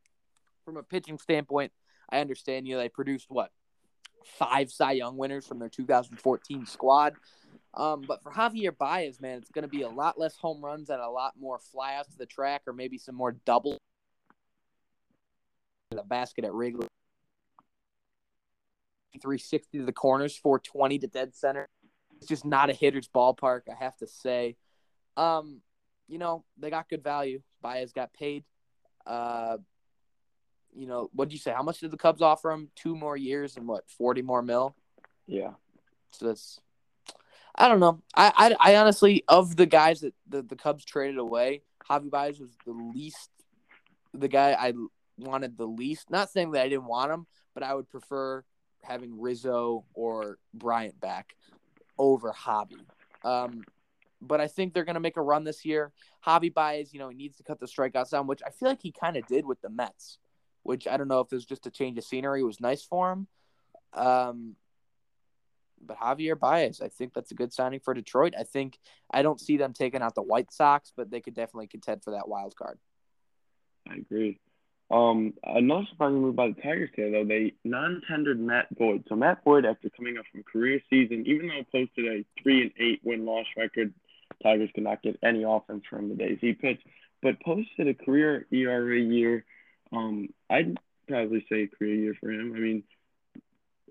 from 0.64 0.76
a 0.76 0.82
pitching 0.82 1.18
standpoint, 1.18 1.72
I 2.10 2.20
understand 2.20 2.66
you. 2.66 2.74
Know, 2.74 2.80
they 2.80 2.88
produced 2.88 3.26
what 3.28 3.50
five 4.24 4.70
Cy 4.70 4.92
Young 4.92 5.16
winners 5.16 5.46
from 5.46 5.58
their 5.58 5.68
2014 5.68 6.66
squad. 6.66 7.14
Um, 7.74 8.02
but 8.06 8.22
for 8.22 8.32
Javier 8.32 8.76
Baez, 8.76 9.20
man, 9.20 9.38
it's 9.38 9.50
going 9.50 9.62
to 9.62 9.68
be 9.68 9.82
a 9.82 9.88
lot 9.88 10.18
less 10.18 10.36
home 10.36 10.64
runs 10.64 10.90
and 10.90 11.00
a 11.00 11.08
lot 11.08 11.34
more 11.38 11.58
flyouts 11.58 12.12
to 12.12 12.18
the 12.18 12.26
track, 12.26 12.62
or 12.66 12.72
maybe 12.72 12.98
some 12.98 13.14
more 13.14 13.32
double 13.44 13.78
the 15.90 16.02
basket 16.02 16.44
at 16.44 16.52
Wrigley. 16.52 16.86
360 19.20 19.78
to 19.78 19.84
the 19.84 19.92
corners, 19.92 20.36
420 20.36 21.00
to 21.00 21.06
dead 21.06 21.34
center. 21.34 21.68
It's 22.20 22.28
just 22.28 22.44
not 22.44 22.70
a 22.70 22.74
hitter's 22.74 23.08
ballpark, 23.08 23.62
I 23.70 23.82
have 23.82 23.96
to 23.98 24.06
say. 24.06 24.56
Um, 25.16 25.62
you 26.06 26.18
know, 26.18 26.44
they 26.58 26.68
got 26.68 26.88
good 26.88 27.02
value. 27.02 27.40
Baez 27.62 27.92
got 27.92 28.12
paid. 28.12 28.44
Uh, 29.06 29.56
you 30.74 30.86
know, 30.86 31.10
what 31.14 31.28
did 31.28 31.32
you 31.32 31.38
say? 31.38 31.52
How 31.52 31.62
much 31.62 31.80
did 31.80 31.90
the 31.90 31.96
Cubs 31.96 32.20
offer 32.20 32.50
him? 32.50 32.68
Two 32.76 32.94
more 32.94 33.16
years 33.16 33.56
and 33.56 33.66
what, 33.66 33.88
40 33.90 34.22
more 34.22 34.42
mil? 34.42 34.76
Yeah. 35.26 35.52
So 36.12 36.26
that's, 36.26 36.60
I 37.54 37.68
don't 37.68 37.80
know. 37.80 38.02
I, 38.14 38.54
I, 38.60 38.72
I 38.72 38.76
honestly, 38.76 39.24
of 39.26 39.56
the 39.56 39.66
guys 39.66 40.00
that 40.00 40.14
the, 40.28 40.42
the 40.42 40.56
Cubs 40.56 40.84
traded 40.84 41.18
away, 41.18 41.62
Javy 41.88 42.10
Baez 42.10 42.38
was 42.38 42.50
the 42.66 42.72
least, 42.72 43.30
the 44.12 44.28
guy 44.28 44.52
I 44.52 44.74
wanted 45.16 45.56
the 45.56 45.66
least. 45.66 46.10
Not 46.10 46.30
saying 46.30 46.52
that 46.52 46.62
I 46.62 46.68
didn't 46.68 46.86
want 46.86 47.12
him, 47.12 47.26
but 47.54 47.62
I 47.62 47.74
would 47.74 47.88
prefer 47.88 48.44
having 48.82 49.20
Rizzo 49.20 49.84
or 49.94 50.38
Bryant 50.54 51.00
back 51.00 51.34
over 52.00 52.32
Javy. 52.32 52.80
Um, 53.22 53.62
but 54.22 54.40
I 54.40 54.48
think 54.48 54.72
they're 54.74 54.84
going 54.84 54.94
to 54.94 55.00
make 55.00 55.16
a 55.16 55.22
run 55.22 55.44
this 55.44 55.64
year. 55.64 55.92
Javy 56.26 56.52
Baez, 56.52 56.92
you 56.92 56.98
know, 56.98 57.10
he 57.10 57.16
needs 57.16 57.36
to 57.36 57.42
cut 57.42 57.60
the 57.60 57.66
strikeouts 57.66 58.10
down, 58.10 58.26
which 58.26 58.42
I 58.44 58.50
feel 58.50 58.68
like 58.68 58.82
he 58.82 58.92
kind 58.92 59.16
of 59.16 59.26
did 59.26 59.46
with 59.46 59.60
the 59.60 59.70
Mets, 59.70 60.18
which 60.62 60.88
I 60.88 60.96
don't 60.96 61.08
know 61.08 61.20
if 61.20 61.30
it 61.30 61.36
was 61.36 61.46
just 61.46 61.66
a 61.66 61.70
change 61.70 61.98
of 61.98 62.04
scenery. 62.04 62.40
It 62.40 62.44
was 62.44 62.60
nice 62.60 62.82
for 62.82 63.12
him. 63.12 63.26
Um, 63.92 64.56
but 65.80 65.98
Javier 65.98 66.38
Baez, 66.38 66.80
I 66.80 66.88
think 66.88 67.14
that's 67.14 67.30
a 67.30 67.34
good 67.34 67.52
signing 67.52 67.80
for 67.80 67.94
Detroit. 67.94 68.34
I 68.38 68.42
think 68.42 68.78
I 69.10 69.22
don't 69.22 69.40
see 69.40 69.56
them 69.56 69.72
taking 69.72 70.02
out 70.02 70.14
the 70.14 70.22
White 70.22 70.52
Sox, 70.52 70.92
but 70.96 71.10
they 71.10 71.20
could 71.20 71.34
definitely 71.34 71.68
contend 71.68 72.02
for 72.02 72.12
that 72.12 72.28
wild 72.28 72.54
card. 72.56 72.78
I 73.88 73.94
agree. 73.94 74.38
Um, 74.90 75.34
another 75.44 75.86
surprising 75.88 76.20
move 76.20 76.34
by 76.34 76.48
the 76.48 76.60
Tigers 76.60 76.90
here, 76.96 77.10
though, 77.10 77.24
they 77.24 77.54
non-tendered 77.64 78.40
Matt 78.40 78.76
Boyd. 78.76 79.04
So 79.08 79.14
Matt 79.14 79.44
Boyd, 79.44 79.64
after 79.64 79.88
coming 79.90 80.18
up 80.18 80.24
from 80.32 80.42
career 80.42 80.80
season, 80.90 81.24
even 81.26 81.48
though 81.48 81.64
posted 81.70 82.06
a 82.06 82.24
three 82.42 82.62
and 82.62 82.72
eight 82.78 83.00
win 83.04 83.24
loss 83.24 83.46
record, 83.56 83.94
Tigers 84.42 84.70
could 84.74 84.84
not 84.84 85.02
get 85.02 85.18
any 85.22 85.44
offense 85.44 85.84
from 85.88 86.08
the 86.08 86.16
days 86.16 86.38
he 86.40 86.54
pitched, 86.54 86.84
but 87.22 87.40
posted 87.40 87.86
a 87.86 87.94
career 87.94 88.46
ERA 88.50 88.98
year. 88.98 89.44
Um, 89.92 90.28
I'd 90.48 90.76
probably 91.06 91.46
say 91.48 91.68
career 91.78 91.94
year 91.94 92.16
for 92.18 92.30
him. 92.30 92.52
I 92.56 92.58
mean, 92.58 92.82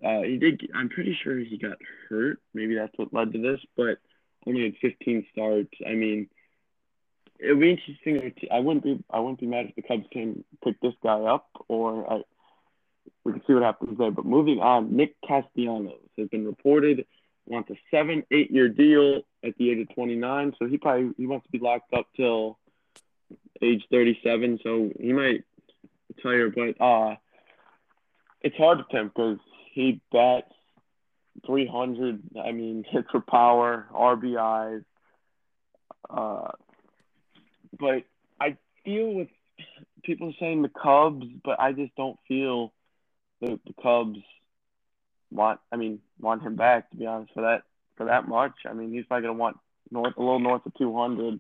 uh, 0.03 0.21
he 0.24 0.38
did. 0.38 0.69
I'm 0.74 0.89
pretty 0.89 1.17
sure 1.24 1.38
he 1.38 1.57
got 1.57 1.78
hurt. 2.09 2.41
Maybe 2.53 2.76
that's 2.76 2.97
what 2.97 3.13
led 3.13 3.34
to 3.34 3.41
this, 3.41 3.59
but 3.78 3.99
only 4.45 4.63
had 4.63 4.76
15 4.82 5.28
starts. 5.32 5.74
I 5.86 5.93
mean, 5.93 6.30
it 7.39 7.53
would 7.53 7.59
be 7.59 7.71
interesting. 7.71 8.33
I 8.51 8.59
wouldn't 8.59 8.83
be. 8.83 9.03
I 9.09 9.19
wouldn't 9.19 9.39
be 9.39 9.47
mad 9.47 9.67
if 9.69 9.75
the 9.75 9.81
Cubs 9.81 10.05
came 10.11 10.43
pick 10.63 10.79
this 10.81 10.93
guy 11.01 11.21
up, 11.21 11.47
or 11.67 12.11
I, 12.11 12.21
we 13.23 13.33
can 13.33 13.41
see 13.47 13.53
what 13.53 13.63
happens 13.63 13.97
there. 13.97 14.11
But 14.11 14.25
moving 14.25 14.59
on, 14.59 14.95
Nick 14.95 15.15
Castellanos 15.27 15.93
has 16.17 16.27
been 16.29 16.45
reported 16.45 17.05
wants 17.49 17.69
a 17.71 17.75
seven, 17.91 18.23
eight 18.31 18.51
year 18.51 18.69
deal 18.69 19.21
at 19.43 19.57
the 19.57 19.71
age 19.71 19.81
of 19.81 19.93
29. 19.95 20.53
So 20.59 20.67
he 20.67 20.77
probably 20.77 21.11
he 21.17 21.25
wants 21.25 21.45
to 21.47 21.51
be 21.51 21.59
locked 21.59 21.93
up 21.93 22.07
till 22.15 22.57
age 23.61 23.83
37. 23.91 24.59
So 24.63 24.91
he 24.99 25.11
might 25.11 25.43
retire, 26.15 26.49
but 26.49 26.81
uh, 26.83 27.15
it's 28.41 28.55
hard 28.55 28.79
to 28.89 28.97
him 28.97 29.07
because 29.07 29.39
he 29.73 29.99
bats 30.11 30.53
300. 31.45 32.21
I 32.43 32.51
mean, 32.51 32.85
hits 32.89 33.09
for 33.11 33.21
power, 33.21 33.87
RBIs. 33.93 34.85
Uh, 36.09 36.51
but 37.78 38.03
I 38.39 38.57
feel 38.84 39.13
with 39.13 39.28
people 40.03 40.34
saying 40.39 40.61
the 40.61 40.70
Cubs, 40.70 41.26
but 41.43 41.59
I 41.59 41.74
just 41.74 41.95
don't 41.95 42.17
feel 42.28 42.74
the, 43.41 43.59
the 43.65 43.74
Cubs 43.82 44.20
want. 45.32 45.59
I 45.72 45.76
mean, 45.76 45.99
want 46.20 46.43
him 46.43 46.55
back 46.55 46.89
to 46.91 46.97
be 46.97 47.05
honest 47.05 47.34
for 47.34 47.43
that 47.43 47.63
for 47.97 48.05
that 48.05 48.28
much. 48.28 48.53
I 48.65 48.74
mean, 48.74 48.91
he's 48.91 49.05
probably 49.05 49.28
gonna 49.28 49.39
want 49.39 49.57
north 49.91 50.15
a 50.17 50.20
little 50.20 50.39
north 50.39 50.65
of 50.65 50.74
200, 50.76 51.39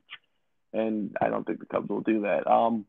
and 0.73 1.15
I 1.21 1.29
don't 1.29 1.45
think 1.45 1.59
the 1.59 1.65
Cubs 1.65 1.89
will 1.89 2.01
do 2.01 2.21
that. 2.21 2.47
Um, 2.47 2.85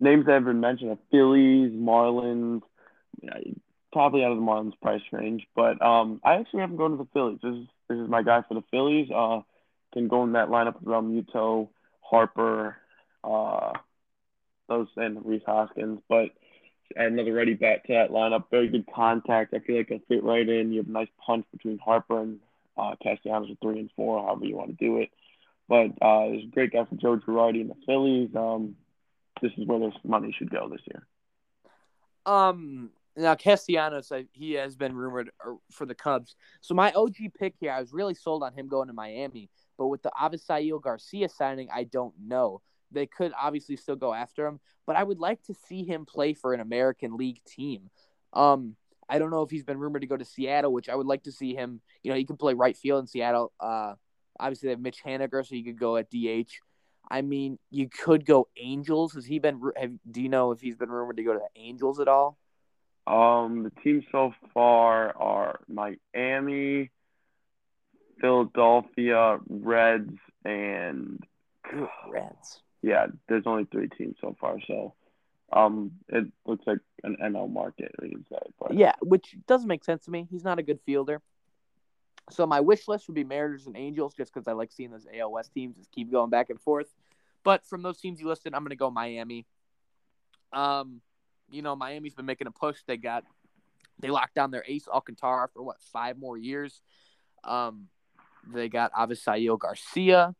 names 0.00 0.26
that 0.26 0.32
have 0.32 0.44
been 0.44 0.60
mentioned 0.60 0.90
are 0.90 0.98
Phillies, 1.10 1.72
Marlins. 1.72 2.62
Probably 3.92 4.24
out 4.24 4.32
of 4.32 4.38
the 4.38 4.42
Marlins 4.42 4.80
price 4.82 5.02
range, 5.12 5.46
but 5.54 5.80
um, 5.80 6.20
I 6.24 6.34
actually 6.34 6.62
haven't 6.62 6.78
gone 6.78 6.90
to 6.90 6.96
the 6.96 7.08
Phillies. 7.12 7.38
This 7.40 7.54
is 7.54 7.66
this 7.88 7.98
is 7.98 8.08
my 8.08 8.24
guy 8.24 8.42
for 8.48 8.54
the 8.54 8.64
Phillies. 8.72 9.08
Uh, 9.08 9.42
can 9.92 10.08
go 10.08 10.24
in 10.24 10.32
that 10.32 10.48
lineup 10.48 10.74
with 10.74 10.84
Realmuto, 10.84 11.68
Harper, 12.08 12.76
uh, 13.22 13.72
those 14.68 14.88
and 14.96 15.24
Rhys 15.24 15.42
Hoskins, 15.46 16.00
but 16.08 16.30
add 16.96 17.12
another 17.12 17.32
ready 17.32 17.54
bat 17.54 17.86
to 17.86 17.94
that 17.94 18.10
lineup. 18.10 18.44
Very 18.50 18.68
good 18.68 18.86
contact. 18.94 19.54
I 19.54 19.58
feel 19.60 19.78
like 19.78 19.88
he'll 19.88 20.00
fit 20.08 20.24
right 20.24 20.48
in. 20.48 20.72
You 20.72 20.78
have 20.78 20.88
a 20.88 20.92
nice 20.92 21.08
punch 21.24 21.46
between 21.52 21.78
Harper 21.78 22.20
and 22.20 22.38
uh, 22.76 22.94
Castellanos 23.02 23.50
at 23.50 23.60
three 23.60 23.80
and 23.80 23.90
four, 23.96 24.22
however 24.22 24.44
you 24.44 24.56
want 24.56 24.70
to 24.70 24.84
do 24.84 24.98
it. 24.98 25.10
But 25.68 25.92
uh, 26.02 26.30
a 26.30 26.48
great 26.52 26.72
guy 26.72 26.84
for 26.84 26.96
Joe 26.96 27.16
Girardi 27.16 27.60
in 27.60 27.68
the 27.68 27.76
Phillies. 27.86 28.30
Um, 28.36 28.76
this 29.40 29.52
is 29.56 29.66
where 29.66 29.78
this 29.78 29.94
money 30.04 30.34
should 30.36 30.50
go 30.50 30.68
this 30.68 30.80
year. 30.86 31.06
Um, 32.26 32.90
now 33.16 33.34
Castellanos, 33.34 34.12
he 34.32 34.52
has 34.52 34.76
been 34.76 34.94
rumored 34.94 35.30
uh, 35.46 35.54
for 35.70 35.86
the 35.86 35.94
Cubs. 35.94 36.36
So 36.60 36.74
my 36.74 36.92
OG 36.92 37.16
pick 37.38 37.54
here, 37.58 37.72
I 37.72 37.80
was 37.80 37.92
really 37.92 38.14
sold 38.14 38.42
on 38.42 38.52
him 38.52 38.68
going 38.68 38.88
to 38.88 38.94
Miami, 38.94 39.50
but 39.78 39.88
with 39.88 40.02
the 40.02 40.10
Avisail 40.20 40.80
Garcia 40.80 41.28
signing, 41.28 41.68
I 41.72 41.84
don't 41.84 42.14
know. 42.20 42.60
They 42.90 43.06
could 43.06 43.32
obviously 43.40 43.76
still 43.76 43.96
go 43.96 44.14
after 44.14 44.46
him, 44.46 44.60
but 44.86 44.96
I 44.96 45.02
would 45.02 45.18
like 45.18 45.42
to 45.44 45.54
see 45.54 45.84
him 45.84 46.06
play 46.06 46.34
for 46.34 46.54
an 46.54 46.60
American 46.60 47.16
League 47.16 47.40
team. 47.44 47.90
Um, 48.32 48.76
I 49.08 49.18
don't 49.18 49.30
know 49.30 49.42
if 49.42 49.50
he's 49.50 49.64
been 49.64 49.78
rumored 49.78 50.02
to 50.02 50.06
go 50.06 50.16
to 50.16 50.24
Seattle, 50.24 50.72
which 50.72 50.88
I 50.88 50.94
would 50.94 51.06
like 51.06 51.24
to 51.24 51.32
see 51.32 51.54
him. 51.54 51.80
You 52.02 52.10
know, 52.10 52.16
he 52.16 52.24
can 52.24 52.36
play 52.36 52.54
right 52.54 52.76
field 52.76 53.00
in 53.00 53.06
Seattle. 53.06 53.52
Uh, 53.60 53.94
obviously 54.38 54.68
they 54.68 54.72
have 54.72 54.80
Mitch 54.80 55.02
Haniger, 55.04 55.46
so 55.46 55.54
he 55.54 55.62
could 55.62 55.78
go 55.78 55.96
at 55.96 56.10
DH. 56.10 56.52
I 57.10 57.22
mean, 57.22 57.58
you 57.70 57.88
could 57.88 58.24
go 58.24 58.48
Angels. 58.56 59.12
Has 59.14 59.26
he 59.26 59.38
been? 59.38 59.60
Have, 59.76 59.92
do 60.10 60.22
you 60.22 60.28
know 60.28 60.52
if 60.52 60.60
he's 60.60 60.76
been 60.76 60.88
rumored 60.88 61.18
to 61.18 61.22
go 61.22 61.34
to 61.34 61.40
the 61.40 61.60
Angels 61.60 62.00
at 62.00 62.08
all? 62.08 62.38
Um, 63.06 63.64
the 63.64 63.82
teams 63.82 64.04
so 64.10 64.32
far 64.54 65.14
are 65.16 65.60
Miami, 65.68 66.90
Philadelphia, 68.20 69.38
Reds, 69.48 70.18
and 70.44 71.22
Ooh, 71.74 71.88
Reds. 72.10 72.60
Yeah, 72.82 73.06
there's 73.28 73.46
only 73.46 73.64
three 73.64 73.88
teams 73.88 74.16
so 74.20 74.36
far, 74.38 74.58
so 74.66 74.94
um, 75.52 75.92
it 76.08 76.26
looks 76.44 76.66
like 76.66 76.78
an 77.02 77.16
NL 77.22 77.50
market, 77.50 77.94
we 78.00 78.10
can 78.10 78.26
say. 78.28 78.38
But 78.58 78.74
yeah, 78.74 78.92
which 79.00 79.36
doesn't 79.46 79.68
make 79.68 79.84
sense 79.84 80.04
to 80.04 80.10
me. 80.10 80.26
He's 80.30 80.44
not 80.44 80.58
a 80.58 80.62
good 80.62 80.80
fielder. 80.84 81.22
So 82.30 82.46
my 82.46 82.60
wish 82.60 82.88
list 82.88 83.06
would 83.08 83.14
be 83.14 83.24
Mariners 83.24 83.66
and 83.66 83.76
Angels, 83.76 84.14
just 84.14 84.32
because 84.32 84.48
I 84.48 84.52
like 84.52 84.72
seeing 84.72 84.90
those 84.90 85.06
AL 85.14 85.30
West 85.32 85.52
teams 85.52 85.76
just 85.76 85.92
keep 85.92 86.10
going 86.10 86.30
back 86.30 86.50
and 86.50 86.60
forth. 86.60 86.92
But 87.42 87.66
from 87.66 87.82
those 87.82 87.98
teams 87.98 88.20
you 88.20 88.28
listed, 88.28 88.54
I'm 88.54 88.62
going 88.62 88.70
to 88.70 88.76
go 88.76 88.90
Miami. 88.90 89.46
Um, 90.52 91.00
you 91.50 91.62
know, 91.62 91.76
Miami's 91.76 92.14
been 92.14 92.26
making 92.26 92.46
a 92.46 92.50
push. 92.50 92.78
They 92.86 92.96
got 92.96 93.24
they 93.98 94.08
locked 94.08 94.34
down 94.34 94.50
their 94.50 94.64
ace 94.66 94.88
Alcantara 94.88 95.48
for 95.52 95.62
what 95.62 95.76
five 95.80 96.18
more 96.18 96.36
years. 96.36 96.80
Um, 97.44 97.88
they 98.52 98.68
got 98.68 98.92
Avisail 98.92 99.58
Garcia. 99.58 100.34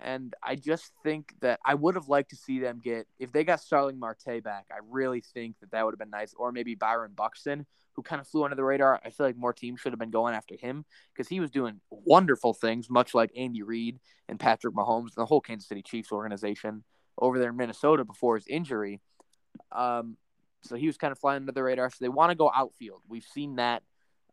And 0.00 0.34
I 0.42 0.56
just 0.56 0.92
think 1.02 1.32
that 1.40 1.60
I 1.64 1.74
would 1.74 1.94
have 1.94 2.08
liked 2.08 2.30
to 2.30 2.36
see 2.36 2.58
them 2.58 2.80
get 2.82 3.06
if 3.18 3.32
they 3.32 3.44
got 3.44 3.60
Starling 3.60 3.98
Marte 3.98 4.42
back. 4.42 4.66
I 4.70 4.78
really 4.90 5.20
think 5.20 5.56
that 5.60 5.70
that 5.70 5.84
would 5.84 5.92
have 5.92 5.98
been 5.98 6.10
nice, 6.10 6.34
or 6.36 6.52
maybe 6.52 6.74
Byron 6.74 7.12
Buxton, 7.14 7.64
who 7.92 8.02
kind 8.02 8.20
of 8.20 8.26
flew 8.26 8.44
under 8.44 8.56
the 8.56 8.64
radar. 8.64 9.00
I 9.04 9.10
feel 9.10 9.24
like 9.26 9.36
more 9.36 9.52
teams 9.52 9.80
should 9.80 9.92
have 9.92 9.98
been 9.98 10.10
going 10.10 10.34
after 10.34 10.56
him 10.56 10.84
because 11.14 11.28
he 11.28 11.40
was 11.40 11.50
doing 11.50 11.80
wonderful 11.90 12.52
things, 12.52 12.90
much 12.90 13.14
like 13.14 13.30
Andy 13.36 13.62
Reid 13.62 14.00
and 14.28 14.38
Patrick 14.38 14.74
Mahomes 14.74 15.02
and 15.02 15.16
the 15.16 15.26
whole 15.26 15.40
Kansas 15.40 15.68
City 15.68 15.82
Chiefs 15.82 16.12
organization 16.12 16.82
over 17.16 17.38
there 17.38 17.50
in 17.50 17.56
Minnesota 17.56 18.04
before 18.04 18.34
his 18.34 18.46
injury. 18.48 19.00
Um, 19.70 20.16
so 20.62 20.76
he 20.76 20.86
was 20.86 20.96
kind 20.96 21.12
of 21.12 21.18
flying 21.18 21.42
under 21.42 21.52
the 21.52 21.62
radar. 21.62 21.88
So 21.90 21.98
they 22.00 22.08
want 22.08 22.30
to 22.30 22.34
go 22.34 22.50
outfield. 22.54 23.02
We've 23.08 23.24
seen 23.24 23.56
that. 23.56 23.82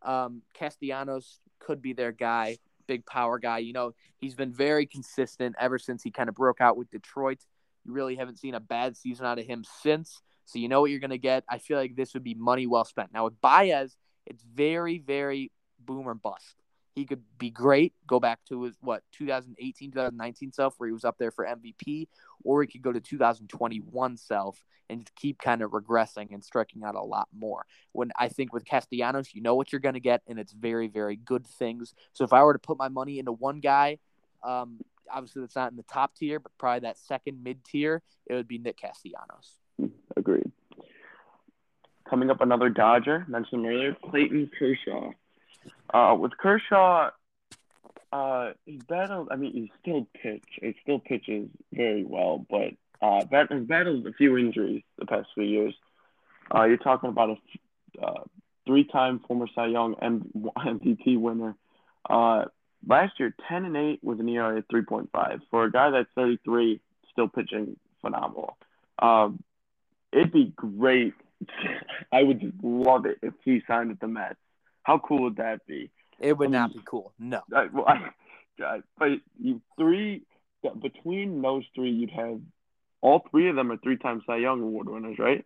Um, 0.01 0.41
Castellanos 0.55 1.39
could 1.59 1.81
be 1.81 1.93
their 1.93 2.11
guy 2.11 2.57
big 2.91 3.05
power 3.05 3.39
guy. 3.39 3.59
You 3.59 3.71
know, 3.71 3.93
he's 4.19 4.35
been 4.35 4.51
very 4.51 4.85
consistent 4.85 5.55
ever 5.57 5.79
since 5.79 6.03
he 6.03 6.11
kind 6.11 6.27
of 6.27 6.35
broke 6.35 6.59
out 6.59 6.75
with 6.75 6.91
Detroit. 6.91 7.39
You 7.85 7.93
really 7.93 8.15
haven't 8.17 8.37
seen 8.37 8.53
a 8.53 8.59
bad 8.59 8.97
season 8.97 9.25
out 9.25 9.39
of 9.39 9.45
him 9.45 9.63
since. 9.81 10.21
So 10.43 10.59
you 10.59 10.67
know 10.67 10.81
what 10.81 10.91
you're 10.91 10.99
going 10.99 11.11
to 11.11 11.17
get. 11.17 11.45
I 11.47 11.57
feel 11.57 11.77
like 11.77 11.95
this 11.95 12.13
would 12.13 12.23
be 12.23 12.33
money 12.33 12.67
well 12.67 12.83
spent. 12.83 13.13
Now 13.13 13.23
with 13.23 13.39
Baez, 13.39 13.95
it's 14.25 14.43
very, 14.43 14.97
very 14.99 15.51
boomer 15.79 16.13
bust. 16.13 16.55
He 16.93 17.05
could 17.05 17.21
be 17.37 17.49
great, 17.49 17.93
go 18.05 18.19
back 18.19 18.39
to 18.49 18.63
his 18.63 18.75
what 18.81 19.03
2018, 19.13 19.91
2019 19.91 20.51
self 20.51 20.75
where 20.77 20.89
he 20.89 20.93
was 20.93 21.05
up 21.05 21.17
there 21.17 21.31
for 21.31 21.45
MVP, 21.45 22.07
or 22.43 22.61
he 22.61 22.67
could 22.67 22.81
go 22.81 22.91
to 22.91 22.99
2021 22.99 24.17
self 24.17 24.63
and 24.89 25.09
keep 25.15 25.39
kind 25.39 25.61
of 25.61 25.71
regressing 25.71 26.33
and 26.33 26.43
striking 26.43 26.83
out 26.83 26.95
a 26.95 27.01
lot 27.01 27.29
more. 27.33 27.65
When 27.93 28.11
I 28.19 28.27
think 28.27 28.53
with 28.53 28.65
Castellanos, 28.65 29.33
you 29.33 29.41
know 29.41 29.55
what 29.55 29.71
you're 29.71 29.79
going 29.79 29.93
to 29.93 30.01
get, 30.01 30.21
and 30.27 30.37
it's 30.37 30.51
very, 30.51 30.87
very 30.87 31.15
good 31.15 31.47
things. 31.47 31.93
So 32.13 32.25
if 32.25 32.33
I 32.33 32.43
were 32.43 32.53
to 32.53 32.59
put 32.59 32.77
my 32.77 32.89
money 32.89 33.17
into 33.17 33.31
one 33.31 33.61
guy, 33.61 33.99
um, 34.43 34.79
obviously 35.09 35.41
that's 35.41 35.55
not 35.55 35.71
in 35.71 35.77
the 35.77 35.83
top 35.83 36.15
tier, 36.15 36.39
but 36.39 36.51
probably 36.57 36.81
that 36.81 36.97
second 36.97 37.43
mid 37.43 37.63
tier, 37.63 38.01
it 38.25 38.33
would 38.33 38.47
be 38.47 38.57
Nick 38.57 38.77
Castellanos. 38.77 39.59
Agreed. 40.17 40.51
Coming 42.09 42.29
up, 42.29 42.41
another 42.41 42.69
Dodger 42.69 43.25
mentioned 43.29 43.65
earlier, 43.65 43.95
Clayton 44.09 44.51
Kershaw. 44.57 45.11
Uh, 45.93 46.15
with 46.19 46.35
Kershaw, 46.37 47.11
uh, 48.11 48.51
he's 48.65 48.81
battled. 48.83 49.29
I 49.31 49.35
mean, 49.35 49.53
he 49.53 49.71
still 49.81 50.07
pitch. 50.21 50.43
He 50.61 50.75
still 50.81 50.99
pitches 50.99 51.49
very 51.73 52.03
well, 52.03 52.45
but 52.49 52.73
uh, 53.01 53.25
bat, 53.25 53.49
battled 53.67 54.05
a 54.05 54.13
few 54.13 54.37
injuries 54.37 54.83
the 54.97 55.05
past 55.05 55.29
few 55.33 55.43
years. 55.43 55.73
Uh, 56.53 56.65
you're 56.65 56.77
talking 56.77 57.09
about 57.09 57.29
a 57.29 58.05
uh, 58.05 58.23
three-time 58.65 59.21
former 59.27 59.47
Cy 59.55 59.67
Young 59.67 59.95
MVP 59.95 61.17
winner. 61.19 61.55
Uh, 62.09 62.45
last 62.85 63.19
year, 63.19 63.33
10 63.47 63.65
and 63.65 63.77
8 63.77 63.99
with 64.03 64.19
an 64.19 64.29
ERA 64.29 64.57
of 64.57 64.67
3.5. 64.67 65.39
For 65.49 65.65
a 65.65 65.71
guy 65.71 65.91
that's 65.91 66.09
33, 66.15 66.81
still 67.11 67.27
pitching 67.27 67.77
phenomenal. 68.01 68.57
Um, 68.99 69.43
it'd 70.11 70.31
be 70.31 70.53
great. 70.55 71.13
I 72.11 72.23
would 72.23 72.53
love 72.61 73.05
it 73.05 73.19
if 73.21 73.33
he 73.43 73.61
signed 73.67 73.89
with 73.89 73.99
the 73.99 74.07
Mets. 74.07 74.35
How 74.83 74.99
cool 74.99 75.23
would 75.23 75.37
that 75.37 75.65
be? 75.65 75.91
It 76.21 76.37
would 76.37 76.47
I 76.47 76.51
mean, 76.51 76.59
not 76.59 76.73
be 76.73 76.81
cool. 76.85 77.13
No. 77.19 77.41
I, 77.55 77.67
well, 77.73 77.85
I, 78.59 78.81
but 78.97 79.09
you 79.39 79.61
three 79.77 80.23
between 80.81 81.41
those 81.41 81.63
three, 81.73 81.91
you'd 81.91 82.11
have 82.11 82.39
all 83.01 83.25
three 83.31 83.49
of 83.49 83.55
them 83.55 83.71
are 83.71 83.77
three-time 83.77 84.21
Cy 84.27 84.37
Young 84.37 84.61
Award 84.61 84.87
winners, 84.87 85.17
right? 85.17 85.43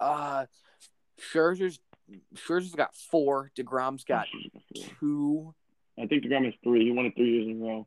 Uh, 0.00 0.46
Scherzer's 1.20 1.78
Scherzer's 2.34 2.74
got 2.74 2.94
four. 2.96 3.52
Degrom's 3.56 4.04
got 4.04 4.26
two. 4.98 5.54
I 5.98 6.06
think 6.06 6.24
Degrom 6.24 6.44
has 6.44 6.54
three. 6.64 6.84
He 6.84 6.90
won 6.90 7.06
it 7.06 7.14
three 7.14 7.30
years 7.30 7.48
in 7.48 7.62
a 7.62 7.64
row. 7.64 7.86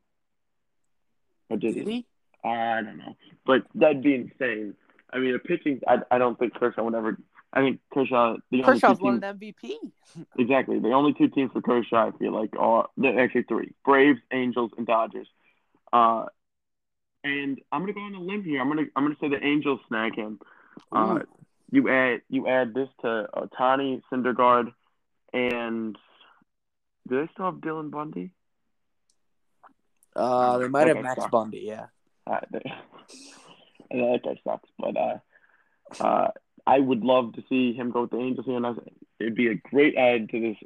Or 1.50 1.58
did, 1.58 1.76
did 1.76 1.88
he? 1.88 2.06
I 2.44 2.82
don't 2.82 2.98
know, 2.98 3.16
but 3.46 3.64
that'd 3.76 4.04
be 4.04 4.16
insane. 4.16 4.76
I 5.12 5.20
mean, 5.20 5.36
a 5.36 5.40
pitching. 5.40 5.82
I, 5.88 5.98
I 6.12 6.18
don't 6.18 6.38
think 6.38 6.54
Kershaw 6.56 6.84
would 6.84 6.96
ever. 6.96 7.18
I 7.54 7.62
think 7.62 7.80
Kershaw. 7.94 8.38
The 8.50 8.64
Kershaw's 8.64 9.00
won 9.00 9.24
an 9.24 9.38
MVP. 9.38 9.76
exactly. 10.40 10.80
The 10.80 10.92
only 10.92 11.14
two 11.14 11.28
teams 11.28 11.52
for 11.52 11.62
Kershaw, 11.62 12.08
I 12.08 12.12
feel 12.18 12.34
like, 12.34 12.50
are 12.58 12.90
actually 13.06 13.44
three: 13.44 13.74
Braves, 13.86 14.20
Angels, 14.32 14.72
and 14.76 14.88
Dodgers. 14.88 15.28
Uh, 15.92 16.26
and 17.24 17.60
I'm 17.72 17.82
gonna 17.82 17.94
go 17.94 18.02
on 18.02 18.16
a 18.16 18.20
limb 18.20 18.44
here. 18.44 18.60
I'm 18.60 18.70
gonna 18.70 18.88
I'm 18.96 19.04
gonna 19.04 19.16
say 19.22 19.30
the 19.30 19.44
Angels 19.44 19.80
snag 19.88 20.16
him. 20.16 20.40
Uh, 20.92 21.20
you 21.72 21.90
add 21.90 22.22
you 22.28 22.48
add 22.48 22.74
this 22.74 22.90
to 23.02 23.28
Ohtani, 23.36 24.02
Syndergaard, 24.12 24.74
and 25.32 25.96
do 27.08 27.20
they 27.20 27.32
still 27.34 27.46
have 27.46 27.56
Dylan 27.56 27.92
Bundy? 27.92 28.32
Uh, 30.16 30.58
they 30.58 30.68
might 30.68 30.88
have 30.88 31.02
Max 31.02 31.22
sucks. 31.22 31.32
Bundy. 31.32 31.66
Yeah. 31.66 31.86
Uh, 32.26 32.40
that 33.92 34.20
guy 34.24 34.40
sucks, 34.44 34.70
but 34.80 34.98
uh, 34.98 35.18
uh, 36.00 36.32
I 36.66 36.80
would 36.80 37.04
love 37.04 37.34
to 37.34 37.44
see 37.50 37.74
him 37.74 37.92
go 37.92 38.02
with 38.02 38.12
the 38.12 38.20
Angels 38.20 38.48
and 38.48 38.66
it'd 39.20 39.36
be 39.36 39.48
a 39.48 39.56
great 39.56 39.96
add 39.96 40.30
to 40.30 40.40
this 40.40 40.58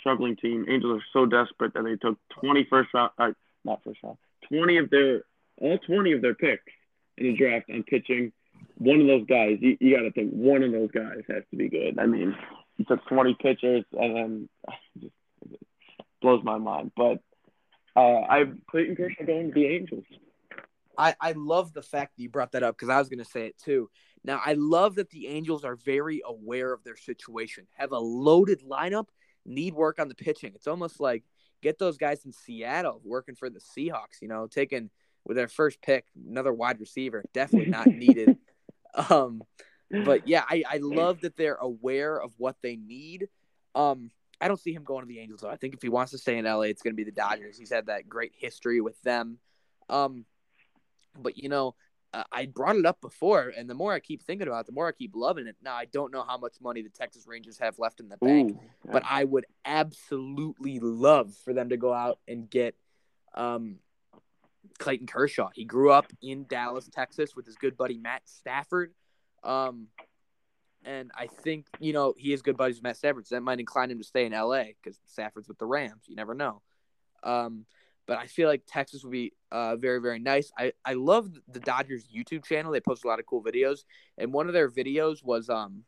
struggling 0.00 0.36
team. 0.36 0.66
Angels 0.68 1.00
are 1.00 1.04
so 1.12 1.26
desperate 1.26 1.74
that 1.74 1.84
they 1.84 1.96
took 1.96 2.18
20 2.40 2.66
first 2.68 2.92
round, 2.92 3.12
uh, 3.18 3.30
not 3.64 3.82
first 3.84 4.00
round, 4.02 4.18
20 4.48 4.78
of 4.78 4.90
their 4.90 5.22
all 5.58 5.78
20 5.78 6.12
of 6.12 6.22
their 6.22 6.34
picks 6.34 6.72
in 7.16 7.26
the 7.26 7.36
draft 7.36 7.70
on 7.70 7.84
pitching. 7.84 8.32
One 8.78 9.00
of 9.00 9.06
those 9.06 9.26
guys, 9.26 9.58
you, 9.60 9.76
you 9.80 9.96
got 9.96 10.02
to 10.02 10.12
think 10.12 10.32
one 10.32 10.62
of 10.62 10.72
those 10.72 10.90
guys 10.90 11.22
has 11.28 11.44
to 11.50 11.56
be 11.56 11.68
good. 11.68 11.98
I 11.98 12.06
mean, 12.06 12.36
he 12.76 12.84
took 12.84 13.06
20 13.06 13.36
pitchers, 13.40 13.84
and 13.92 14.16
then 14.16 14.48
just 15.00 15.14
blows 16.20 16.42
my 16.42 16.58
mind. 16.58 16.90
But 16.96 17.20
uh, 17.96 18.22
I 18.28 18.44
Clayton 18.70 18.96
Kershaw 18.96 19.24
going 19.24 19.48
to 19.48 19.54
the 19.54 19.66
Angels. 19.66 20.04
I, 20.96 21.14
I 21.20 21.32
love 21.32 21.72
the 21.72 21.82
fact 21.82 22.16
that 22.16 22.22
you 22.22 22.28
brought 22.28 22.52
that 22.52 22.62
up 22.62 22.76
because 22.76 22.88
I 22.88 22.98
was 22.98 23.08
going 23.08 23.18
to 23.18 23.30
say 23.30 23.46
it 23.46 23.58
too. 23.58 23.90
Now, 24.24 24.40
I 24.44 24.54
love 24.54 24.94
that 24.94 25.10
the 25.10 25.28
Angels 25.28 25.64
are 25.64 25.76
very 25.76 26.22
aware 26.26 26.72
of 26.72 26.82
their 26.82 26.96
situation, 26.96 27.66
have 27.74 27.92
a 27.92 27.98
loaded 27.98 28.62
lineup, 28.62 29.08
need 29.44 29.74
work 29.74 29.98
on 29.98 30.08
the 30.08 30.14
pitching. 30.14 30.52
It's 30.54 30.66
almost 30.66 30.98
like 30.98 31.24
get 31.62 31.78
those 31.78 31.98
guys 31.98 32.24
in 32.24 32.32
Seattle 32.32 33.00
working 33.04 33.34
for 33.34 33.50
the 33.50 33.60
Seahawks, 33.60 34.22
you 34.22 34.28
know, 34.28 34.46
taking 34.46 34.90
with 35.24 35.36
their 35.36 35.48
first 35.48 35.80
pick, 35.82 36.06
another 36.28 36.52
wide 36.52 36.80
receiver, 36.80 37.24
definitely 37.34 37.70
not 37.70 37.86
needed. 37.88 38.38
um, 39.10 39.42
but 39.90 40.26
yeah, 40.26 40.44
I, 40.48 40.64
I 40.68 40.76
love 40.78 41.20
that 41.20 41.36
they're 41.36 41.54
aware 41.54 42.20
of 42.20 42.32
what 42.38 42.56
they 42.62 42.76
need. 42.76 43.28
Um, 43.74 44.10
I 44.40 44.48
don't 44.48 44.60
see 44.60 44.72
him 44.72 44.84
going 44.84 45.02
to 45.02 45.08
the 45.08 45.20
Angels 45.20 45.40
though. 45.40 45.50
I 45.50 45.56
think 45.56 45.74
if 45.74 45.82
he 45.82 45.88
wants 45.88 46.12
to 46.12 46.18
stay 46.18 46.38
in 46.38 46.44
LA, 46.44 46.62
it's 46.62 46.82
going 46.82 46.92
to 46.92 46.96
be 46.96 47.04
the 47.04 47.12
Dodgers. 47.12 47.58
He's 47.58 47.72
had 47.72 47.86
that 47.86 48.08
great 48.08 48.32
history 48.34 48.80
with 48.80 49.00
them. 49.02 49.38
Um, 49.88 50.24
but 51.18 51.38
you 51.38 51.48
know, 51.48 51.74
uh, 52.14 52.22
I 52.30 52.46
brought 52.46 52.76
it 52.76 52.86
up 52.86 53.00
before, 53.00 53.52
and 53.56 53.68
the 53.68 53.74
more 53.74 53.92
I 53.92 53.98
keep 53.98 54.22
thinking 54.22 54.46
about 54.46 54.60
it, 54.60 54.66
the 54.66 54.72
more 54.72 54.86
I 54.86 54.92
keep 54.92 55.16
loving 55.16 55.48
it. 55.48 55.56
Now 55.62 55.74
I 55.74 55.86
don't 55.86 56.12
know 56.12 56.22
how 56.22 56.38
much 56.38 56.54
money 56.62 56.80
the 56.80 56.88
Texas 56.88 57.26
Rangers 57.26 57.58
have 57.58 57.78
left 57.78 57.98
in 57.98 58.08
the 58.08 58.16
bank, 58.18 58.52
Ooh, 58.52 58.60
yeah. 58.84 58.92
but 58.92 59.02
I 59.08 59.24
would 59.24 59.46
absolutely 59.64 60.78
love 60.78 61.34
for 61.44 61.52
them 61.52 61.70
to 61.70 61.76
go 61.76 61.92
out 61.92 62.20
and 62.28 62.48
get 62.48 62.76
um, 63.34 63.80
Clayton 64.78 65.08
Kershaw. 65.08 65.50
He 65.52 65.64
grew 65.64 65.90
up 65.90 66.06
in 66.22 66.46
Dallas, 66.48 66.88
Texas, 66.88 67.34
with 67.34 67.46
his 67.46 67.56
good 67.56 67.76
buddy 67.76 67.98
Matt 67.98 68.22
Stafford. 68.26 68.92
Um, 69.42 69.88
and 70.84 71.10
I 71.16 71.26
think 71.26 71.66
you 71.80 71.92
know 71.92 72.14
he 72.16 72.32
is 72.32 72.42
good 72.42 72.56
buddies 72.56 72.76
with 72.76 72.84
Matt 72.84 72.96
Stafford. 72.96 73.26
So 73.26 73.34
that 73.34 73.40
might 73.40 73.58
incline 73.58 73.90
him 73.90 73.98
to 73.98 74.04
stay 74.04 74.24
in 74.24 74.32
LA 74.32 74.66
because 74.80 75.00
Stafford's 75.06 75.48
with 75.48 75.58
the 75.58 75.66
Rams. 75.66 76.04
You 76.06 76.14
never 76.14 76.34
know. 76.34 76.62
Um, 77.24 77.66
but 78.06 78.18
I 78.18 78.26
feel 78.26 78.48
like 78.48 78.62
Texas 78.66 79.02
would 79.02 79.12
be 79.12 79.32
uh, 79.50 79.76
very 79.76 80.00
very 80.00 80.18
nice. 80.18 80.50
I 80.58 80.72
I 80.84 80.94
love 80.94 81.30
the 81.48 81.60
Dodgers 81.60 82.06
YouTube 82.14 82.44
channel. 82.44 82.72
They 82.72 82.80
post 82.80 83.04
a 83.04 83.08
lot 83.08 83.18
of 83.18 83.26
cool 83.26 83.42
videos, 83.42 83.84
and 84.18 84.32
one 84.32 84.46
of 84.46 84.52
their 84.52 84.68
videos 84.68 85.24
was 85.24 85.48
um 85.48 85.84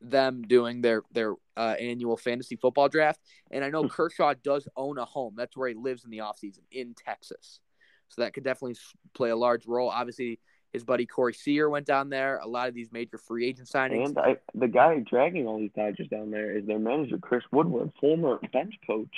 them 0.00 0.42
doing 0.42 0.82
their 0.82 1.02
their 1.12 1.34
uh, 1.56 1.74
annual 1.80 2.16
fantasy 2.16 2.56
football 2.56 2.88
draft. 2.88 3.20
And 3.50 3.64
I 3.64 3.70
know 3.70 3.82
hmm. 3.82 3.88
Kershaw 3.88 4.34
does 4.42 4.68
own 4.76 4.98
a 4.98 5.04
home. 5.04 5.34
That's 5.36 5.56
where 5.56 5.68
he 5.68 5.74
lives 5.74 6.04
in 6.04 6.10
the 6.10 6.18
offseason 6.18 6.62
in 6.70 6.94
Texas. 6.94 7.60
So 8.08 8.22
that 8.22 8.34
could 8.34 8.44
definitely 8.44 8.76
play 9.14 9.30
a 9.30 9.36
large 9.36 9.66
role. 9.66 9.88
Obviously, 9.88 10.38
his 10.72 10.84
buddy 10.84 11.06
Corey 11.06 11.32
Seager 11.32 11.70
went 11.70 11.86
down 11.86 12.10
there. 12.10 12.38
A 12.38 12.46
lot 12.46 12.68
of 12.68 12.74
these 12.74 12.92
major 12.92 13.18
free 13.18 13.46
agent 13.46 13.68
signings. 13.68 14.08
And 14.08 14.18
I, 14.18 14.36
the 14.54 14.68
guy 14.68 14.98
dragging 14.98 15.46
all 15.46 15.58
these 15.58 15.70
Dodgers 15.74 16.08
down 16.08 16.30
there 16.30 16.56
is 16.56 16.66
their 16.66 16.78
manager, 16.78 17.16
Chris 17.18 17.44
Woodward, 17.50 17.92
former 18.00 18.38
bench 18.52 18.74
coach 18.86 19.14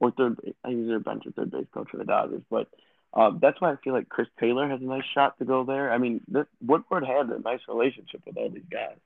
or 0.00 0.10
third. 0.10 0.38
I 0.64 0.68
think 0.68 0.80
he's 0.80 0.88
their 0.88 1.00
bench 1.00 1.24
or 1.26 1.32
third 1.32 1.50
base 1.50 1.66
coach 1.72 1.88
for 1.90 1.98
the 1.98 2.04
Dodgers. 2.04 2.42
But 2.50 2.68
uh, 3.12 3.32
that's 3.40 3.60
why 3.60 3.72
I 3.72 3.76
feel 3.76 3.92
like 3.92 4.08
Chris 4.08 4.28
Taylor 4.38 4.68
has 4.68 4.80
a 4.80 4.84
nice 4.84 5.04
shot 5.14 5.38
to 5.38 5.44
go 5.44 5.64
there. 5.64 5.92
I 5.92 5.98
mean, 5.98 6.20
this, 6.28 6.46
Woodward 6.60 7.04
had 7.04 7.28
a 7.28 7.38
nice 7.38 7.60
relationship 7.68 8.22
with 8.26 8.36
all 8.36 8.50
these 8.50 8.62
guys. 8.70 8.96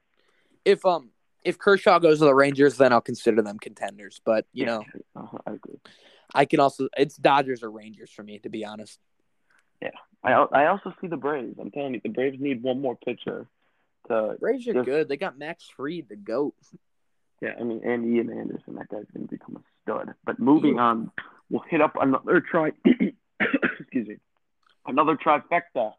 If 0.64 0.84
um 0.86 1.10
if 1.42 1.58
Kershaw 1.58 1.98
goes 1.98 2.20
to 2.20 2.24
the 2.24 2.34
Rangers, 2.34 2.78
then 2.78 2.92
I'll 2.92 3.02
consider 3.02 3.42
them 3.42 3.58
contenders. 3.58 4.20
But 4.24 4.46
you 4.52 4.64
yeah, 4.64 4.70
know, 4.70 4.84
uh, 5.16 5.38
I 5.46 5.52
agree. 5.52 5.78
I 6.34 6.44
can 6.46 6.60
also 6.60 6.88
it's 6.96 7.16
Dodgers 7.16 7.62
or 7.62 7.70
Rangers 7.70 8.10
for 8.10 8.22
me, 8.22 8.38
to 8.40 8.48
be 8.48 8.64
honest. 8.64 8.98
Yeah, 9.82 9.90
I 10.22 10.32
I 10.32 10.66
also 10.68 10.94
see 11.00 11.06
the 11.06 11.16
Braves. 11.16 11.58
I'm 11.60 11.70
telling 11.70 11.94
you, 11.94 12.00
the 12.02 12.08
Braves 12.08 12.38
need 12.40 12.62
one 12.62 12.80
more 12.80 12.96
pitcher. 12.96 13.46
To 14.08 14.36
Braves 14.38 14.66
are 14.68 14.74
just, 14.74 14.86
good. 14.86 15.08
They 15.08 15.16
got 15.16 15.38
Max 15.38 15.68
Fried, 15.76 16.06
the 16.08 16.16
goat. 16.16 16.54
Yeah, 17.40 17.54
I 17.58 17.62
mean, 17.62 17.82
and 17.84 18.14
Ian 18.14 18.30
Anderson. 18.30 18.76
That 18.76 18.88
guy's 18.88 19.04
going 19.12 19.28
to 19.28 19.30
become 19.30 19.56
a 19.56 19.73
stud. 19.84 20.14
But 20.24 20.38
moving 20.38 20.78
on, 20.78 21.10
we'll 21.50 21.62
hit 21.68 21.80
up 21.80 21.94
another 22.00 22.40
try. 22.40 22.72
excuse 23.80 24.08
me, 24.08 24.16
another 24.86 25.16
trifecta. 25.16 25.92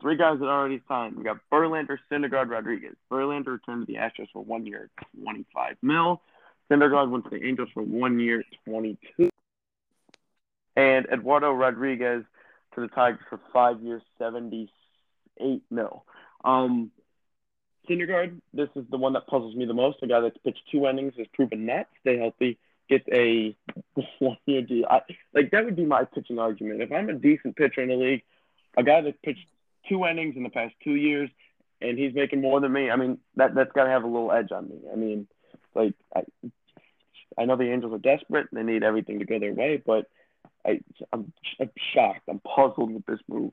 Three 0.00 0.16
guys 0.16 0.40
that 0.40 0.46
already 0.46 0.82
signed. 0.88 1.16
We 1.16 1.22
got 1.22 1.38
Verlander, 1.52 1.96
Syndergaard, 2.10 2.50
Rodriguez. 2.50 2.96
Verlander 3.10 3.52
returned 3.52 3.86
to 3.86 3.92
the 3.92 3.98
Astros 3.98 4.28
for 4.32 4.42
one 4.42 4.66
year, 4.66 4.90
25 5.22 5.76
mil. 5.80 6.20
Syndergaard 6.70 7.10
went 7.10 7.24
to 7.24 7.30
the 7.30 7.44
Angels 7.44 7.68
for 7.72 7.82
one 7.82 8.18
year, 8.18 8.42
22. 8.66 9.30
And 10.74 11.06
Eduardo 11.12 11.52
Rodriguez 11.52 12.24
to 12.74 12.80
the 12.80 12.88
Tigers 12.88 13.20
for 13.28 13.38
five 13.52 13.80
years, 13.80 14.02
78 14.18 15.62
mil. 15.70 16.04
Um, 16.44 16.90
Syndergaard, 17.88 18.40
this 18.52 18.68
is 18.74 18.84
the 18.90 18.96
one 18.96 19.12
that 19.12 19.26
puzzles 19.26 19.54
me 19.54 19.66
the 19.66 19.74
most. 19.74 19.98
A 20.02 20.06
guy 20.06 20.20
that's 20.20 20.38
pitched 20.38 20.62
two 20.70 20.86
innings, 20.86 21.14
has 21.18 21.26
proven 21.34 21.66
not 21.66 21.86
stay 22.00 22.18
healthy, 22.18 22.58
gets 22.92 23.08
a 23.12 23.56
one 24.18 24.38
year 24.46 24.62
deal. 24.62 24.86
I, 24.88 25.00
like, 25.34 25.50
that 25.52 25.64
would 25.64 25.76
be 25.76 25.84
my 25.84 26.04
pitching 26.04 26.38
argument. 26.38 26.82
If 26.82 26.92
I'm 26.92 27.08
a 27.08 27.14
decent 27.14 27.56
pitcher 27.56 27.82
in 27.82 27.88
the 27.88 27.96
league, 28.06 28.22
a 28.76 28.82
guy 28.82 29.00
that's 29.00 29.24
pitched 29.26 29.46
two 29.88 30.04
innings 30.04 30.36
in 30.36 30.42
the 30.42 30.50
past 30.58 30.74
two 30.84 30.96
years 31.08 31.28
and 31.80 31.98
he's 31.98 32.14
making 32.14 32.40
more 32.40 32.60
than 32.60 32.72
me, 32.72 32.90
I 32.90 32.96
mean, 32.96 33.18
that, 33.36 33.54
that's 33.54 33.72
got 33.72 33.84
to 33.84 33.90
have 33.90 34.04
a 34.04 34.14
little 34.14 34.32
edge 34.32 34.52
on 34.52 34.68
me. 34.68 34.78
I 34.92 34.96
mean, 34.96 35.26
like, 35.74 35.94
I, 36.14 36.22
I 37.38 37.44
know 37.46 37.56
the 37.56 37.72
Angels 37.72 37.94
are 37.94 37.98
desperate. 37.98 38.48
They 38.52 38.62
need 38.62 38.82
everything 38.82 39.18
to 39.18 39.24
go 39.24 39.38
their 39.38 39.54
way, 39.54 39.82
but– 39.84 40.06
I, 40.64 40.80
I'm, 41.12 41.32
I'm 41.60 41.70
shocked. 41.92 42.28
I'm 42.28 42.38
puzzled 42.38 42.94
with 42.94 43.04
this 43.06 43.18
move. 43.26 43.52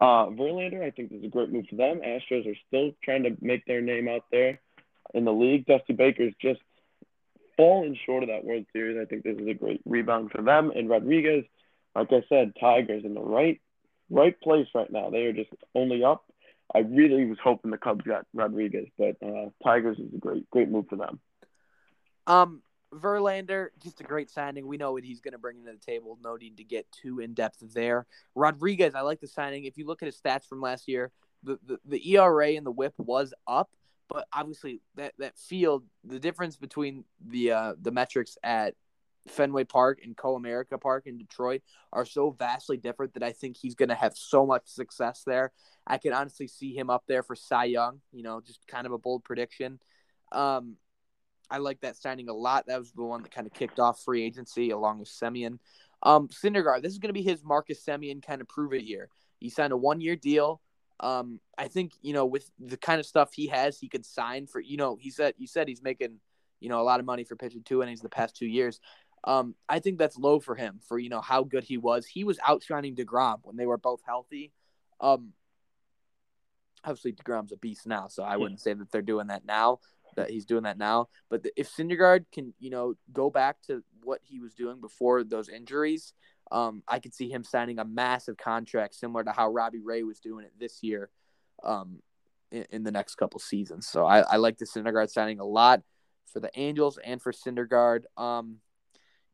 Uh, 0.00 0.26
Verlander, 0.26 0.82
I 0.82 0.90
think 0.90 1.10
this 1.10 1.20
is 1.20 1.26
a 1.26 1.28
great 1.28 1.52
move 1.52 1.66
for 1.70 1.76
them. 1.76 2.00
Astros 2.00 2.50
are 2.50 2.58
still 2.66 2.90
trying 3.04 3.22
to 3.22 3.36
make 3.40 3.64
their 3.64 3.80
name 3.80 4.08
out 4.08 4.24
there 4.32 4.58
in 5.14 5.24
the 5.24 5.32
league. 5.32 5.66
Dusty 5.66 5.92
Baker's 5.92 6.34
just 6.40 6.60
fallen 7.62 7.96
short 8.04 8.24
of 8.24 8.28
that 8.28 8.44
World 8.44 8.66
Series. 8.72 8.98
I 9.00 9.04
think 9.04 9.22
this 9.22 9.38
is 9.38 9.46
a 9.46 9.54
great 9.54 9.80
rebound 9.84 10.32
for 10.32 10.42
them. 10.42 10.72
And 10.74 10.88
Rodriguez, 10.88 11.44
like 11.94 12.08
I 12.10 12.24
said, 12.28 12.54
Tigers 12.60 13.04
in 13.04 13.14
the 13.14 13.20
right 13.20 13.60
right 14.10 14.38
place 14.40 14.66
right 14.74 14.90
now. 14.90 15.10
They 15.10 15.22
are 15.26 15.32
just 15.32 15.50
only 15.72 16.02
up. 16.02 16.24
I 16.74 16.80
really 16.80 17.24
was 17.24 17.38
hoping 17.42 17.70
the 17.70 17.78
Cubs 17.78 18.04
got 18.04 18.26
Rodriguez, 18.34 18.88
but 18.98 19.14
uh, 19.24 19.50
Tigers 19.62 19.96
is 20.00 20.12
a 20.12 20.18
great 20.18 20.50
great 20.50 20.70
move 20.70 20.86
for 20.90 20.96
them. 20.96 21.20
Um, 22.26 22.62
Verlander, 22.92 23.68
just 23.80 24.00
a 24.00 24.04
great 24.04 24.28
signing. 24.28 24.66
We 24.66 24.76
know 24.76 24.92
what 24.92 25.04
he's 25.04 25.20
going 25.20 25.32
to 25.32 25.38
bring 25.38 25.64
to 25.64 25.70
the 25.70 25.78
table. 25.78 26.18
No 26.20 26.34
need 26.34 26.56
to 26.56 26.64
get 26.64 26.90
too 26.90 27.20
in 27.20 27.32
depth 27.32 27.58
there. 27.60 28.06
Rodriguez, 28.34 28.96
I 28.96 29.02
like 29.02 29.20
the 29.20 29.28
signing. 29.28 29.66
If 29.66 29.78
you 29.78 29.86
look 29.86 30.02
at 30.02 30.06
his 30.06 30.20
stats 30.20 30.48
from 30.48 30.60
last 30.60 30.88
year, 30.88 31.12
the, 31.44 31.60
the, 31.64 31.78
the 31.84 32.10
ERA 32.12 32.48
and 32.54 32.66
the 32.66 32.72
WHIP 32.72 32.94
was 32.98 33.32
up, 33.46 33.70
but 34.08 34.26
obviously 34.32 34.80
that, 34.96 35.14
that 35.18 35.38
field, 35.38 35.84
the 36.04 36.18
difference 36.18 36.56
between 36.56 37.04
the 37.24 37.52
uh, 37.52 37.74
the 37.80 37.90
metrics 37.90 38.36
at 38.42 38.74
Fenway 39.28 39.64
Park 39.64 40.00
and 40.04 40.16
Comerica 40.16 40.80
Park 40.80 41.06
in 41.06 41.18
Detroit 41.18 41.62
are 41.92 42.04
so 42.04 42.30
vastly 42.30 42.76
different 42.76 43.14
that 43.14 43.22
I 43.22 43.32
think 43.32 43.56
he's 43.56 43.74
going 43.74 43.88
to 43.88 43.94
have 43.94 44.16
so 44.16 44.44
much 44.46 44.62
success 44.66 45.22
there. 45.26 45.52
I 45.86 45.98
can 45.98 46.12
honestly 46.12 46.48
see 46.48 46.74
him 46.76 46.90
up 46.90 47.04
there 47.06 47.22
for 47.22 47.36
Cy 47.36 47.64
Young. 47.64 48.00
You 48.12 48.22
know, 48.22 48.40
just 48.40 48.66
kind 48.66 48.86
of 48.86 48.92
a 48.92 48.98
bold 48.98 49.24
prediction. 49.24 49.78
Um, 50.32 50.76
I 51.50 51.58
like 51.58 51.80
that 51.82 51.96
signing 51.96 52.28
a 52.28 52.34
lot. 52.34 52.66
That 52.66 52.78
was 52.78 52.92
the 52.92 53.02
one 53.02 53.22
that 53.22 53.32
kind 53.32 53.46
of 53.46 53.52
kicked 53.52 53.78
off 53.78 54.02
free 54.02 54.24
agency 54.24 54.70
along 54.70 55.00
with 55.00 55.08
Semien. 55.08 55.58
Um, 56.02 56.28
Syndergaard, 56.28 56.82
this 56.82 56.92
is 56.92 56.98
going 56.98 57.10
to 57.10 57.12
be 57.14 57.22
his 57.22 57.44
Marcus 57.44 57.84
Semien 57.84 58.24
kind 58.24 58.40
of 58.40 58.48
prove 58.48 58.72
it 58.72 58.82
year. 58.82 59.08
He 59.38 59.50
signed 59.50 59.72
a 59.72 59.76
one 59.76 60.00
year 60.00 60.16
deal. 60.16 60.60
Um, 61.02 61.40
I 61.58 61.68
think 61.68 61.92
you 62.00 62.12
know 62.12 62.26
with 62.26 62.50
the 62.58 62.76
kind 62.76 63.00
of 63.00 63.06
stuff 63.06 63.32
he 63.34 63.48
has, 63.48 63.78
he 63.78 63.88
could 63.88 64.06
sign 64.06 64.46
for. 64.46 64.60
You 64.60 64.76
know, 64.76 64.96
he 65.00 65.10
said 65.10 65.34
you 65.36 65.46
said 65.46 65.68
he's 65.68 65.82
making 65.82 66.18
you 66.60 66.68
know 66.68 66.80
a 66.80 66.84
lot 66.84 67.00
of 67.00 67.06
money 67.06 67.24
for 67.24 67.36
pitching 67.36 67.62
two 67.64 67.82
innings 67.82 68.00
the 68.00 68.08
past 68.08 68.36
two 68.36 68.46
years. 68.46 68.80
Um, 69.24 69.54
I 69.68 69.78
think 69.78 69.98
that's 69.98 70.16
low 70.16 70.40
for 70.40 70.54
him 70.54 70.80
for 70.86 70.98
you 70.98 71.08
know 71.08 71.20
how 71.20 71.44
good 71.44 71.64
he 71.64 71.78
was. 71.78 72.06
He 72.06 72.24
was 72.24 72.38
outshining 72.46 72.96
Degrom 72.96 73.40
when 73.42 73.56
they 73.56 73.66
were 73.66 73.78
both 73.78 74.00
healthy. 74.06 74.52
Um, 75.00 75.32
obviously 76.84 77.12
Degrom's 77.12 77.52
a 77.52 77.56
beast 77.56 77.86
now, 77.86 78.08
so 78.08 78.22
I 78.22 78.36
wouldn't 78.36 78.60
say 78.60 78.72
that 78.72 78.90
they're 78.90 79.02
doing 79.02 79.28
that 79.28 79.44
now 79.44 79.80
that 80.16 80.30
he's 80.30 80.44
doing 80.44 80.64
that 80.64 80.78
now. 80.78 81.08
But 81.30 81.46
if 81.56 81.70
Syndergaard 81.74 82.26
can, 82.32 82.54
you 82.58 82.70
know, 82.70 82.94
go 83.12 83.30
back 83.30 83.60
to 83.66 83.82
what 84.02 84.20
he 84.22 84.40
was 84.40 84.54
doing 84.54 84.80
before 84.80 85.24
those 85.24 85.48
injuries, 85.48 86.12
um, 86.52 86.82
I 86.86 86.98
could 86.98 87.14
see 87.14 87.28
him 87.28 87.42
signing 87.42 87.78
a 87.78 87.84
massive 87.84 88.36
contract 88.36 88.94
similar 88.94 89.24
to 89.24 89.32
how 89.32 89.50
Robbie 89.50 89.80
Ray 89.80 90.02
was 90.02 90.20
doing 90.20 90.44
it 90.44 90.52
this 90.58 90.82
year, 90.82 91.10
um, 91.64 92.00
in, 92.50 92.66
in 92.70 92.82
the 92.84 92.90
next 92.90 93.16
couple 93.16 93.40
seasons. 93.40 93.86
So 93.86 94.04
I, 94.04 94.20
I 94.20 94.36
like 94.36 94.58
the 94.58 94.66
Syndergaard 94.66 95.10
signing 95.10 95.40
a 95.40 95.44
lot 95.44 95.80
for 96.32 96.40
the 96.40 96.50
Angels 96.54 96.98
and 97.02 97.20
for 97.20 97.32
Syndergaard. 97.32 98.02
Um, 98.16 98.58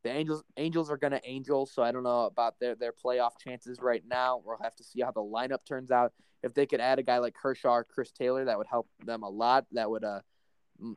the 0.05 0.11
Angels 0.11 0.45
Angels 0.57 0.91
are 0.91 0.97
gonna 0.97 1.21
angel, 1.25 1.67
so 1.67 1.83
I 1.83 1.91
don't 1.91 2.05
know 2.05 2.27
about 2.27 2.55
their 2.61 2.77
their 2.77 2.93
playoff 2.93 3.33
chances 3.45 3.81
right 3.83 4.03
now. 4.09 4.41
We'll 4.45 4.57
have 4.63 4.77
to 4.77 4.85
see 4.85 5.01
how 5.01 5.11
the 5.11 5.21
lineup 5.21 5.65
turns 5.67 5.91
out. 5.91 6.13
If 6.45 6.55
they 6.55 6.67
could 6.67 6.81
add 6.81 7.01
a 7.01 7.03
guy 7.03 7.19
like 7.19 7.35
Kershaw 7.35 7.83
Chris 7.83 8.13
Taylor, 8.13 8.45
that 8.45 8.57
would 8.57 8.69
help 8.69 8.89
them 9.05 9.25
a 9.25 9.29
lot. 9.29 9.67
That 9.73 9.91
would 9.91 10.05
uh 10.05 10.21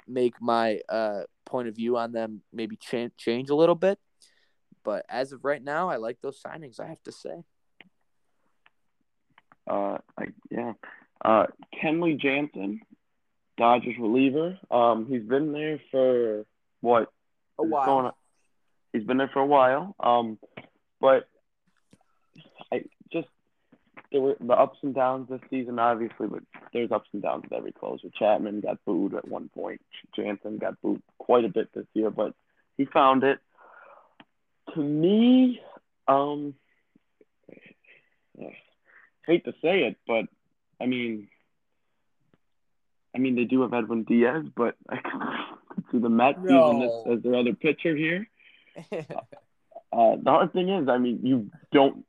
make 0.08 0.40
my 0.40 0.80
uh, 0.90 1.22
point 1.46 1.68
of 1.68 1.76
view 1.76 1.98
on 1.98 2.12
them 2.12 2.42
maybe 2.54 2.76
change 2.76 3.14
change 3.18 3.50
a 3.50 3.56
little 3.56 3.76
bit. 3.76 4.00
But 4.84 5.06
as 5.10 5.32
of 5.32 5.46
right 5.46 5.64
now, 5.64 5.90
I 5.90 5.98
like 5.98 6.20
those 6.22 6.42
signings. 6.42 6.80
I 6.80 6.88
have 6.88 7.04
to 7.04 7.12
say. 7.12 7.44
Uh, 9.70 9.98
I, 10.18 10.26
yeah, 10.50 10.74
uh, 11.24 11.46
Kenley 11.82 12.20
Jansen 12.20 12.82
Dodgers 13.58 13.96
reliever. 14.00 14.58
Um, 14.72 15.06
he's 15.08 15.22
been 15.22 15.52
there 15.52 15.80
for 15.92 16.46
what? 16.82 17.12
A 17.60 17.64
while. 17.64 18.18
He's 18.92 19.04
been 19.04 19.18
there 19.18 19.30
for 19.32 19.40
a 19.40 19.46
while. 19.46 19.96
Um, 20.00 20.40
but 21.00 21.28
I 22.72 22.84
just 23.14 23.28
there 24.12 24.22
were 24.22 24.36
the 24.40 24.54
ups 24.54 24.80
and 24.82 24.94
downs 24.94 25.30
this 25.30 25.42
season, 25.50 25.80
obviously, 25.80 26.28
but 26.28 26.44
there's 26.74 26.92
ups 26.92 27.10
and 27.14 27.22
downs 27.22 27.44
with 27.44 27.54
every 27.54 27.72
closer. 27.72 28.10
Chapman 28.18 28.62
got 28.62 28.84
booed 28.86 29.14
at 29.14 29.28
one 29.28 29.50
point. 29.50 29.82
Jansen 30.16 30.58
got 30.58 30.82
booed 30.82 31.02
quite 31.18 31.46
a 31.46 31.50
bit 31.50 31.70
this 31.74 31.86
year, 31.94 32.10
but 32.10 32.34
he 32.78 32.86
found 32.86 33.24
it. 33.24 33.40
To 34.76 34.80
me, 34.82 35.60
um, 36.08 36.54
I 38.40 38.56
hate 39.26 39.46
to 39.46 39.52
say 39.62 39.84
it, 39.84 39.98
but 40.08 40.26
I 40.80 40.86
mean, 40.86 41.28
I 43.16 43.20
mean 43.20 43.36
they 43.36 43.44
do 43.44 43.62
have 43.62 43.74
Edwin 43.74 44.04
Diaz, 44.04 44.46
but 44.56 44.76
I 44.90 44.98
can 45.04 45.84
see 45.92 46.00
the 46.00 46.10
Mets 46.10 46.40
No. 46.42 46.72
using 46.72 46.80
this 46.80 47.18
as 47.18 47.24
their 47.24 47.36
other 47.36 47.54
pitcher 47.54 47.96
here. 47.96 48.28
Uh, 49.94 50.16
the 50.24 50.32
hard 50.32 50.54
thing 50.54 50.70
is, 50.70 50.88
I 50.88 50.98
mean, 50.98 51.20
you 51.22 51.52
don't. 51.74 52.06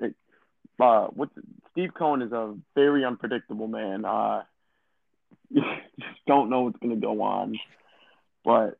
Uh, 0.80 1.08
what's 1.08 1.32
Steve 1.72 1.90
Cohen 1.94 2.22
is 2.22 2.30
a 2.30 2.54
very 2.76 3.04
unpredictable 3.04 3.66
man. 3.66 4.04
Uh, 4.04 4.42
you 5.50 5.62
just 5.98 6.24
don't 6.28 6.48
know 6.48 6.60
what's 6.62 6.78
going 6.78 6.94
to 6.94 7.00
go 7.04 7.22
on. 7.22 7.58
But 8.44 8.78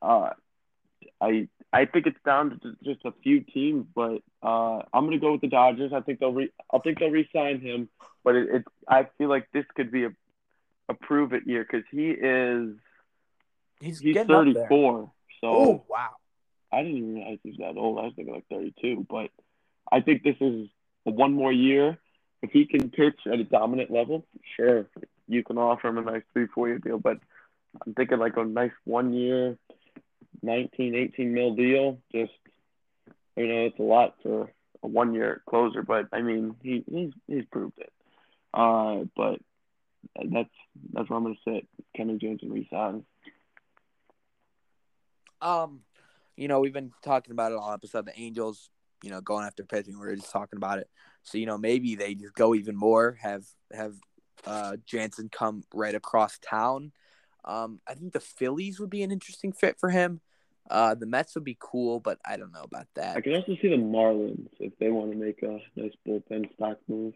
uh, 0.00 0.30
I 1.20 1.48
I 1.72 1.84
think 1.84 2.06
it's 2.06 2.20
down 2.24 2.58
to 2.62 2.76
just- 2.84 3.04
a 3.04 3.12
few 3.22 3.40
teams. 3.40 3.86
But 3.94 4.22
uh, 4.42 4.82
I'm 4.92 5.04
going 5.06 5.12
to 5.12 5.18
go 5.18 5.32
with 5.32 5.40
the 5.40 5.48
Dodgers. 5.48 5.92
I 5.92 6.00
think 6.00 6.20
they'll 6.20 6.32
re 6.32 6.50
I 6.72 6.78
think 6.78 6.98
they'll 6.98 7.10
re-sign 7.10 7.60
him. 7.60 7.88
But 8.24 8.36
it, 8.36 8.48
it 8.54 8.64
I 8.88 9.06
feel 9.18 9.28
like 9.28 9.48
this 9.52 9.64
could 9.74 9.90
be 9.90 10.04
a 10.04 10.10
a 10.88 10.94
prove 10.94 11.32
it 11.32 11.46
year 11.46 11.64
because 11.68 11.84
he 11.90 12.10
is 12.10 12.76
he's, 13.80 13.98
he's 13.98 14.14
getting 14.14 14.34
up 14.34 14.44
there. 14.44 14.68
34. 14.68 15.10
So 15.40 15.46
Oh 15.48 15.84
wow. 15.88 16.10
I 16.72 16.82
didn't 16.82 16.98
even 16.98 17.14
realize 17.14 17.38
he's 17.42 17.56
that 17.58 17.76
old. 17.76 17.98
I 17.98 18.02
was 18.02 18.12
thinking 18.16 18.34
like 18.34 18.46
32. 18.50 19.06
But 19.08 19.30
I 19.90 20.00
think 20.00 20.22
this 20.22 20.36
is 20.40 20.68
one 21.04 21.32
more 21.32 21.52
year. 21.52 21.98
If 22.42 22.50
he 22.50 22.66
can 22.66 22.90
pitch 22.90 23.20
at 23.26 23.38
a 23.40 23.44
dominant 23.44 23.90
level, 23.90 24.26
sure, 24.56 24.86
you 25.26 25.42
can 25.42 25.58
offer 25.58 25.88
him 25.88 25.98
a 25.98 26.02
nice 26.02 26.22
three, 26.32 26.46
four 26.46 26.68
year 26.68 26.78
deal. 26.78 26.98
But 26.98 27.18
I'm 27.84 27.94
thinking 27.94 28.18
like 28.18 28.36
a 28.36 28.44
nice 28.44 28.72
one 28.84 29.12
year, 29.12 29.56
19, 30.42 30.94
18 30.94 31.32
mil 31.32 31.54
deal. 31.54 31.98
Just, 32.12 32.32
you 33.36 33.46
know, 33.46 33.66
it's 33.66 33.78
a 33.78 33.82
lot 33.82 34.14
for 34.22 34.52
a 34.82 34.86
one 34.86 35.14
year 35.14 35.42
closer. 35.48 35.82
But 35.82 36.08
I 36.12 36.22
mean, 36.22 36.56
he, 36.62 36.84
he's, 36.90 37.12
he's 37.26 37.44
proved 37.50 37.78
it. 37.78 37.92
Uh, 38.54 39.04
but 39.16 39.40
that's 40.14 40.50
that's 40.92 41.10
where 41.10 41.16
I'm 41.18 41.24
going 41.24 41.36
to 41.44 41.50
sit. 41.50 41.68
Kenny 41.96 42.18
Jansen 42.18 42.50
resigns. 42.50 43.04
Um, 45.40 45.80
you 46.36 46.48
know, 46.48 46.60
we've 46.60 46.72
been 46.72 46.92
talking 47.02 47.32
about 47.32 47.52
it 47.52 47.58
all 47.58 47.72
episode. 47.72 48.06
The 48.06 48.18
Angels, 48.18 48.70
you 49.02 49.10
know, 49.10 49.20
going 49.20 49.44
after 49.44 49.64
pitching. 49.64 49.98
We 49.98 50.06
are 50.06 50.16
just 50.16 50.30
talking 50.30 50.56
about 50.56 50.78
it. 50.78 50.88
So 51.22 51.38
you 51.38 51.46
know, 51.46 51.58
maybe 51.58 51.96
they 51.96 52.14
just 52.14 52.34
go 52.34 52.54
even 52.54 52.76
more. 52.76 53.18
Have 53.20 53.44
have 53.72 53.94
uh 54.46 54.76
Jansen 54.86 55.28
come 55.28 55.64
right 55.74 55.94
across 55.94 56.38
town. 56.38 56.92
Um, 57.46 57.80
I 57.86 57.94
think 57.94 58.12
the 58.12 58.20
Phillies 58.20 58.80
would 58.80 58.90
be 58.90 59.02
an 59.02 59.10
interesting 59.10 59.52
fit 59.52 59.78
for 59.78 59.90
him. 59.90 60.20
Uh, 60.68 60.94
the 60.94 61.06
Mets 61.06 61.34
would 61.34 61.44
be 61.44 61.56
cool, 61.60 62.00
but 62.00 62.18
I 62.24 62.36
don't 62.36 62.52
know 62.52 62.64
about 62.64 62.88
that. 62.94 63.16
I 63.16 63.20
can 63.20 63.34
also 63.34 63.56
see 63.62 63.68
the 63.68 63.76
Marlins 63.76 64.48
if 64.58 64.72
they 64.78 64.88
want 64.88 65.12
to 65.12 65.16
make 65.16 65.42
a 65.42 65.58
nice 65.76 65.92
bullpen 66.06 66.52
stock 66.54 66.78
move. 66.88 67.14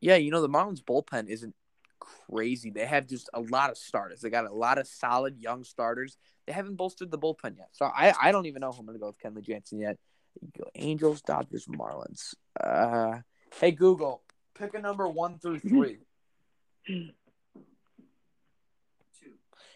Yeah, 0.00 0.16
you 0.16 0.30
know, 0.30 0.42
the 0.42 0.48
Marlins 0.50 0.84
bullpen 0.84 1.28
isn't 1.28 1.54
crazy. 1.98 2.70
They 2.70 2.84
have 2.84 3.06
just 3.06 3.30
a 3.32 3.40
lot 3.40 3.70
of 3.70 3.78
starters. 3.78 4.20
They 4.20 4.28
got 4.28 4.44
a 4.44 4.52
lot 4.52 4.76
of 4.76 4.86
solid 4.86 5.38
young 5.38 5.64
starters. 5.64 6.18
They 6.46 6.52
haven't 6.52 6.76
bolstered 6.76 7.10
the 7.10 7.18
bullpen 7.18 7.56
yet. 7.56 7.70
So 7.72 7.86
I, 7.86 8.12
I 8.20 8.32
don't 8.32 8.44
even 8.46 8.60
know 8.60 8.68
if 8.68 8.78
I'm 8.78 8.84
going 8.84 8.98
to 8.98 9.00
go 9.00 9.06
with 9.06 9.18
Kenley 9.18 9.42
Jansen 9.42 9.78
yet. 9.78 9.96
You 10.42 10.48
go 10.58 10.68
Angels, 10.74 11.22
Dodgers, 11.22 11.66
Marlins. 11.66 12.34
Uh, 12.60 13.20
hey, 13.58 13.70
Google, 13.70 14.22
pick 14.54 14.74
a 14.74 14.80
number 14.80 15.08
one 15.08 15.38
through 15.38 15.60
three. 15.60 15.98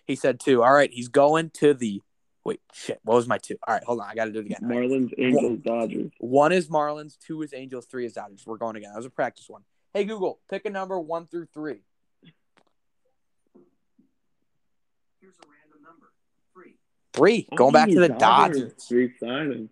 He 0.09 0.17
said 0.17 0.41
two. 0.41 0.65
All 0.65 0.73
right, 0.73 0.91
he's 0.93 1.09
going 1.09 1.51
to 1.59 1.75
the. 1.75 2.03
Wait, 2.43 2.61
shit. 2.73 2.99
What 3.05 3.17
was 3.17 3.29
my 3.29 3.37
two? 3.37 3.57
All 3.69 3.75
right, 3.75 3.85
hold 3.85 4.01
on. 4.01 4.09
I 4.09 4.15
got 4.15 4.25
to 4.25 4.33
do 4.33 4.39
it 4.39 4.47
again. 4.47 4.61
All 4.63 4.71
right. 4.71 4.89
Marlins, 4.89 5.13
Angels, 5.19 5.59
Dodgers. 5.63 6.11
One 6.19 6.51
is 6.51 6.69
Marlins, 6.69 7.19
two 7.19 7.43
is 7.43 7.53
Angels, 7.53 7.85
three 7.85 8.07
is 8.07 8.15
Dodgers. 8.15 8.43
We're 8.47 8.57
going 8.57 8.77
again. 8.77 8.91
That 8.93 8.97
was 8.97 9.05
a 9.05 9.11
practice 9.11 9.51
one. 9.51 9.63
Hey 9.93 10.05
Google, 10.05 10.41
pick 10.49 10.65
a 10.65 10.71
number 10.71 10.99
one 10.99 11.27
through 11.27 11.47
three. 11.53 11.83
Here's 15.21 15.35
a 15.35 15.47
random 15.47 15.83
number. 15.85 16.07
Three. 16.55 16.77
Three. 17.13 17.47
Going 17.55 17.75
back 17.75 17.91
to 17.91 18.01
the 18.01 18.15
Oh, 18.15 18.19
Dodgers. 18.19 18.73
Re-signing. 18.91 19.69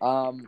Um, 0.00 0.46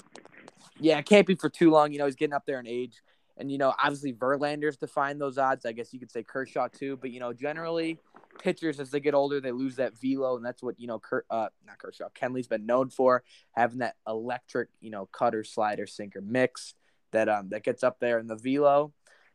yeah, 0.78 0.98
it 0.98 1.04
can't 1.04 1.26
be 1.26 1.34
for 1.34 1.50
too 1.50 1.70
long. 1.70 1.92
You 1.92 1.98
know, 1.98 2.06
he's 2.06 2.16
getting 2.16 2.34
up 2.34 2.46
there 2.46 2.60
in 2.60 2.66
age, 2.66 3.02
and 3.36 3.52
you 3.52 3.58
know, 3.58 3.74
obviously 3.82 4.14
Verlander's 4.14 4.78
defined 4.78 5.20
those 5.20 5.36
odds. 5.36 5.66
I 5.66 5.72
guess 5.72 5.92
you 5.92 5.98
could 5.98 6.10
say 6.10 6.22
Kershaw 6.22 6.68
too, 6.68 6.96
but 6.96 7.10
you 7.10 7.20
know, 7.20 7.34
generally 7.34 7.98
pitchers 8.38 8.80
as 8.80 8.90
they 8.90 9.00
get 9.00 9.14
older, 9.14 9.40
they 9.40 9.52
lose 9.52 9.76
that 9.76 9.98
velo, 10.00 10.36
and 10.36 10.44
that's 10.44 10.62
what 10.62 10.78
you 10.78 10.86
know, 10.86 10.98
Ker- 10.98 11.26
uh, 11.30 11.48
not 11.66 11.78
Kershaw, 11.78 12.08
Kenley's 12.10 12.46
been 12.46 12.66
known 12.66 12.90
for 12.90 13.22
having 13.52 13.78
that 13.78 13.96
electric, 14.06 14.68
you 14.80 14.90
know, 14.90 15.06
cutter, 15.06 15.44
slider, 15.44 15.86
sinker 15.86 16.20
mix 16.20 16.74
that 17.12 17.28
um 17.28 17.48
that 17.50 17.64
gets 17.64 17.82
up 17.82 17.98
there 18.00 18.18
in 18.18 18.26
the 18.26 18.36
velo. 18.36 18.92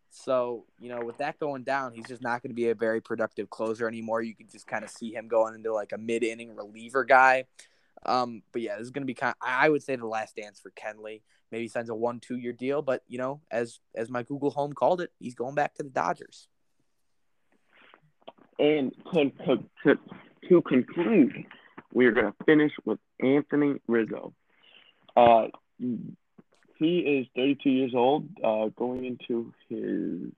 So 0.10 0.66
you 0.80 0.89
know, 0.89 1.02
with 1.04 1.18
that 1.18 1.39
going 1.39 1.64
down, 1.64 1.93
he's 1.93 2.08
just 2.08 2.22
not 2.22 2.41
going 2.41 2.52
to 2.52 2.56
be 2.56 2.70
a 2.70 2.76
very 2.76 3.02
productive 3.02 3.50
closer 3.50 3.88
anymore. 3.88 4.22
You 4.22 4.36
can 4.36 4.48
just 4.50 4.68
kind 4.68 4.84
of 4.84 4.89
see 4.89 5.14
him 5.14 5.28
going 5.28 5.56
into 5.56 5.74
like 5.74 5.91
a 5.91 5.98
mid-inning 5.98 6.56
reliever 6.56 7.04
guy. 7.04 7.46
Um, 8.06 8.43
but 8.52 8.62
yeah, 8.62 8.78
this 8.78 8.86
is 8.86 8.91
going 8.91 9.02
to 9.02 9.08
be 9.08 9.14
kind. 9.14 9.36
Of, 9.41 9.48
I 9.48 9.68
would 9.68 9.84
say 9.84 9.96
the 9.96 10.08
last 10.08 10.36
dance 10.36 10.60
for 10.60 10.72
Kenley. 10.72 11.22
Maybe 11.52 11.68
signs 11.68 11.89
a 11.89 11.96
one-two 11.96 12.38
year 12.38 12.54
deal, 12.54 12.82
but 12.82 13.04
you 13.08 13.18
know, 13.18 13.41
as 13.52 13.80
as 13.93 14.10
my 14.10 14.24
Google 14.24 14.52
Home 14.52 14.74
called 14.74 15.02
it, 15.02 15.12
he's 15.20 15.36
going 15.36 15.56
back 15.56 15.76
to 15.76 15.84
the 15.84 15.89
Dodgers. 15.89 16.48
And 18.58 18.91
to, 19.14 19.30
to, 19.45 19.58
to, 19.86 19.99
to 20.49 20.62
conclude, 20.62 21.45
we're 21.93 22.12
going 22.12 22.28
to 22.28 22.34
finish 22.45 22.72
with 22.86 22.99
Anthony 23.22 23.76
Rizzo. 23.88 24.34
Uh, 25.16 25.47
he 26.78 26.99
is 26.99 27.28
32 27.36 27.70
years 27.70 27.91
old, 27.95 28.28
uh, 28.43 28.68
going 28.76 29.06
into 29.06 29.53
his, 29.70 30.32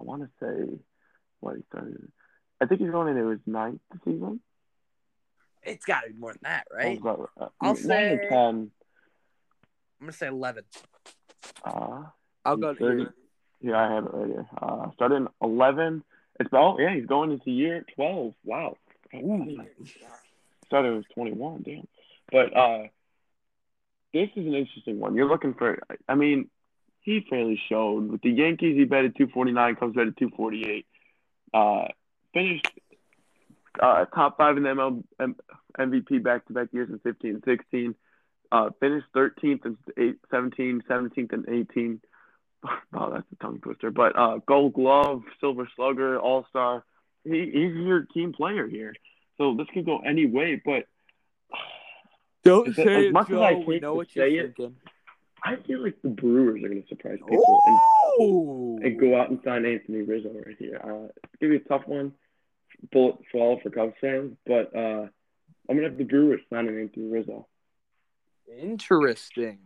I 0.00 0.04
want 0.04 0.22
to 0.22 0.28
say, 0.40 0.78
what 1.40 1.56
he 1.56 1.62
started. 1.68 2.10
I 2.60 2.66
think 2.66 2.80
he's 2.80 2.90
going 2.90 3.16
into 3.16 3.28
his 3.30 3.40
ninth 3.46 3.80
season. 4.04 4.40
It's 5.62 5.84
got 5.84 6.02
to 6.02 6.10
be 6.12 6.18
more 6.18 6.32
than 6.32 6.40
that, 6.44 6.66
right? 6.72 7.00
Uh, 7.04 7.16
uh, 7.40 7.48
I'll 7.60 7.76
say- 7.76 8.18
10. 8.28 8.70
I'm 10.00 10.06
gonna 10.06 10.12
say 10.12 10.28
eleven. 10.28 10.62
Uh, 11.64 12.04
I'll 12.44 12.54
He's 12.54 12.62
go 12.62 12.72
to 12.72 12.78
30. 12.78 12.96
here. 13.00 13.14
Yeah, 13.60 13.76
I 13.80 13.92
have 13.94 14.04
it 14.04 14.10
right 14.14 14.26
here. 14.28 14.46
Uh, 14.62 14.90
started 14.92 15.16
in 15.16 15.28
11. 15.42 16.04
It's 16.40 16.48
about, 16.48 16.76
yeah, 16.78 16.94
he's 16.94 17.06
going 17.06 17.32
into 17.32 17.50
year 17.50 17.84
12. 17.96 18.34
Wow. 18.44 18.76
I 19.12 20.66
thought 20.70 20.84
it 20.84 20.90
was 20.90 21.04
21, 21.14 21.62
damn. 21.62 21.88
But 22.30 22.56
uh, 22.56 22.82
this 24.12 24.28
is 24.36 24.46
an 24.46 24.54
interesting 24.54 25.00
one. 25.00 25.14
You're 25.14 25.28
looking 25.28 25.54
for, 25.54 25.78
I 26.08 26.14
mean, 26.14 26.48
he 27.00 27.24
fairly 27.28 27.60
showed. 27.68 28.10
With 28.10 28.22
the 28.22 28.30
Yankees, 28.30 28.76
he 28.76 28.84
batted 28.84 29.16
249, 29.16 29.76
comes 29.76 29.94
batted 29.96 30.16
248. 30.18 30.86
Uh, 31.54 31.88
finished 32.34 32.68
uh, 33.80 34.04
top 34.06 34.36
five 34.36 34.56
in 34.56 34.64
the 34.64 34.68
ML, 34.68 35.02
M- 35.18 35.36
MVP 35.78 36.22
back 36.22 36.46
to 36.46 36.52
back 36.52 36.68
years 36.72 36.90
in 36.90 36.98
15 36.98 37.30
and 37.30 37.44
16. 37.44 37.94
Uh, 38.50 38.70
finished 38.80 39.06
13th 39.14 39.64
and 39.64 39.76
eight, 39.96 40.16
17, 40.30 40.82
17th 40.88 41.32
and 41.32 41.48
18. 41.48 42.00
Wow, 42.92 43.10
that's 43.12 43.26
a 43.32 43.36
tongue 43.36 43.60
twister. 43.60 43.90
But 43.90 44.18
uh, 44.18 44.38
Gold 44.46 44.72
Glove, 44.72 45.22
Silver 45.40 45.68
Slugger, 45.76 46.18
All 46.18 46.46
Star. 46.48 46.84
He, 47.24 47.50
he's 47.52 47.74
your 47.74 48.06
team 48.06 48.32
player 48.32 48.66
here. 48.66 48.94
So 49.36 49.54
this 49.54 49.66
could 49.72 49.84
go 49.84 49.98
any 49.98 50.26
way. 50.26 50.60
But 50.64 50.86
Don't 52.44 52.74
say 52.74 52.84
say 52.84 52.96
as 52.96 53.04
it, 53.06 53.12
much 53.12 53.30
as 53.30 53.38
I 53.38 53.52
Joe. 53.52 53.64
We 53.66 53.74
hate 53.74 53.82
know 53.82 53.92
to 53.92 53.96
what 53.96 54.16
you're 54.16 54.26
it, 54.26 54.56
thinking. 54.56 54.76
I 55.44 55.56
feel 55.66 55.82
like 55.82 56.00
the 56.02 56.08
Brewers 56.08 56.62
are 56.64 56.68
going 56.68 56.82
to 56.82 56.88
surprise 56.88 57.18
people 57.28 57.62
and, 58.18 58.84
and 58.84 59.00
go 59.00 59.20
out 59.20 59.30
and 59.30 59.38
sign 59.44 59.64
Anthony 59.64 60.02
Rizzo 60.02 60.30
right 60.30 60.56
here. 60.58 60.80
Uh, 60.82 61.08
it's 61.24 61.40
going 61.40 61.52
to 61.52 61.58
be 61.58 61.64
a 61.64 61.68
tough 61.68 61.86
one, 61.86 62.12
bullet 62.90 63.16
swallow 63.30 63.60
for 63.62 63.70
Cubs 63.70 63.94
fans. 64.00 64.36
But 64.46 64.74
uh, 64.74 65.06
I'm 65.68 65.76
going 65.76 65.82
to 65.82 65.88
have 65.90 65.98
the 65.98 66.04
Brewers 66.04 66.40
signing 66.50 66.80
Anthony 66.80 67.06
Rizzo. 67.06 67.46
Interesting. 68.60 69.58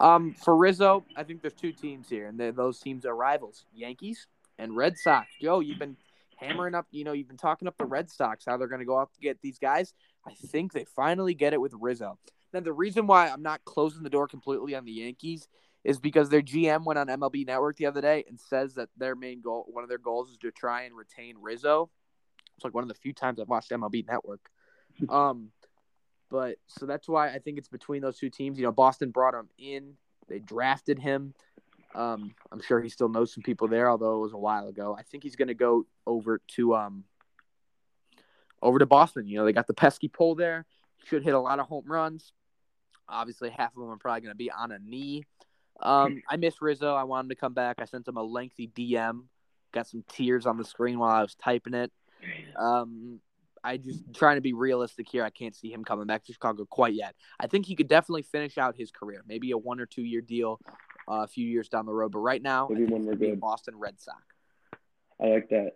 Um, 0.00 0.34
for 0.34 0.56
Rizzo, 0.56 1.04
I 1.16 1.24
think 1.24 1.42
there's 1.42 1.54
two 1.54 1.72
teams 1.72 2.08
here, 2.08 2.28
and 2.28 2.38
those 2.56 2.78
teams 2.80 3.04
are 3.04 3.14
rivals: 3.14 3.64
Yankees 3.74 4.26
and 4.58 4.76
Red 4.76 4.96
Sox. 4.98 5.28
Joe, 5.40 5.60
you've 5.60 5.78
been 5.78 5.96
hammering 6.36 6.74
up, 6.74 6.86
you 6.90 7.04
know, 7.04 7.12
you've 7.12 7.28
been 7.28 7.36
talking 7.36 7.68
up 7.68 7.76
the 7.78 7.84
Red 7.84 8.10
Sox 8.10 8.44
how 8.46 8.56
they're 8.56 8.68
going 8.68 8.80
to 8.80 8.86
go 8.86 8.98
out 8.98 9.12
to 9.14 9.20
get 9.20 9.40
these 9.42 9.58
guys. 9.58 9.92
I 10.26 10.34
think 10.34 10.72
they 10.72 10.84
finally 10.84 11.34
get 11.34 11.52
it 11.52 11.60
with 11.60 11.74
Rizzo. 11.80 12.18
Now, 12.52 12.60
the 12.60 12.72
reason 12.72 13.06
why 13.06 13.28
I'm 13.28 13.42
not 13.42 13.64
closing 13.64 14.02
the 14.02 14.10
door 14.10 14.26
completely 14.26 14.74
on 14.74 14.84
the 14.84 14.92
Yankees 14.92 15.48
is 15.84 15.98
because 15.98 16.28
their 16.28 16.42
GM 16.42 16.84
went 16.84 16.98
on 16.98 17.08
MLB 17.08 17.46
Network 17.46 17.76
the 17.76 17.86
other 17.86 18.00
day 18.00 18.24
and 18.28 18.40
says 18.40 18.74
that 18.74 18.88
their 18.96 19.14
main 19.14 19.40
goal, 19.40 19.66
one 19.68 19.84
of 19.84 19.88
their 19.88 19.98
goals, 19.98 20.30
is 20.30 20.36
to 20.38 20.50
try 20.50 20.82
and 20.82 20.96
retain 20.96 21.36
Rizzo. 21.40 21.90
It's 22.56 22.64
like 22.64 22.74
one 22.74 22.82
of 22.82 22.88
the 22.88 22.94
few 22.94 23.12
times 23.12 23.38
I've 23.38 23.48
watched 23.48 23.70
MLB 23.70 24.06
Network. 24.08 24.50
Um, 25.08 25.50
but 26.30 26.56
so 26.66 26.86
that's 26.86 27.08
why 27.08 27.28
I 27.28 27.38
think 27.38 27.58
it's 27.58 27.68
between 27.68 28.02
those 28.02 28.18
two 28.18 28.30
teams. 28.30 28.58
You 28.58 28.64
know, 28.64 28.72
Boston 28.72 29.10
brought 29.10 29.34
him 29.34 29.48
in. 29.58 29.94
They 30.28 30.38
drafted 30.38 30.98
him. 30.98 31.34
Um, 31.94 32.34
I'm 32.52 32.60
sure 32.60 32.80
he 32.80 32.90
still 32.90 33.08
knows 33.08 33.32
some 33.32 33.42
people 33.42 33.68
there, 33.68 33.90
although 33.90 34.16
it 34.16 34.20
was 34.20 34.32
a 34.32 34.38
while 34.38 34.68
ago. 34.68 34.94
I 34.98 35.02
think 35.02 35.22
he's 35.22 35.36
going 35.36 35.48
to 35.48 35.54
go 35.54 35.86
over 36.06 36.40
to 36.56 36.74
um 36.74 37.04
over 38.60 38.78
to 38.78 38.86
Boston. 38.86 39.26
You 39.26 39.38
know, 39.38 39.44
they 39.44 39.52
got 39.52 39.66
the 39.66 39.74
pesky 39.74 40.08
pole 40.08 40.34
there. 40.34 40.66
Should 41.04 41.24
hit 41.24 41.34
a 41.34 41.40
lot 41.40 41.60
of 41.60 41.66
home 41.66 41.84
runs. 41.86 42.32
Obviously, 43.08 43.50
half 43.50 43.74
of 43.74 43.80
them 43.80 43.90
are 43.90 43.96
probably 43.96 44.20
going 44.20 44.32
to 44.32 44.36
be 44.36 44.50
on 44.50 44.72
a 44.72 44.78
knee. 44.78 45.24
Um, 45.80 46.22
I 46.28 46.36
miss 46.36 46.60
Rizzo. 46.60 46.94
I 46.94 47.04
want 47.04 47.26
him 47.26 47.28
to 47.30 47.36
come 47.36 47.54
back. 47.54 47.76
I 47.78 47.84
sent 47.84 48.06
him 48.06 48.16
a 48.16 48.22
lengthy 48.22 48.68
DM. 48.68 49.22
Got 49.72 49.86
some 49.86 50.04
tears 50.08 50.44
on 50.44 50.58
the 50.58 50.64
screen 50.64 50.98
while 50.98 51.10
I 51.10 51.22
was 51.22 51.34
typing 51.36 51.74
it. 51.74 51.92
Um, 52.56 53.20
I 53.64 53.76
just 53.76 54.02
trying 54.14 54.36
to 54.36 54.40
be 54.40 54.52
realistic 54.52 55.08
here. 55.08 55.24
I 55.24 55.30
can't 55.30 55.54
see 55.54 55.72
him 55.72 55.84
coming 55.84 56.06
back 56.06 56.24
to 56.24 56.32
Chicago 56.32 56.64
quite 56.66 56.94
yet. 56.94 57.14
I 57.40 57.46
think 57.46 57.66
he 57.66 57.76
could 57.76 57.88
definitely 57.88 58.22
finish 58.22 58.58
out 58.58 58.76
his 58.76 58.90
career, 58.90 59.22
maybe 59.26 59.50
a 59.50 59.58
one 59.58 59.80
or 59.80 59.86
two 59.86 60.02
year 60.02 60.20
deal, 60.20 60.60
uh, 61.08 61.22
a 61.22 61.26
few 61.26 61.46
years 61.46 61.68
down 61.68 61.86
the 61.86 61.92
road. 61.92 62.12
But 62.12 62.20
right 62.20 62.42
now, 62.42 62.68
Maybe 62.70 62.84
I 62.84 62.86
think 62.86 62.92
when 62.92 63.02
he's 63.02 63.06
we're 63.06 63.12
gonna 63.14 63.20
be 63.20 63.26
a 63.26 63.30
good. 63.30 63.40
Boston 63.40 63.78
Red 63.78 64.00
Sox. 64.00 64.22
I 65.20 65.26
like 65.26 65.48
that. 65.50 65.72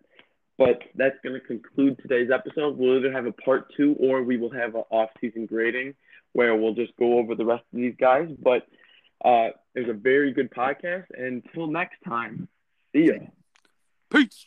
But 0.58 0.82
that's 0.94 1.16
going 1.24 1.40
to 1.40 1.46
conclude 1.46 1.98
today's 2.00 2.30
episode. 2.30 2.76
We'll 2.76 2.98
either 2.98 3.10
have 3.10 3.26
a 3.26 3.32
part 3.32 3.72
two 3.76 3.96
or 3.98 4.22
we 4.22 4.36
will 4.36 4.52
have 4.52 4.74
an 4.74 4.84
off-season 4.90 5.46
grading 5.46 5.94
where 6.34 6.54
we'll 6.54 6.74
just 6.74 6.96
go 6.98 7.18
over 7.18 7.34
the 7.34 7.44
rest 7.44 7.64
of 7.72 7.78
these 7.78 7.94
guys. 7.98 8.28
But 8.38 8.66
uh, 9.24 9.48
it 9.74 9.80
was 9.80 9.88
a 9.88 9.94
very 9.94 10.32
good 10.32 10.50
podcast. 10.50 11.06
And 11.16 11.42
until 11.44 11.66
next 11.66 11.98
time, 12.06 12.48
see 12.94 13.06
ya. 13.06 13.14
Peace. 14.10 14.46